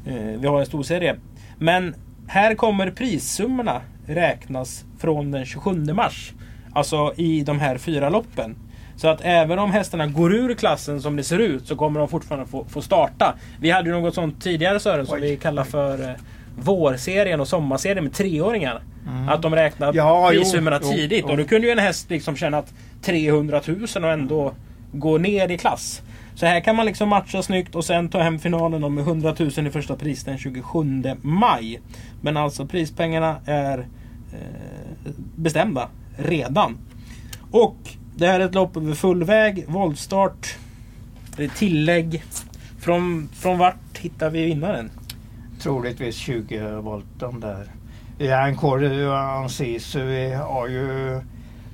eh, 0.07 0.14
vi 0.14 0.46
har 0.46 0.61
en 0.61 0.66
storserie. 0.66 1.16
Men 1.59 1.94
här 2.32 2.54
kommer 2.54 2.90
prissummorna 2.90 3.80
räknas 4.06 4.84
från 4.98 5.30
den 5.30 5.44
27 5.46 5.74
mars. 5.92 6.32
Alltså 6.74 7.12
i 7.16 7.42
de 7.42 7.60
här 7.60 7.78
fyra 7.78 8.08
loppen. 8.08 8.56
Så 8.96 9.08
att 9.08 9.20
även 9.22 9.58
om 9.58 9.72
hästarna 9.72 10.06
går 10.06 10.34
ur 10.34 10.54
klassen 10.54 11.00
som 11.02 11.16
det 11.16 11.24
ser 11.24 11.38
ut 11.38 11.66
så 11.66 11.76
kommer 11.76 12.00
de 12.00 12.08
fortfarande 12.08 12.46
få, 12.46 12.64
få 12.64 12.82
starta. 12.82 13.34
Vi 13.60 13.70
hade 13.70 13.88
ju 13.90 14.00
något 14.00 14.14
sånt 14.14 14.42
tidigare 14.42 14.80
Sören 14.80 15.06
som 15.06 15.20
vi 15.20 15.36
kallar 15.36 15.64
för 15.64 16.08
eh, 16.08 16.14
vårserien 16.58 17.40
och 17.40 17.48
sommarserien 17.48 18.04
med 18.04 18.12
treåringar. 18.14 18.82
Mm. 19.08 19.28
Att 19.28 19.42
de 19.42 19.54
räknar 19.54 19.92
Ja, 19.94 20.28
prissummorna 20.30 20.78
tidigt. 20.78 21.24
jo. 21.26 21.30
Och 21.30 21.36
då 21.36 21.44
kunde 21.44 21.66
ju 21.66 21.72
en 21.72 21.78
häst 21.78 22.10
liksom 22.10 22.36
känna 22.36 22.58
att 22.58 22.72
300 23.02 23.60
000 23.66 24.04
och 24.04 24.10
ändå 24.10 24.54
gå 24.92 25.18
ner 25.18 25.50
i 25.50 25.58
klass. 25.58 26.02
Så 26.34 26.46
här 26.46 26.60
kan 26.60 26.76
man 26.76 26.86
liksom 26.86 27.08
matcha 27.08 27.42
snyggt 27.42 27.74
och 27.74 27.84
sen 27.84 28.08
ta 28.08 28.22
hem 28.22 28.38
finalen 28.38 28.94
med 28.94 29.04
100 29.04 29.34
000 29.38 29.66
i 29.66 29.70
första 29.70 29.96
pris 29.96 30.24
den 30.24 30.38
27 30.38 30.62
maj. 31.22 31.80
Men 32.20 32.36
alltså 32.36 32.66
prispengarna 32.66 33.36
är 33.46 33.78
eh, 34.32 35.12
bestämda 35.36 35.88
redan. 36.16 36.78
Och 37.50 37.76
det 38.16 38.26
här 38.26 38.40
är 38.40 38.44
ett 38.44 38.54
lopp 38.54 38.76
över 38.76 38.94
full 38.94 39.24
väg, 39.24 39.64
voltstart, 39.68 40.56
tillägg. 41.56 42.24
Från, 42.80 43.28
från 43.32 43.58
vart 43.58 43.98
hittar 43.98 44.30
vi 44.30 44.44
vinnaren? 44.44 44.90
Troligtvis 45.60 46.16
20 46.16 46.80
volt 46.80 47.06
de 47.18 47.40
där. 47.40 47.66
Encore 48.18 49.16
Ancisu 49.16 50.34
har 50.34 50.68
ju 50.68 51.20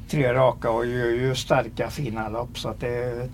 tre 0.08 0.34
raka 0.34 0.70
och 0.70 0.86
gör 0.86 1.06
ju 1.06 1.34
starka 1.34 1.90
fina 1.90 2.28
lopp. 2.28 2.58
Så 2.58 2.68
att 2.68 2.80
det, 2.80 3.28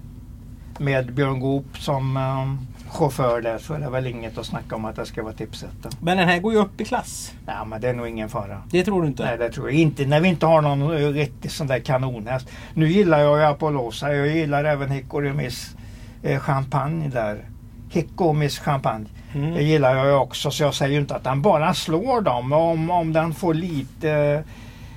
med 0.79 1.13
Björn 1.13 1.41
Goop 1.41 1.79
som 1.79 2.17
um, 2.17 2.67
chaufför 2.91 3.41
där 3.41 3.59
så 3.59 3.75
är 3.75 3.79
det 3.79 3.91
väl 3.91 4.07
inget 4.07 4.39
att 4.39 4.47
snacka 4.47 4.77
om 4.77 4.85
att 4.85 4.97
det 4.97 5.07
ska 5.07 5.23
vara 5.23 5.33
tipsetta. 5.33 5.91
Men 6.01 6.17
den 6.17 6.29
här 6.29 6.41
går 6.41 6.53
ju 6.53 6.59
upp 6.59 6.81
i 6.81 6.85
klass. 6.85 7.33
Ja 7.47 7.65
men 7.65 7.81
det 7.81 7.89
är 7.89 7.95
nog 7.95 8.09
ingen 8.09 8.29
fara. 8.29 8.63
Det 8.71 8.85
tror 8.85 9.03
du 9.03 9.09
inte? 9.09 9.25
Nej 9.25 9.39
det 9.39 9.51
tror 9.51 9.71
jag 9.71 9.81
inte. 9.81 10.07
När 10.07 10.21
vi 10.21 10.29
inte 10.29 10.47
har 10.47 10.63
någon 10.63 10.83
eh, 10.83 11.09
riktig 11.09 11.51
sån 11.51 11.67
där 11.67 11.79
kanonhäst. 11.79 12.49
Nu 12.75 12.89
gillar 12.89 13.19
jag 13.19 13.39
ju 13.39 13.45
Apollosa. 13.45 14.15
Jag 14.15 14.29
gillar 14.29 14.65
även 14.65 14.91
Hickory 14.91 15.33
Miss 15.33 15.77
eh, 16.23 16.41
Champagne 16.41 17.09
där. 17.09 17.45
Hicko 17.91 18.33
Miss 18.33 18.59
Champagne. 18.59 19.07
Mm. 19.35 19.55
Det 19.55 19.63
gillar 19.63 19.97
jag 19.97 20.07
ju 20.07 20.13
också 20.13 20.51
så 20.51 20.63
jag 20.63 20.75
säger 20.75 20.93
ju 20.93 21.01
inte 21.01 21.17
att 21.17 21.25
den 21.25 21.43
bara 21.43 21.75
slår 21.75 22.21
dem 22.21 22.53
om, 22.53 22.91
om 22.91 23.13
den 23.13 23.35
får 23.35 23.55
lite 23.55 24.45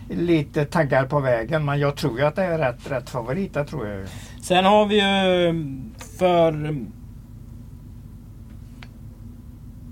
lite 0.10 0.65
taggar 0.65 1.06
på 1.06 1.20
vägen. 1.20 1.65
Men 1.65 1.80
jag 1.80 1.96
tror 1.96 2.20
ju 2.20 2.26
att 2.26 2.36
det 2.36 2.43
är 2.43 2.58
rätt, 2.58 2.91
rätt 2.91 3.10
favorit. 3.10 3.54
Det 3.54 3.65
tror 3.65 3.88
jag. 3.88 4.08
Sen 4.41 4.65
har 4.65 4.86
vi 4.86 4.96
ju 4.96 5.54
för 6.20 6.76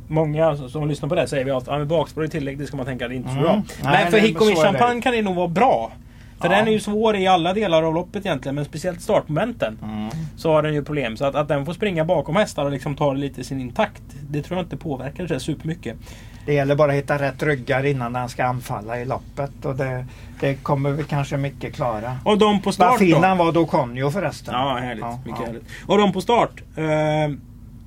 Många 0.07 0.55
som 0.57 0.87
lyssnar 0.87 1.09
på 1.09 1.15
det 1.15 1.27
säger 1.27 1.45
vi 1.45 1.51
att 1.51 1.67
ja, 1.67 1.85
bakspår 1.85 2.25
i 2.25 2.29
tillägg 2.29 2.57
det 2.59 2.67
ska 2.67 2.77
man 2.77 2.85
tänka 2.85 3.07
det 3.07 3.13
är 3.13 3.17
inte 3.17 3.29
så 3.29 3.35
Mm. 3.35 3.43
bra. 3.43 3.55
Men 3.55 4.11
för 4.11 4.21
nej, 4.21 4.29
är 4.31 4.49
det. 4.49 4.55
Champagne 4.55 5.01
kan 5.01 5.11
det 5.13 5.21
nog 5.21 5.35
vara 5.35 5.47
bra. 5.47 5.91
För 6.39 6.49
Ja. 6.49 6.55
den 6.55 6.67
är 6.67 6.71
ju 6.71 6.79
svår 6.79 7.15
i 7.15 7.27
alla 7.27 7.53
delar 7.53 7.83
av 7.83 7.93
loppet 7.93 8.25
egentligen 8.25 8.55
men 8.55 8.65
speciellt 8.65 9.01
startmomenten. 9.01 9.79
Mm. 9.83 10.09
Så 10.37 10.51
har 10.51 10.61
den 10.63 10.73
ju 10.73 10.83
problem. 10.83 11.17
Så 11.17 11.25
att, 11.25 11.35
att 11.35 11.47
den 11.47 11.65
får 11.65 11.73
springa 11.73 12.05
bakom 12.05 12.35
hästar 12.35 12.65
och 12.65 12.71
liksom 12.71 12.95
ta 12.95 13.13
det 13.13 13.19
lite 13.19 13.43
sin 13.43 13.59
intakt. 13.61 14.03
Det 14.29 14.41
tror 14.41 14.57
jag 14.57 14.65
inte 14.65 14.77
påverkar 14.77 15.27
det 15.27 15.39
supermycket. 15.39 15.97
Det 16.45 16.53
gäller 16.53 16.75
bara 16.75 16.91
att 16.91 16.97
hitta 16.97 17.19
rätt 17.19 17.43
ryggar 17.43 17.85
innan 17.85 18.13
den 18.13 18.29
ska 18.29 18.45
anfalla 18.45 18.99
i 18.99 19.05
loppet. 19.05 19.65
Och 19.65 19.75
det, 19.75 20.05
det 20.39 20.55
kommer 20.55 20.91
vi 20.91 21.03
kanske 21.03 21.37
mycket 21.37 21.75
klara. 21.75 22.17
Och 22.23 22.37
de 22.37 22.61
på 22.61 22.65
Vad 22.65 22.73
start 22.73 22.99
fin 22.99 23.11
då? 23.11 23.27
han 23.27 23.37
var 23.37 23.51
då 23.51 23.65
Conjo 23.65 24.11
förresten. 24.11 24.53
Ja, 24.53 24.77
härligt. 24.81 25.03
Ja, 25.03 25.19
mycket 25.25 25.39
ja. 25.39 25.45
härligt. 25.45 25.63
Och 25.87 25.97
de 25.97 26.13
på 26.13 26.21
start. 26.21 26.63
Eh, 26.75 27.35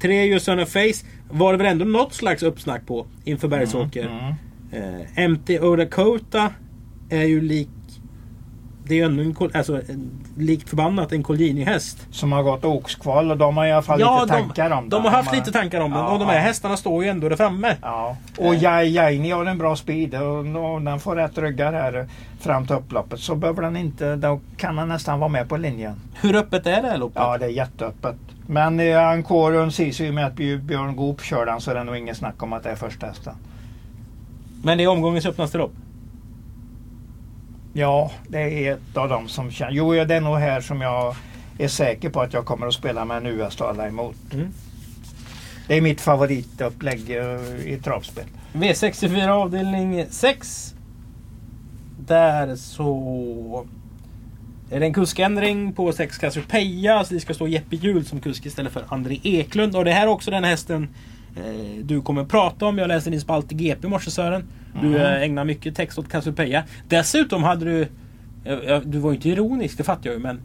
tre 0.01 0.25
just 0.25 0.47
Son 0.47 0.61
of 0.61 0.68
Face 0.68 1.07
var 1.31 1.53
det 1.53 1.59
väl 1.59 1.66
ändå 1.66 1.85
något 1.85 2.14
slags 2.14 2.42
uppsnack 2.42 2.87
på 2.87 3.07
inför 3.25 3.49
Bergsåker. 3.49 4.07
Mm. 4.07 4.35
Eh, 5.16 5.29
MT 5.29 5.61
Odakota 5.61 6.53
är 7.11 7.25
ju 7.25 7.40
lik... 7.40 7.68
Det 8.88 8.94
är 8.94 8.98
ju 8.98 9.05
ändå 9.05 9.22
en, 9.22 9.51
alltså, 9.55 9.77
en, 9.88 10.11
likt 10.37 10.68
förbannat 10.68 11.12
en 11.12 11.22
Colgjini-häst. 11.22 12.07
Som 12.11 12.33
har 12.33 12.42
gått 12.42 12.64
okskval 12.64 13.31
och 13.31 13.37
de 13.37 13.57
har 13.57 13.66
i 13.66 13.72
alla 13.72 13.83
fall 13.83 13.98
lite 13.98 14.27
tankar 14.35 14.70
om 14.70 14.88
de, 14.88 14.96
det. 14.96 15.03
de 15.03 15.05
har 15.05 15.11
haft 15.11 15.33
lite 15.35 15.53
tankar 15.53 15.81
om 15.81 15.90
den 15.90 16.01
Ja, 16.01 16.09
och 16.12 16.18
de 16.18 16.24
här 16.29 16.35
ja. 16.35 16.40
hästarna 16.40 16.77
står 16.77 17.05
ju 17.05 17.11
ändå 17.11 17.29
där 17.29 17.37
framme. 17.37 17.77
Ja. 17.83 18.16
Och 18.38 18.55
Eh. 18.55 18.62
Jai 18.62 18.88
Jaini 18.88 19.31
har 19.31 19.44
en 19.46 19.59
bra 19.59 19.77
speed 19.77 20.14
och 20.14 20.38
om 20.74 20.85
den 20.85 21.01
får 21.01 21.16
rätt 21.16 21.38
ryggar 21.38 21.72
här 21.72 22.07
fram 22.40 22.66
till 22.66 22.77
upploppet 22.77 23.20
så 23.20 23.35
behöver 23.35 23.62
den 23.62 23.77
inte, 23.77 24.16
då 24.16 24.40
kan 24.57 24.77
den 24.77 24.88
nästan 24.88 25.20
vara 25.20 25.29
med 25.29 25.48
på 25.48 25.57
linjen. 25.57 25.94
Hur 26.20 26.37
öppet 26.37 26.66
är 26.66 26.83
det 26.83 26.88
här 26.88 26.98
loppet? 26.98 27.16
Ja, 27.16 27.38
det 27.38 27.44
är 27.44 27.51
jätteöppet. 27.51 28.16
Men 28.46 28.81
eh, 28.81 29.33
och 29.33 29.74
Sisu 29.74 30.07
i 30.07 30.11
och 30.11 30.14
med 30.14 30.27
att 30.27 30.35
Bj- 30.35 30.61
Björn 30.62 30.96
Goop 30.96 31.22
kör 31.22 31.46
den 31.46 31.61
så 31.61 31.70
är 31.70 31.74
det 31.74 31.85
nog 31.85 31.96
ingen 31.96 32.14
snack 32.14 32.42
om 32.42 32.53
att 32.53 32.62
det 32.62 32.70
är 32.70 32.77
första 32.77 33.07
hästen. 33.07 33.35
Men 34.62 34.79
det 34.79 34.85
är 34.85 34.88
omgångens 34.88 35.27
öppnaste 35.27 35.59
lopp. 35.59 35.72
Ja, 37.72 38.11
det 38.28 38.38
är 38.38 38.72
ett 38.72 38.96
av 38.96 39.09
dem 39.09 39.28
som 39.28 39.50
känner. 39.50 39.72
Jo, 39.72 40.04
det 40.04 40.14
är 40.14 40.20
nog 40.20 40.37
här 40.37 40.61
som 40.61 40.81
jag 40.81 41.16
är 41.59 41.68
säker 41.68 42.11
på 42.11 42.20
att 42.20 42.33
jag 42.33 42.44
kommer 42.44 42.66
att 42.66 42.74
spela 42.74 43.04
med 43.04 43.16
en 43.16 43.26
US 43.26 43.61
alla 43.61 43.88
emot. 43.88 44.16
Mm. 44.33 44.52
Det 45.66 45.76
är 45.76 45.81
mitt 45.81 46.00
favoritupplägg 46.00 47.11
eh, 47.11 47.72
i 47.72 47.81
travspel. 47.85 48.24
V64 48.52 49.28
avdelning 49.28 50.07
6. 50.11 50.74
Där 52.07 52.57
så 52.57 53.66
är 54.70 54.81
det 54.81 54.87
en 54.87 54.94
kuskändring 54.94 55.72
på 55.72 55.92
6 55.92 56.18
Cassiopeia. 56.18 57.04
Så 57.04 57.14
det 57.14 57.20
ska 57.20 57.35
stå 57.35 57.48
Jeppe 57.48 57.76
Hjul 57.76 58.04
som 58.04 58.20
kusk 58.20 58.46
istället 58.46 58.72
för 58.72 58.85
André 58.88 59.20
Eklund. 59.22 59.76
Och 59.76 59.85
det 59.85 59.92
här 59.92 60.02
är 60.02 60.11
också 60.11 60.31
den 60.31 60.44
hästen 60.44 60.88
du 61.83 62.03
kommer 62.03 62.24
prata 62.24 62.66
om. 62.66 62.79
Jag 62.79 62.88
läste 62.88 63.11
din 63.11 63.20
spalt 63.20 63.53
i 63.53 63.55
GP 63.55 63.87
i 63.87 63.90
morse 63.90 64.11
Sören. 64.11 64.44
Du 64.81 64.87
Mm. 64.88 65.01
eh, 65.01 65.22
ägnar 65.22 65.44
mycket 65.44 65.74
text 65.77 65.98
åt 65.98 66.09
Cassiopeia. 66.11 66.64
Dessutom 66.88 67.42
hade 67.42 67.64
du... 67.64 67.88
eh, 68.44 68.53
eh, 68.59 68.81
du 68.81 68.98
var 68.98 69.11
ju 69.11 69.16
inte 69.16 69.29
ironisk, 69.29 69.79
det 69.79 69.85
fattar 69.85 70.07
jag 70.11 70.14
ju. 70.14 70.18
Men 70.22 70.40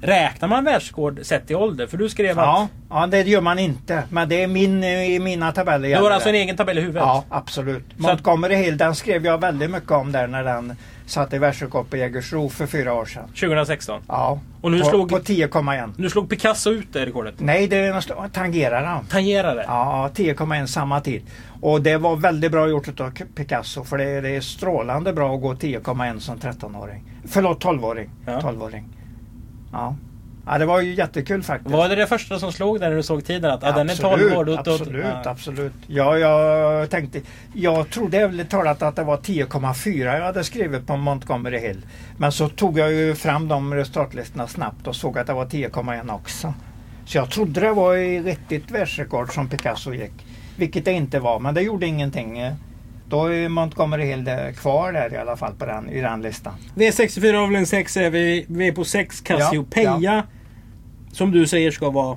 räknar 0.00 0.48
man 0.48 0.64
världsrekord 0.64 1.20
sett 1.22 1.50
i 1.50 1.54
ålder? 1.54 1.86
För 1.86 1.96
du 1.98 2.08
skrev 2.08 2.36
Ja, 2.36 2.62
att... 2.62 2.70
ja, 2.90 3.06
det 3.06 3.22
gör 3.28 3.40
man 3.40 3.58
inte. 3.58 4.02
Men 4.10 4.28
det 4.28 4.42
är 4.42 4.46
min, 4.46 4.84
eh, 4.84 5.10
i 5.14 5.18
mina 5.18 5.52
tabeller. 5.52 5.88
Du 5.88 5.96
har 6.02 6.10
alltså 6.10 6.28
en 6.28 6.34
egen 6.34 6.56
tabell 6.56 6.78
i 6.78 6.80
huvudet? 6.80 7.02
Ja, 7.02 7.24
absolut. 7.28 7.84
Montgomery 7.98 8.54
Hill, 8.54 8.76
den 8.78 8.94
skrev 8.94 9.24
jag 9.26 9.40
väldigt 9.40 9.70
mycket 9.70 9.90
om 9.90 10.12
där 10.12 10.26
när 10.26 10.44
den 10.44 10.72
satte 11.06 11.38
världsrekord 11.38 11.90
på 11.90 11.96
Jägersro 11.96 12.48
för 12.48 12.66
fyra 12.66 12.94
år 12.94 13.04
sedan. 13.04 13.28
2016. 13.28 14.00
Ja, 14.08 14.40
Och 14.60 14.70
nu 14.70 14.80
på, 14.80 14.84
slog- 14.86 15.08
på 15.10 15.18
10,1. 15.18 15.92
Nu 15.96 16.10
slog 16.10 16.28
Picasso 16.30 16.70
ut 16.70 16.92
det 16.92 17.06
rekordet. 17.06 17.34
Nej, 17.38 17.68
det 17.68 18.00
tangerar 18.32 18.84
han. 18.84 19.04
Tangerade. 19.06 19.64
Ja, 19.68 20.10
10,1 20.14 20.66
samma 20.66 21.00
tid. 21.00 21.22
Och 21.60 21.82
det 21.82 21.96
var 21.96 22.16
väldigt 22.16 22.52
bra 22.52 22.68
gjort 22.68 23.00
av 23.00 23.10
Picasso 23.34 23.84
för 23.84 23.98
det 23.98 24.04
är, 24.04 24.22
det 24.22 24.30
är 24.36 24.40
strålande 24.40 25.12
bra 25.12 25.34
att 25.34 25.40
gå 25.42 25.54
10,1 25.54 26.18
som 26.18 26.36
13-åring. 26.38 27.04
Förlåt 27.28 27.64
12-åring. 27.64 28.10
Ja. 28.26 28.40
12-åring. 28.40 28.88
Ja. 29.72 29.96
Ja, 30.46 30.58
det 30.58 30.66
var 30.66 30.80
ju 30.80 30.94
jättekul 30.94 31.42
faktiskt. 31.42 31.70
Var 31.70 31.88
det 31.88 31.94
det 31.94 32.06
första 32.06 32.38
som 32.38 32.52
slog 32.52 32.80
där 32.80 32.88
när 32.88 32.96
du 32.96 33.02
såg 33.02 33.24
tiden? 33.24 33.50
Att 33.50 33.64
ah, 33.64 33.72
den 33.72 33.88
är 33.88 33.92
Absolut, 33.92 34.20
12 34.20 34.38
år? 34.38 34.44
Då, 34.44 34.52
då, 34.54 34.72
absolut, 34.72 35.04
ja. 35.04 35.30
absolut. 35.30 35.72
Ja, 35.86 36.18
jag 36.18 36.90
tänkte... 36.90 37.20
Jag 37.52 37.90
trodde 37.90 38.18
ärligt 38.18 38.50
talat 38.50 38.82
att 38.82 38.96
det 38.96 39.04
var 39.04 39.16
10,4 39.16 40.18
jag 40.18 40.24
hade 40.24 40.44
skrivit 40.44 40.86
på 40.86 40.96
Montgomery 40.96 41.58
Hill. 41.58 41.86
Men 42.16 42.32
så 42.32 42.48
tog 42.48 42.78
jag 42.78 42.92
ju 42.92 43.14
fram 43.14 43.48
de 43.48 43.74
resultatlistorna 43.74 44.46
snabbt 44.46 44.86
och 44.86 44.96
såg 44.96 45.18
att 45.18 45.26
det 45.26 45.32
var 45.32 45.46
10,1 45.46 46.14
också. 46.14 46.54
Så 47.06 47.18
jag 47.18 47.30
trodde 47.30 47.60
det 47.60 47.72
var 47.72 47.96
i 47.96 48.20
riktigt 48.20 48.70
världsrekord 48.70 49.34
som 49.34 49.48
Picasso 49.48 49.92
gick. 49.92 50.26
Vilket 50.56 50.84
det 50.84 50.92
inte 50.92 51.18
var, 51.20 51.40
men 51.40 51.54
det 51.54 51.62
gjorde 51.62 51.86
ingenting. 51.86 52.50
Då 53.08 53.32
är 53.32 53.48
Montgomery 53.48 54.04
Hill 54.04 54.24
där- 54.24 54.52
kvar 54.52 54.92
där 54.92 55.14
i 55.14 55.16
alla 55.16 55.36
fall 55.36 55.54
på 55.54 55.66
den, 55.66 55.90
i 55.90 56.00
den 56.00 56.22
listan. 56.22 56.54
V64 56.74 57.34
avdelning 57.34 57.66
6 57.66 57.96
är 57.96 58.10
vi. 58.10 58.46
Vi 58.48 58.68
är 58.68 58.72
på 58.72 58.84
6 58.84 59.20
Cassiopeia. 59.20 59.98
Ja, 60.00 60.22
Som 61.16 61.30
du 61.30 61.46
säger 61.46 61.70
ska 61.70 61.90
vara... 61.90 62.16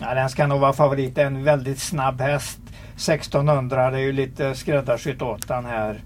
Ja, 0.00 0.14
den 0.14 0.28
ska 0.28 0.46
nog 0.46 0.60
vara 0.60 0.72
favorit. 0.72 1.18
En 1.18 1.44
väldigt 1.44 1.78
snabb 1.78 2.20
häst. 2.20 2.60
1600, 2.94 3.90
det 3.90 3.96
är 3.96 4.00
ju 4.00 4.12
lite 4.12 4.54
skräddarsytt 4.54 5.22
åt 5.22 5.48
den 5.48 5.64
här. 5.64 6.00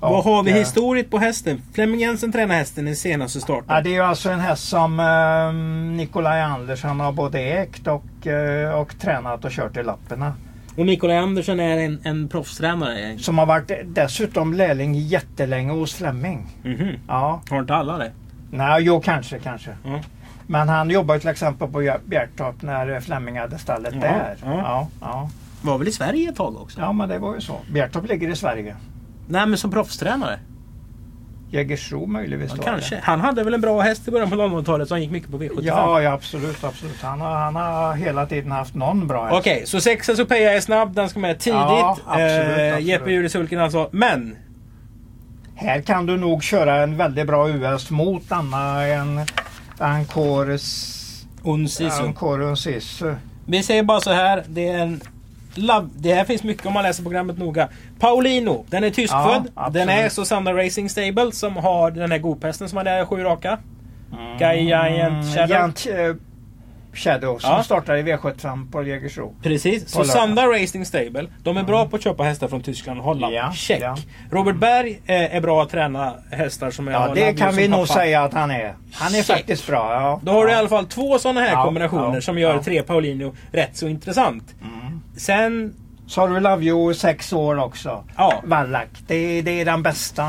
Vad 0.00 0.12
Och, 0.12 0.24
har 0.24 0.42
vi 0.42 0.50
eh, 0.50 0.56
historiskt 0.56 1.10
på 1.10 1.18
hästen? 1.18 1.62
Flemming 1.74 2.00
Jensen 2.00 2.32
tränar 2.32 2.54
hästen 2.54 2.88
i 2.88 2.94
senaste 2.96 3.40
starten. 3.40 3.64
Ja, 3.68 3.80
det 3.80 3.88
är 3.90 3.94
ju 3.94 4.00
alltså 4.00 4.30
en 4.30 4.40
häst 4.40 4.68
som 4.68 5.00
eh, 5.00 5.52
Nikolaj 5.96 6.40
Andersson 6.42 7.00
har 7.00 7.12
både 7.12 7.40
ägt 7.40 7.86
och, 7.86 8.26
eh, 8.26 8.74
och 8.74 8.98
tränat 8.98 9.44
och 9.44 9.50
kört 9.50 9.76
i 9.76 9.82
lapparna. 9.82 10.34
Och 10.76 10.86
Nikolaj 10.86 11.16
Andersson 11.16 11.60
är 11.60 11.78
en, 11.78 12.00
en 12.04 12.28
proffstränare. 12.28 13.18
Som 13.18 13.38
har 13.38 13.46
varit 13.46 13.70
dessutom 13.84 14.54
lärling 14.54 14.94
jättelänge 14.94 15.72
hos 15.72 15.94
Flemming. 15.94 16.46
Mhm. 16.62 16.96
Ja, 17.08 17.42
Har 17.50 17.58
inte 17.60 17.74
alla 17.74 17.98
det? 17.98 18.12
nej, 18.50 18.82
jo 18.82 19.00
kanske, 19.00 19.38
kanske. 19.38 19.70
Ja. 19.84 20.00
Men 20.46 20.68
han 20.68 20.90
jobbade 20.90 21.20
till 21.20 21.28
exempel 21.28 21.68
på 21.68 21.78
Bjärtorp 22.06 22.62
när 22.62 23.00
Flemming 23.00 23.38
hade 23.38 23.58
stallet 23.58 23.94
Ja, 23.94 24.00
där. 24.00 24.36
ja. 24.44 24.54
Ja, 24.62 24.88
ja. 25.00 25.30
Var 25.62 25.78
väl 25.78 25.88
i 25.88 25.92
Sverige 25.92 26.28
ett 26.28 26.36
tag 26.36 26.56
också? 26.56 26.80
ja, 26.80 26.92
men 26.92 27.08
det 27.08 27.18
var 27.18 27.34
ju 27.34 27.40
så. 27.40 27.56
Bjärtorp 27.72 28.08
ligger 28.08 28.28
i 28.28 28.36
Sverige. 28.36 28.76
Nej 29.28 29.46
men 29.46 29.58
som 29.58 29.70
proffstränare? 29.70 30.38
Jägersro 31.50 32.06
möjligtvis 32.06 32.52
Ja, 32.56 32.62
kanske. 32.62 32.94
eller? 32.94 33.04
Han 33.06 33.20
hade 33.20 33.44
väl 33.44 33.54
en 33.54 33.60
bra 33.60 33.80
häst 33.80 34.08
i 34.08 34.10
början 34.10 34.30
på 34.30 34.36
00-talet 34.36 34.88
som 34.88 35.00
gick 35.00 35.10
mycket 35.10 35.30
på 35.30 35.38
V75? 35.38 35.58
Ja, 35.62 36.00
ja, 36.02 36.12
absolut, 36.12 36.64
absolut. 36.64 37.02
Han 37.02 37.20
har, 37.20 37.30
han 37.34 37.56
har 37.56 37.94
hela 37.94 38.26
tiden 38.26 38.52
haft 38.52 38.74
någon 38.74 39.06
bra 39.06 39.24
häst. 39.24 39.36
Okej, 39.38 39.62
så 39.66 39.80
6 39.80 40.06
Cassiopeia 40.06 40.52
är 40.52 40.60
snabb. 40.60 40.94
Den 40.94 41.08
ska 41.08 41.18
med 41.20 41.38
tidigt. 41.38 41.58
Ja, 41.58 41.98
absolut, 42.06 42.30
eh, 42.30 42.66
absolut. 42.68 42.86
Jeppe 42.88 43.10
Juri 43.10 43.28
Sulken 43.28 43.60
alltså. 43.60 43.88
Men! 43.92 44.36
Här 45.56 45.80
kan 45.80 46.06
du 46.06 46.16
nog 46.16 46.42
köra 46.42 46.82
en 46.82 46.96
väldigt 46.96 47.26
bra 47.26 47.48
US 47.50 47.90
mot 47.90 48.32
Anna 48.32 48.86
en 48.86 49.20
Ancores 49.78 51.26
Unsisu. 51.42 52.02
Ancora 52.02 52.44
Unsisu. 52.44 53.14
Vi 53.46 53.62
säger 53.62 53.82
bara 53.82 54.00
så 54.00 54.12
här. 54.12 54.44
Det 54.48 54.68
är 54.68 54.78
en... 54.78 55.00
Love. 55.54 55.88
Det 55.96 56.14
här 56.14 56.24
finns 56.24 56.42
mycket 56.42 56.66
om 56.66 56.72
man 56.72 56.82
läser 56.82 57.02
programmet 57.02 57.38
noga. 57.38 57.68
Paulino, 57.98 58.64
den 58.68 58.84
är 58.84 58.90
tyskfödd. 58.90 59.48
Ja, 59.54 59.68
den 59.68 59.88
är. 59.88 60.08
Susanna 60.08 60.52
Racing 60.52 60.90
Stable 60.90 61.32
som 61.32 61.56
har 61.56 61.90
den 61.90 62.10
här 62.10 62.18
godpesten 62.18 62.68
som 62.68 62.78
hade 62.78 63.06
sju 63.06 63.22
raka. 63.22 63.58
Mm. 64.12 64.38
Guy 64.38 64.60
Giant 64.60 65.34
Shadow. 65.34 65.48
Giant, 65.48 65.86
Shadow 66.94 67.38
som 67.38 67.50
Ja. 67.50 67.62
startar 67.62 67.96
i 67.96 68.02
V75 68.02 68.70
på 68.72 68.82
Jägersro. 68.82 69.34
Precis. 69.42 69.88
Så. 69.90 70.04
Sanda 70.04 70.46
Racing 70.46 70.86
Stable. 70.86 71.26
De 71.42 71.56
är 71.56 71.62
bra 71.62 71.88
på 71.88 71.96
att 71.96 72.02
köpa 72.02 72.22
hästar 72.22 72.48
från 72.48 72.62
Tyskland 72.62 72.98
och 72.98 73.04
Holland. 73.04 73.34
Ja, 73.34 73.52
Check. 73.52 73.82
ja. 73.82 73.96
Robert 74.30 74.56
Berg 74.56 75.00
eh, 75.06 75.36
är 75.36 75.40
bra 75.40 75.62
att 75.62 75.70
träna 75.70 76.14
hästar 76.30 76.70
som 76.70 76.86
jag 76.86 77.08
Ja, 77.08 77.14
det 77.14 77.34
kan 77.34 77.56
vi 77.56 77.68
nog 77.68 77.80
pappa. 77.88 78.00
säga 78.00 78.22
att 78.22 78.32
han 78.34 78.50
är. 78.50 78.74
Han 78.92 79.08
är 79.14 79.22
Check. 79.22 79.26
faktiskt 79.26 79.66
bra. 79.66 79.92
Ja. 79.92 80.20
Då 80.22 80.32
har 80.32 80.44
du 80.46 80.52
i 80.52 80.54
alla 80.54 80.68
fall 80.68 80.86
två 80.86 81.18
sådana 81.18 81.40
här 81.40 81.64
kombinationer 81.64 82.20
som 82.20 82.38
gör 82.38 82.58
tre 82.58 82.82
Paulinho 82.82 83.32
rätt 83.52 83.76
så 83.76 83.88
intressant. 83.88 84.54
Mm. 84.62 85.00
Sen... 85.16 85.74
Så 86.06 86.20
har 86.20 86.28
du 86.28 86.40
Lavio 86.40 86.94
sex 86.94 87.32
år 87.32 87.58
också. 87.58 88.04
Ja. 88.16 88.42
Wallach. 88.44 88.88
Det, 89.06 89.42
det 89.42 89.60
är 89.60 89.64
den 89.64 89.82
bästa. 89.82 90.24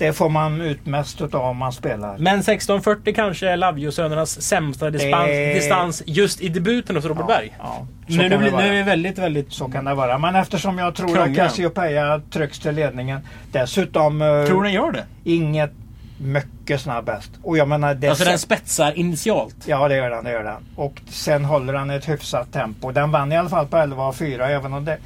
Det 0.00 0.12
får 0.12 0.28
man 0.28 0.60
ut 0.60 0.86
mest 0.86 1.20
utav 1.20 1.44
om 1.44 1.56
man 1.56 1.72
spelar. 1.72 2.18
Men 2.18 2.34
1640 2.38 3.14
kanske 3.14 3.48
är 3.48 3.56
Lavio-sönernas 3.56 4.40
sämsta 4.42 4.90
Det- 4.90 5.52
distans 5.54 6.02
just 6.06 6.40
i 6.40 6.48
debuten 6.48 6.96
hos 6.96 7.04
Robert 7.04 7.26
Berg. 7.26 7.54
Ja, 7.58 7.86
så 8.08 8.12
Nu, 8.14 8.18
kan 8.18 8.28
nu, 8.28 8.28
det 8.28 8.38
blir- 8.38 8.52
nu 8.62 8.68
är 8.68 8.72
vi 8.72 8.82
väldigt, 8.82 9.18
väldigt... 9.18 9.52
Så 9.52 9.68
kan 9.68 9.84
det 9.84 9.94
vara. 9.94 10.18
Men 10.18 10.34
eftersom 10.36 10.78
jag 10.78 10.94
tror 10.94 11.06
Krånglar. 11.14 11.28
att 11.28 11.36
Cassiopeia 11.36 12.20
trycks 12.30 12.58
till 12.58 12.74
ledningen. 12.74 13.20
Dessutom 13.52 14.22
eh, 14.22 14.44
Tror 14.46 14.62
den 14.62 14.72
gör 14.72 14.92
det? 14.92 15.04
inget 15.24 15.72
mycket 16.20 16.80
snabbast. 16.80 17.30
Och 17.42 17.56
jag 17.58 17.68
menar 17.68 17.94
det 17.94 18.08
Alltså 18.08 18.24
den 18.24 18.38
spetsar 18.38 18.92
initialt. 18.98 19.56
Ja 19.66 19.88
det 19.88 19.96
gör 19.96 20.10
den, 20.10 20.24
det 20.24 20.30
gör 20.30 20.44
den. 20.44 20.62
Och 20.76 21.00
sen 21.08 21.44
håller 21.44 21.72
den 21.72 21.90
ett 21.90 22.08
hyfsat 22.08 22.52
tempo. 22.52 22.92
Den 22.92 23.10
vann 23.10 23.32
i 23.32 23.36
alla 23.36 23.48
fall 23.48 23.66
på 23.66 23.76
11 23.76 24.04
och 24.06 24.16
4 24.16 24.48
även 24.48 24.72
om 24.72 24.84
det, 24.84 24.96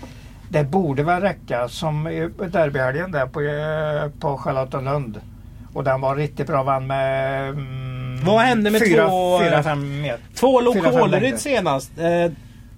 det 0.54 0.64
borde 0.64 1.02
väl 1.02 1.20
räcka 1.20 1.68
som 1.68 2.04
derbyhelgen 2.52 3.12
där 3.12 3.26
på, 3.26 3.40
eh, 3.40 4.20
på 4.20 4.38
Charlottenlund. 4.38 5.20
Och 5.72 5.84
den 5.84 6.00
var 6.00 6.16
riktigt 6.16 6.46
bra, 6.46 6.62
vann 6.62 6.86
med 6.86 7.48
mm, 7.48 8.24
Vad 8.24 8.40
hände 8.40 8.70
med 8.70 8.80
fyra, 8.80 9.08
två, 9.08 9.40
fyra, 9.40 9.62
fem 9.62 10.00
meter. 10.02 10.20
Två. 10.34 10.60
Lokolryd 10.60 11.38
senast. 11.38 11.98
Eh, 11.98 12.32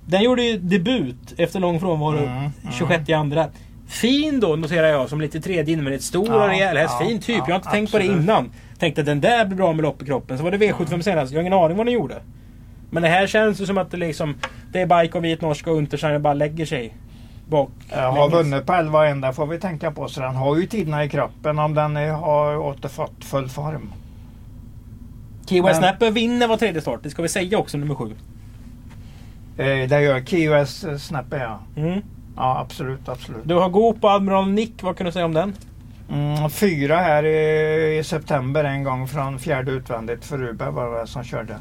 den 0.06 0.22
gjorde 0.22 0.42
ju 0.42 0.58
debut 0.58 1.34
efter 1.36 1.60
lång 1.60 1.80
frånvaro. 1.80 2.18
Mm, 2.18 2.28
mm. 2.28 2.50
26 2.72 3.08
i 3.08 3.12
andra. 3.12 3.46
Fin 3.88 4.40
då 4.40 4.56
noterar 4.56 4.86
jag 4.86 5.08
som 5.08 5.20
lite 5.20 5.40
tredje 5.40 5.74
invändigt. 5.74 6.04
Stor 6.04 6.28
Ja, 6.28 6.42
och 6.42 6.48
rejäl 6.48 6.76
häst. 6.76 6.94
ja, 7.00 7.06
fin 7.06 7.20
typ. 7.20 7.36
ja, 7.36 7.44
jag 7.46 7.54
har 7.54 7.56
inte 7.56 7.70
tänkt 7.70 7.92
på 7.92 7.98
det 7.98 8.04
absolut. 8.04 8.22
innan. 8.22 8.50
Tänkte 8.78 9.00
att 9.00 9.06
den 9.06 9.20
där 9.20 9.44
blir 9.44 9.56
bra 9.56 9.72
med 9.72 9.82
lopp 9.82 10.02
i 10.02 10.06
kroppen. 10.06 10.38
Så 10.38 10.44
var 10.44 10.50
det 10.50 10.58
V75 10.58 11.00
senast. 11.00 11.32
Jag 11.32 11.38
har 11.38 11.42
ingen 11.42 11.52
aning 11.52 11.76
vad 11.76 11.86
den 11.86 11.94
gjorde. 11.94 12.14
Men 12.90 13.02
det 13.02 13.08
här 13.08 13.26
känns 13.26 13.60
ju 13.60 13.66
som 13.66 13.78
att 13.78 13.90
det 13.90 13.96
liksom... 13.96 14.34
Det 14.72 14.80
är 14.80 15.02
Bike 15.02 15.18
och 15.18 15.24
Vit 15.24 15.40
Norska 15.40 15.70
och 15.70 15.76
Untersteiner 15.76 16.18
bara 16.18 16.34
lägger 16.34 16.66
sig 16.66 16.94
bak. 17.46 17.70
Jag 17.90 18.12
har 18.12 18.30
vunnit 18.30 18.66
på 18.66 18.72
11 18.72 18.98
och 18.98 19.06
1, 19.06 19.22
där 19.22 19.32
får 19.32 19.46
vi 19.46 19.58
tänka 19.60 19.90
på. 19.90 20.08
Så 20.08 20.20
den 20.20 20.34
har 20.36 20.56
ju 20.56 20.66
tiderna 20.66 21.04
i 21.04 21.08
kroppen 21.08 21.58
om 21.58 21.74
den 21.74 21.96
är, 21.96 22.12
har 22.12 22.56
återfått 22.56 23.24
full 23.24 23.48
form. 23.48 23.92
Men- 25.50 25.74
Snapper 25.74 26.10
vinner 26.10 26.48
var 26.48 26.56
tredje 26.56 26.80
start. 26.80 27.00
Det 27.02 27.10
ska 27.10 27.22
vi 27.22 27.28
säga 27.28 27.58
också, 27.58 27.78
nummer 27.78 27.94
sju. 27.94 28.12
Eh, 29.58 29.88
det 29.88 30.00
gör 30.02 30.20
KOS 30.20 30.84
eh, 30.84 30.96
Snapper 30.96 31.38
ja. 31.38 31.58
Mm. 31.82 32.00
Ja 32.36 32.58
absolut, 32.60 33.08
absolut. 33.08 33.40
Du 33.48 33.54
har 33.54 33.68
Goop 33.68 34.04
och 34.04 34.10
Admiral 34.10 34.48
Nick. 34.50 34.82
Vad 34.82 34.96
kan 34.96 35.06
du 35.06 35.12
säga 35.12 35.24
om 35.24 35.34
den? 35.34 35.52
Mm, 36.12 36.50
fyra 36.50 36.96
här 36.96 37.24
i, 37.24 37.98
i 37.98 38.04
september 38.04 38.64
en 38.64 38.84
gång 38.84 39.08
från 39.08 39.38
fjärde 39.38 39.70
utvändigt 39.72 40.24
för 40.24 40.38
Ruber 40.38 40.70
var 40.70 41.00
det 41.00 41.06
som 41.06 41.24
körde. 41.24 41.56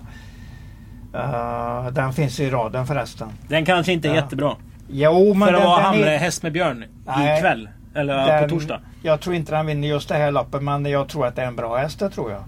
Eh, 1.14 1.88
den 1.92 2.14
finns 2.14 2.40
i 2.40 2.50
raden 2.50 2.88
förresten. 2.88 3.30
Den 3.48 3.66
kanske 3.66 3.92
inte 3.94 4.08
är 4.08 4.10
Ja. 4.10 4.16
jättebra. 4.16 4.56
Jo 4.88 5.34
men 5.34 5.48
För 5.48 5.54
att 5.54 5.60
den, 5.60 5.68
vara 5.70 5.76
den 5.78 5.86
Hamre 5.86 6.14
är, 6.16 6.18
häst 6.20 6.44
med 6.44 6.52
Björn 6.52 6.86
Nej. 7.06 7.38
ikväll. 7.38 7.70
Eller 7.96 8.16
den, 8.28 8.44
på 8.44 8.56
torsdag. 8.56 8.80
Jag 9.04 9.22
tror 9.22 9.36
inte 9.36 9.52
den 9.56 9.66
vinner 9.66 9.88
just 9.88 10.10
det 10.10 10.16
här 10.16 10.32
loppet 10.32 10.64
men 10.64 10.86
jag 10.86 11.08
tror 11.10 11.26
att 11.28 11.36
det 11.36 11.42
är 11.42 11.48
en 11.48 11.56
bra 11.56 11.78
häst 11.78 12.00
det 12.00 12.10
tror 12.10 12.32
jag. 12.32 12.44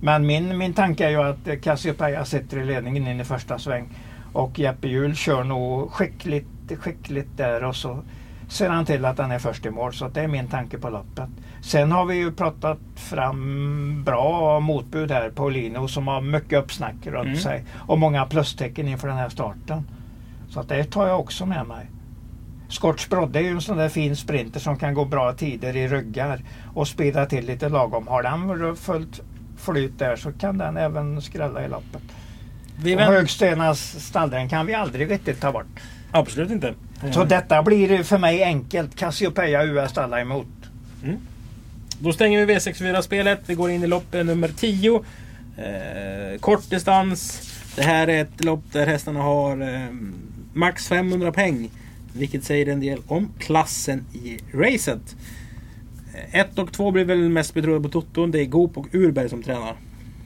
Men 0.00 0.26
min, 0.26 0.58
min 0.58 0.72
tanke 0.74 1.06
är 1.06 1.10
ju 1.10 1.22
att 1.22 1.62
Cassiopeia 1.62 2.24
sitter 2.24 2.58
i 2.58 2.64
ledningen 2.64 3.06
in 3.06 3.20
i 3.20 3.24
första 3.24 3.58
sväng. 3.58 3.88
Och 4.32 4.58
Jeppe 4.58 4.88
Hjul 4.88 5.16
kör 5.16 5.44
nog 5.44 5.92
skickligt, 5.92 6.46
skickligt 6.78 7.36
där 7.36 7.64
och 7.64 7.76
så 7.76 7.98
ser 8.48 8.68
han 8.68 8.84
till 8.84 9.04
att 9.04 9.16
den 9.16 9.30
är 9.30 9.38
först 9.38 9.66
i 9.66 9.70
mål. 9.70 9.92
Så 9.92 10.08
det 10.08 10.20
är 10.20 10.28
min 10.28 10.48
tanke 10.48 10.78
på 10.78 10.88
loppet. 10.90 11.28
Sen 11.62 11.92
har 11.92 12.04
vi 12.04 12.14
ju 12.14 12.32
pratat 12.32 12.78
fram 12.96 14.04
bra 14.04 14.60
motbud 14.60 15.10
här. 15.10 15.30
Paulino 15.30 15.88
som 15.88 16.08
har 16.08 16.20
mycket 16.20 16.58
uppsnack 16.58 16.94
runt 17.06 17.26
Mm. 17.26 17.36
sig. 17.36 17.64
Och 17.74 17.98
många 17.98 18.26
plustecken 18.26 18.88
inför 18.88 19.08
den 19.08 19.16
här 19.16 19.28
starten. 19.28 19.84
Så 20.50 20.60
att 20.60 20.68
det 20.68 20.84
tar 20.84 21.06
jag 21.08 21.20
också 21.20 21.46
med 21.46 21.66
mig. 21.66 21.86
Scotch 22.68 23.08
Brodde 23.08 23.38
är 23.38 23.42
ju 23.42 23.50
en 23.50 23.60
sån 23.60 23.76
där 23.76 23.88
fin 23.88 24.16
sprinter 24.16 24.60
som 24.60 24.78
kan 24.78 24.94
gå 24.94 25.04
bra 25.04 25.32
tider 25.32 25.76
i 25.76 25.88
ryggar 25.88 26.44
och 26.74 26.88
speeda 26.88 27.26
till 27.26 27.46
lite 27.46 27.68
lagom. 27.68 28.08
Har 28.08 28.22
den 28.22 28.76
fullt 28.76 29.20
flyt 29.56 29.98
där 29.98 30.16
så 30.16 30.32
kan 30.32 30.58
den 30.58 30.76
även 30.76 31.22
skrälla 31.22 31.64
i 31.64 31.68
loppet. 31.68 32.02
Vi 32.82 32.94
vänt... 32.94 33.10
Högstenas 33.10 34.06
stalldräng 34.06 34.48
kan 34.48 34.66
vi 34.66 34.74
aldrig 34.74 35.10
riktigt 35.10 35.40
ta 35.40 35.52
bort. 35.52 35.80
Absolut 36.10 36.50
inte. 36.50 36.74
Så 37.12 37.24
detta 37.24 37.62
blir 37.62 38.02
för 38.02 38.18
mig 38.18 38.42
enkelt. 38.42 38.96
Cassiopeia 38.96 39.64
US 39.64 39.98
alla 39.98 40.20
emot. 40.20 40.46
Då 41.98 42.12
stänger 42.12 42.46
vi 42.46 42.54
V64-spelet. 42.54 43.40
Vi 43.46 43.54
går 43.54 43.70
in 43.70 43.82
i 43.82 43.86
lopp 43.86 44.14
eh, 44.14 44.24
nummer 44.24 44.48
10. 44.48 45.04
Eh, 45.56 46.38
kort 46.40 46.70
distans. 46.70 47.42
Det 47.76 47.82
här 47.82 48.08
är 48.08 48.22
ett 48.22 48.44
lopp 48.44 48.62
där 48.72 48.86
hästarna 48.86 49.22
har 49.22 49.60
eh, 49.60 49.86
max 50.52 50.88
500 50.88 51.32
peng. 51.32 51.70
Vilket 52.12 52.44
säger 52.44 52.66
en 52.66 52.80
del 52.80 52.98
om 53.06 53.28
klassen 53.38 54.04
i 54.12 54.38
racet. 54.52 55.16
1 56.30 56.58
och 56.58 56.72
2 56.72 56.90
blir 56.90 57.04
väl 57.04 57.28
mest 57.28 57.54
betrodda 57.54 57.82
på 57.82 57.88
Toton. 57.88 58.30
Det 58.30 58.40
är 58.40 58.44
Goop 58.46 58.78
och 58.78 58.86
Urberg 58.92 59.28
som 59.28 59.42
tränar. 59.42 59.76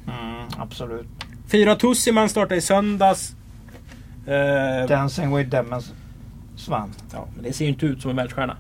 Mm, 0.07 0.49
absolut. 0.59 1.07
Fyra 1.47 1.77
Tussiman 1.77 2.29
startar 2.29 2.57
i 2.57 2.61
söndags. 2.61 3.37
Eh, 4.27 4.89
Dancing 4.89 5.37
with 5.37 5.51
Demons 5.51 5.93
svann. 6.57 6.91
ja, 7.13 7.27
men 7.35 7.45
det 7.45 7.53
ser 7.53 7.65
ju 7.65 7.71
inte 7.71 7.87
ut 7.87 8.03
som 8.03 8.11
en 8.11 8.17
världsstjärna. 8.17 8.57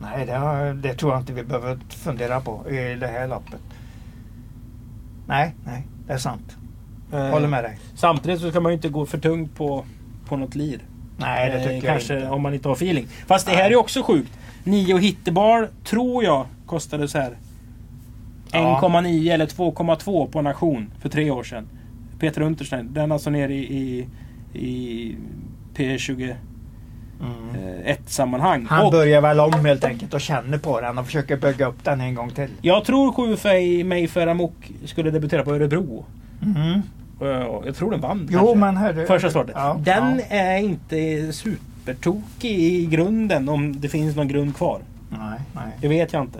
Nej, 0.00 0.26
det, 0.26 0.32
har, 0.32 0.74
det 0.74 0.94
tror 0.94 1.12
jag 1.12 1.20
inte 1.22 1.32
vi 1.32 1.42
behöver 1.42 1.78
fundera 1.88 2.40
på 2.40 2.70
i 2.70 2.94
det 3.00 3.06
här 3.06 3.28
loppet. 3.28 3.60
Nej, 5.26 5.54
nej, 5.64 5.86
det 6.06 6.12
är 6.12 6.18
sant. 6.18 6.56
Eh, 7.12 7.28
Håller 7.28 7.48
med 7.48 7.64
dig. 7.64 7.78
Samtidigt 7.94 8.40
så 8.40 8.50
ska 8.50 8.60
man 8.60 8.72
ju 8.72 8.76
inte 8.76 8.88
gå 8.88 9.06
för 9.06 9.18
tungt 9.18 9.54
på, 9.56 9.84
på 10.28 10.36
något 10.36 10.54
lir. 10.54 10.78
Nej, 11.16 11.50
det 11.50 11.56
Eh, 11.56 11.68
tycker 11.68 11.86
Kanske 11.88 12.12
jag 12.14 12.22
inte. 12.22 12.30
om 12.32 12.42
man 12.42 12.54
inte 12.54 12.68
har 12.68 12.74
feeling. 12.74 13.06
Fast 13.26 13.46
det 13.46 13.52
här 13.52 13.70
är 13.70 13.76
också 13.76 14.02
sjukt. 14.02 14.32
Nio 14.64 14.98
hittebar 14.98 15.68
tror 15.84 16.24
jag 16.24 16.46
kostade 16.66 17.08
så 17.08 17.18
här 17.18 17.32
Ja. 18.52 18.80
1,9 18.82 19.32
eller 19.34 19.46
2,2 19.46 20.26
på 20.30 20.38
en 20.38 20.46
auktion 20.46 20.90
för 21.00 21.08
tre 21.08 21.30
år 21.30 21.42
sedan. 21.42 21.68
Peter 22.20 22.40
Unterstein, 22.42 22.88
den 22.94 23.10
är 23.10 23.14
alltså 23.14 23.30
nere 23.30 23.54
i, 23.54 23.76
i, 23.78 24.06
i 24.58 25.16
P21 25.76 26.34
Mm. 27.20 27.96
sammanhang. 28.06 28.66
Han 28.70 28.86
Och 28.86 28.92
börjar 28.92 29.20
väl 29.20 29.40
om 29.40 29.64
helt 29.64 29.84
enkelt 29.84 30.14
och 30.14 30.20
känner 30.20 30.58
på 30.58 30.80
den 30.80 30.98
och 30.98 31.06
försöker 31.06 31.36
bygga 31.36 31.66
upp 31.66 31.84
den 31.84 32.00
en 32.00 32.14
gång 32.14 32.30
till. 32.30 32.48
jag 32.62 32.84
tror 32.84 33.12
7 33.12 33.36
Fej 33.36 33.84
Mayfair 33.84 34.26
Amok 34.26 34.70
skulle 34.84 35.10
debutera 35.10 35.42
på 35.42 35.54
Örebro. 35.54 36.04
Mm. 36.42 36.82
Och 37.18 37.66
Jag 37.66 37.76
tror 37.76 37.90
den 37.90 38.00
vann. 38.00 38.28
Jo, 38.30 38.38
kanske. 38.38 38.56
men 38.56 38.76
hörru. 38.76 39.06
Första 39.06 39.30
starten. 39.30 39.54
Ja, 39.56 39.80
den 39.84 40.18
ja. 40.18 40.36
är 40.36 40.58
inte 40.58 41.32
supertokig 41.32 42.58
i 42.58 42.86
grunden 42.86 43.48
om 43.48 43.80
det 43.80 43.88
finns 43.88 44.16
någon 44.16 44.28
grund 44.28 44.56
kvar. 44.56 44.80
Nej, 45.10 45.40
nej. 45.54 45.76
Det 45.80 45.88
vet 45.88 46.12
jag 46.12 46.22
inte. 46.22 46.38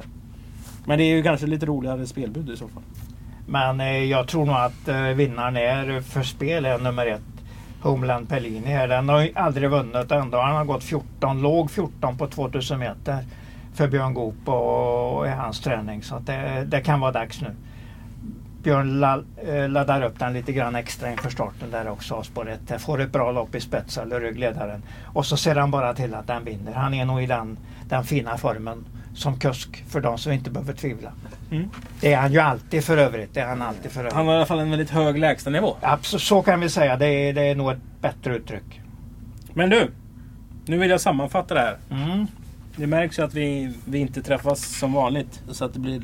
Men 0.84 0.98
det 0.98 1.04
är 1.04 1.16
ju 1.16 1.22
kanske 1.22 1.46
lite 1.46 1.66
roligare 1.66 2.06
spelbud 2.06 2.50
i 2.50 2.56
så 2.56 2.68
fall. 2.68 2.82
Men 3.46 3.80
eh, 3.80 4.04
jag 4.04 4.28
tror 4.28 4.46
nog 4.46 4.56
att 4.56 4.88
eh, 4.88 5.02
vinnaren 5.02 5.56
är 5.56 6.00
för 6.00 6.22
spel 6.22 6.64
är 6.64 6.78
nummer 6.78 7.06
ett. 7.06 7.20
Homeland 7.82 8.28
Pellini 8.28 8.66
här. 8.66 8.88
Den 8.88 9.08
har 9.08 9.20
ju 9.20 9.32
aldrig 9.34 9.70
vunnit 9.70 10.10
ändå. 10.10 10.38
Han 10.38 10.56
har 10.56 10.64
gått 10.64 10.84
14, 10.84 11.42
låg 11.42 11.70
14 11.70 12.18
på 12.18 12.26
2000 12.26 12.78
meter 12.78 13.18
för 13.74 13.88
Björn 13.88 14.14
Goop 14.14 14.48
och, 14.48 15.18
och 15.18 15.26
i 15.26 15.30
hans 15.30 15.60
träning. 15.60 16.02
Så 16.02 16.14
att 16.14 16.26
det, 16.26 16.66
det 16.68 16.80
kan 16.80 17.00
vara 17.00 17.12
dags 17.12 17.40
nu. 17.40 17.54
Björn 18.62 19.00
la, 19.00 19.22
eh, 19.46 19.68
laddar 19.68 20.02
upp 20.02 20.18
den 20.18 20.32
lite 20.32 20.52
grann 20.52 20.74
extra 20.74 21.10
inför 21.10 21.30
starten 21.30 21.70
där 21.70 21.88
också. 21.88 22.22
Spår 22.22 22.50
ett. 22.50 22.80
Får 22.82 23.00
ett 23.00 23.12
bra 23.12 23.32
lopp 23.32 23.54
i 23.54 23.60
spets 23.60 23.98
eller 23.98 24.20
ryggledaren. 24.20 24.82
Och 25.04 25.26
så 25.26 25.36
ser 25.36 25.56
han 25.56 25.70
bara 25.70 25.94
till 25.94 26.14
att 26.14 26.26
den 26.26 26.44
vinner. 26.44 26.72
Han 26.72 26.94
är 26.94 27.04
nog 27.04 27.22
i 27.22 27.26
den, 27.26 27.58
den 27.88 28.04
fina 28.04 28.38
formen 28.38 28.84
som 29.14 29.38
kusk 29.38 29.84
för 29.88 30.00
de 30.00 30.18
som 30.18 30.32
inte 30.32 30.50
behöver 30.50 30.72
tvivla. 30.72 31.12
Mm. 31.50 31.68
Det 32.00 32.12
är 32.12 32.16
han 32.16 32.32
ju 32.32 32.38
alltid 32.38 32.84
för 32.84 32.96
övrigt. 32.96 33.34
Det 33.34 33.40
är 33.40 33.46
han 33.46 33.62
alltid 33.62 33.90
för 33.90 34.00
övrigt. 34.00 34.14
Han 34.14 34.26
har 34.26 34.34
i 34.34 34.36
alla 34.36 34.46
fall 34.46 34.58
en 34.58 34.70
väldigt 34.70 34.90
hög 34.90 35.18
lägstanivå. 35.18 35.76
Absolut, 35.80 36.22
så 36.22 36.42
kan 36.42 36.60
vi 36.60 36.68
säga. 36.68 36.96
Det 36.96 37.06
är, 37.06 37.32
det 37.32 37.42
är 37.42 37.54
nog 37.54 37.70
ett 37.70 37.82
bättre 38.00 38.36
uttryck. 38.36 38.80
Men 39.54 39.70
du! 39.70 39.90
Nu 40.66 40.78
vill 40.78 40.90
jag 40.90 41.00
sammanfatta 41.00 41.54
det 41.54 41.60
här. 41.60 41.76
Mm. 41.90 42.26
Det 42.76 42.86
märks 42.86 43.18
ju 43.18 43.24
att 43.24 43.34
vi, 43.34 43.72
vi 43.84 43.98
inte 43.98 44.22
träffas 44.22 44.78
som 44.78 44.92
vanligt. 44.92 45.42
Så 45.50 45.64
att 45.64 45.74
det 45.74 45.80
blir, 45.80 46.02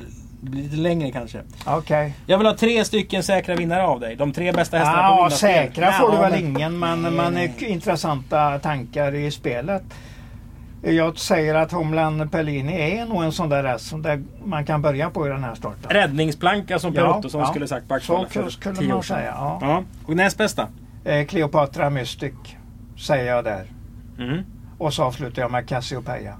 blir 0.50 0.62
lite 0.62 0.76
längre 0.76 1.10
kanske. 1.10 1.40
Okej. 1.66 2.14
Jag 2.26 2.38
vill 2.38 2.46
ha 2.46 2.54
tre 2.56 2.84
stycken 2.84 3.22
säkra 3.22 3.54
vinnare 3.54 3.86
av 3.86 4.00
dig. 4.00 4.16
De 4.16 4.32
tre 4.32 4.52
bästa 4.52 4.76
hästarna 4.78 4.96
på 4.98 5.02
Ja, 5.04 5.14
vinnarspel. 5.16 5.38
säkra 5.38 5.92
får 5.92 6.10
du 6.12 6.16
väl 6.18 6.34
ingen, 6.44 6.78
men, 6.78 7.02
Nej, 7.02 7.10
men 7.12 7.34
nej. 7.34 7.54
intressanta 7.58 8.58
tankar 8.58 9.14
i 9.14 9.30
spelet. 9.30 9.82
Jag 10.82 11.18
säger 11.18 11.54
att 11.54 11.72
Homeland 11.72 12.32
Pellini 12.32 12.98
är 12.98 13.06
nog 13.06 13.24
en 13.24 13.32
sån 13.32 13.48
där 13.48 13.64
häst 13.64 13.86
som 13.86 14.02
där 14.02 14.22
man 14.44 14.64
kan 14.64 14.82
börja 14.82 15.10
på 15.10 15.26
i 15.26 15.30
den 15.30 15.44
här 15.44 15.54
starten. 15.54 15.90
Räddningsplanka 15.90 16.78
som 16.78 16.92
Per 16.94 17.00
Ja, 17.00 17.18
Ottosson 17.18 17.40
ja. 17.40 17.46
skulle 17.46 17.68
sagt 17.68 17.88
på 17.88 17.98
Så 18.00 18.26
för 18.30 18.50
skulle 18.50 18.74
tio 18.76 18.88
år 18.88 18.94
man 18.94 19.02
säga. 19.02 19.34
Ja. 19.36 19.58
Ja. 19.60 19.82
Och 20.06 20.16
näst 20.16 20.38
bästa? 20.38 20.68
Eh, 21.04 21.26
Cleopatra 21.26 21.90
Mystic 21.90 22.32
säger 22.98 23.34
jag 23.34 23.44
där. 23.44 23.64
Mm. 24.18 24.42
Och 24.78 24.94
så 24.94 25.02
avslutar 25.04 25.42
jag 25.42 25.50
med 25.50 25.68
Cassiopeia. 25.68 26.34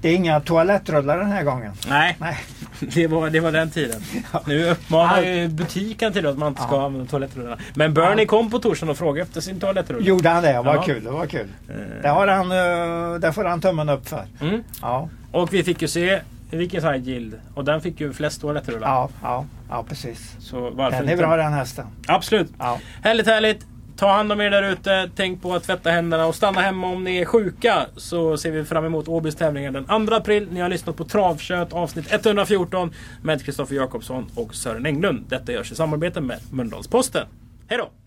Det 0.00 0.08
är 0.08 0.14
inga 0.16 0.40
toalettrullar 0.40 1.18
den 1.18 1.30
här 1.30 1.42
gången. 1.44 1.72
Nej, 1.88 2.16
Nej. 2.20 2.36
det 2.94 3.06
var, 3.06 3.30
det 3.30 3.40
var 3.40 3.52
den 3.52 3.70
tiden. 3.70 4.00
Nu 4.46 4.70
uppmanar 4.70 5.22
ju 5.22 5.48
butiken 5.48 6.12
till 6.12 6.26
att 6.26 6.38
man 6.38 6.48
inte 6.48 6.62
ska 6.62 6.76
Ja. 6.76 6.84
använda 6.86 7.10
toalettrullarna. 7.10 7.58
Men 7.74 7.94
Bernie 7.94 8.26
kom 8.26 8.50
på 8.50 8.58
torsdagen 8.58 8.90
och 8.90 8.98
frågade 8.98 9.22
efter 9.22 9.40
sin 9.40 9.60
toalettrulle. 9.60 10.08
Gjorde 10.08 10.28
han 10.28 10.42
det? 10.42 10.62
Vad 10.62 10.76
Ja. 10.76 10.82
kul. 10.82 11.04
Det 11.04 11.10
var 11.10 11.26
kul. 11.26 11.48
Eh, 11.68 11.74
Det, 12.02 12.08
har 12.08 12.26
han, 12.28 12.52
eh, 12.52 13.20
det 13.20 13.32
får 13.32 13.44
han 13.44 13.60
tummen 13.60 13.88
upp 13.88 14.08
för. 14.08 14.24
Mm. 14.40 14.62
Ja, 14.82 15.08
Och 15.32 15.54
vi 15.54 15.64
fick 15.64 15.82
ju 15.82 15.88
se 15.88 16.20
Viking 16.50 16.80
Side 16.80 17.04
Guild. 17.04 17.40
Och 17.54 17.64
den 17.64 17.80
fick 17.80 18.00
ju 18.00 18.12
flest 18.12 18.40
toalettrullar. 18.40 18.88
ja, 18.88 19.08
ja, 19.22 19.44
ja 19.70 19.84
precis. 19.88 20.36
Så 20.38 20.70
Den 20.70 20.80
är 20.92 21.02
inte? 21.02 21.16
bra 21.16 21.36
den 21.36 21.52
hästen. 21.52 21.86
Absolut. 22.08 22.52
Ja. 22.58 22.78
Härligt, 23.02 23.26
härligt. 23.26 23.66
Ta 23.96 24.12
hand 24.12 24.32
om 24.32 24.40
er 24.40 24.50
där 24.50 24.62
ute. 24.62 25.10
Tänk 25.16 25.42
på 25.42 25.54
att 25.54 25.64
tvätta 25.64 25.90
händerna 25.90 26.26
och 26.26 26.34
stanna 26.34 26.60
hemma 26.60 26.86
om 26.86 27.04
ni 27.04 27.16
är 27.16 27.24
sjuka. 27.24 27.86
Så 27.96 28.36
ser 28.36 28.50
vi 28.50 28.64
fram 28.64 28.84
emot 28.84 29.08
Åbys 29.08 29.34
tävlingar 29.34 29.70
den 29.70 30.06
2 30.06 30.14
april. 30.14 30.48
Ni 30.50 30.60
har 30.60 30.68
lyssnat 30.68 30.96
på 30.96 31.04
Travkött 31.04 31.72
avsnitt 31.72 32.12
114 32.12 32.92
med 33.22 33.44
Kristoffer 33.44 33.74
Jakobsson 33.76 34.26
och 34.34 34.54
Sören 34.54 34.86
Englund. 34.86 35.24
Detta 35.28 35.52
görs 35.52 35.72
i 35.72 35.74
samarbete 35.74 36.20
med 36.20 36.38
Mölndalsposten. 36.52 37.26
Hej 37.68 37.78
då! 37.78 38.05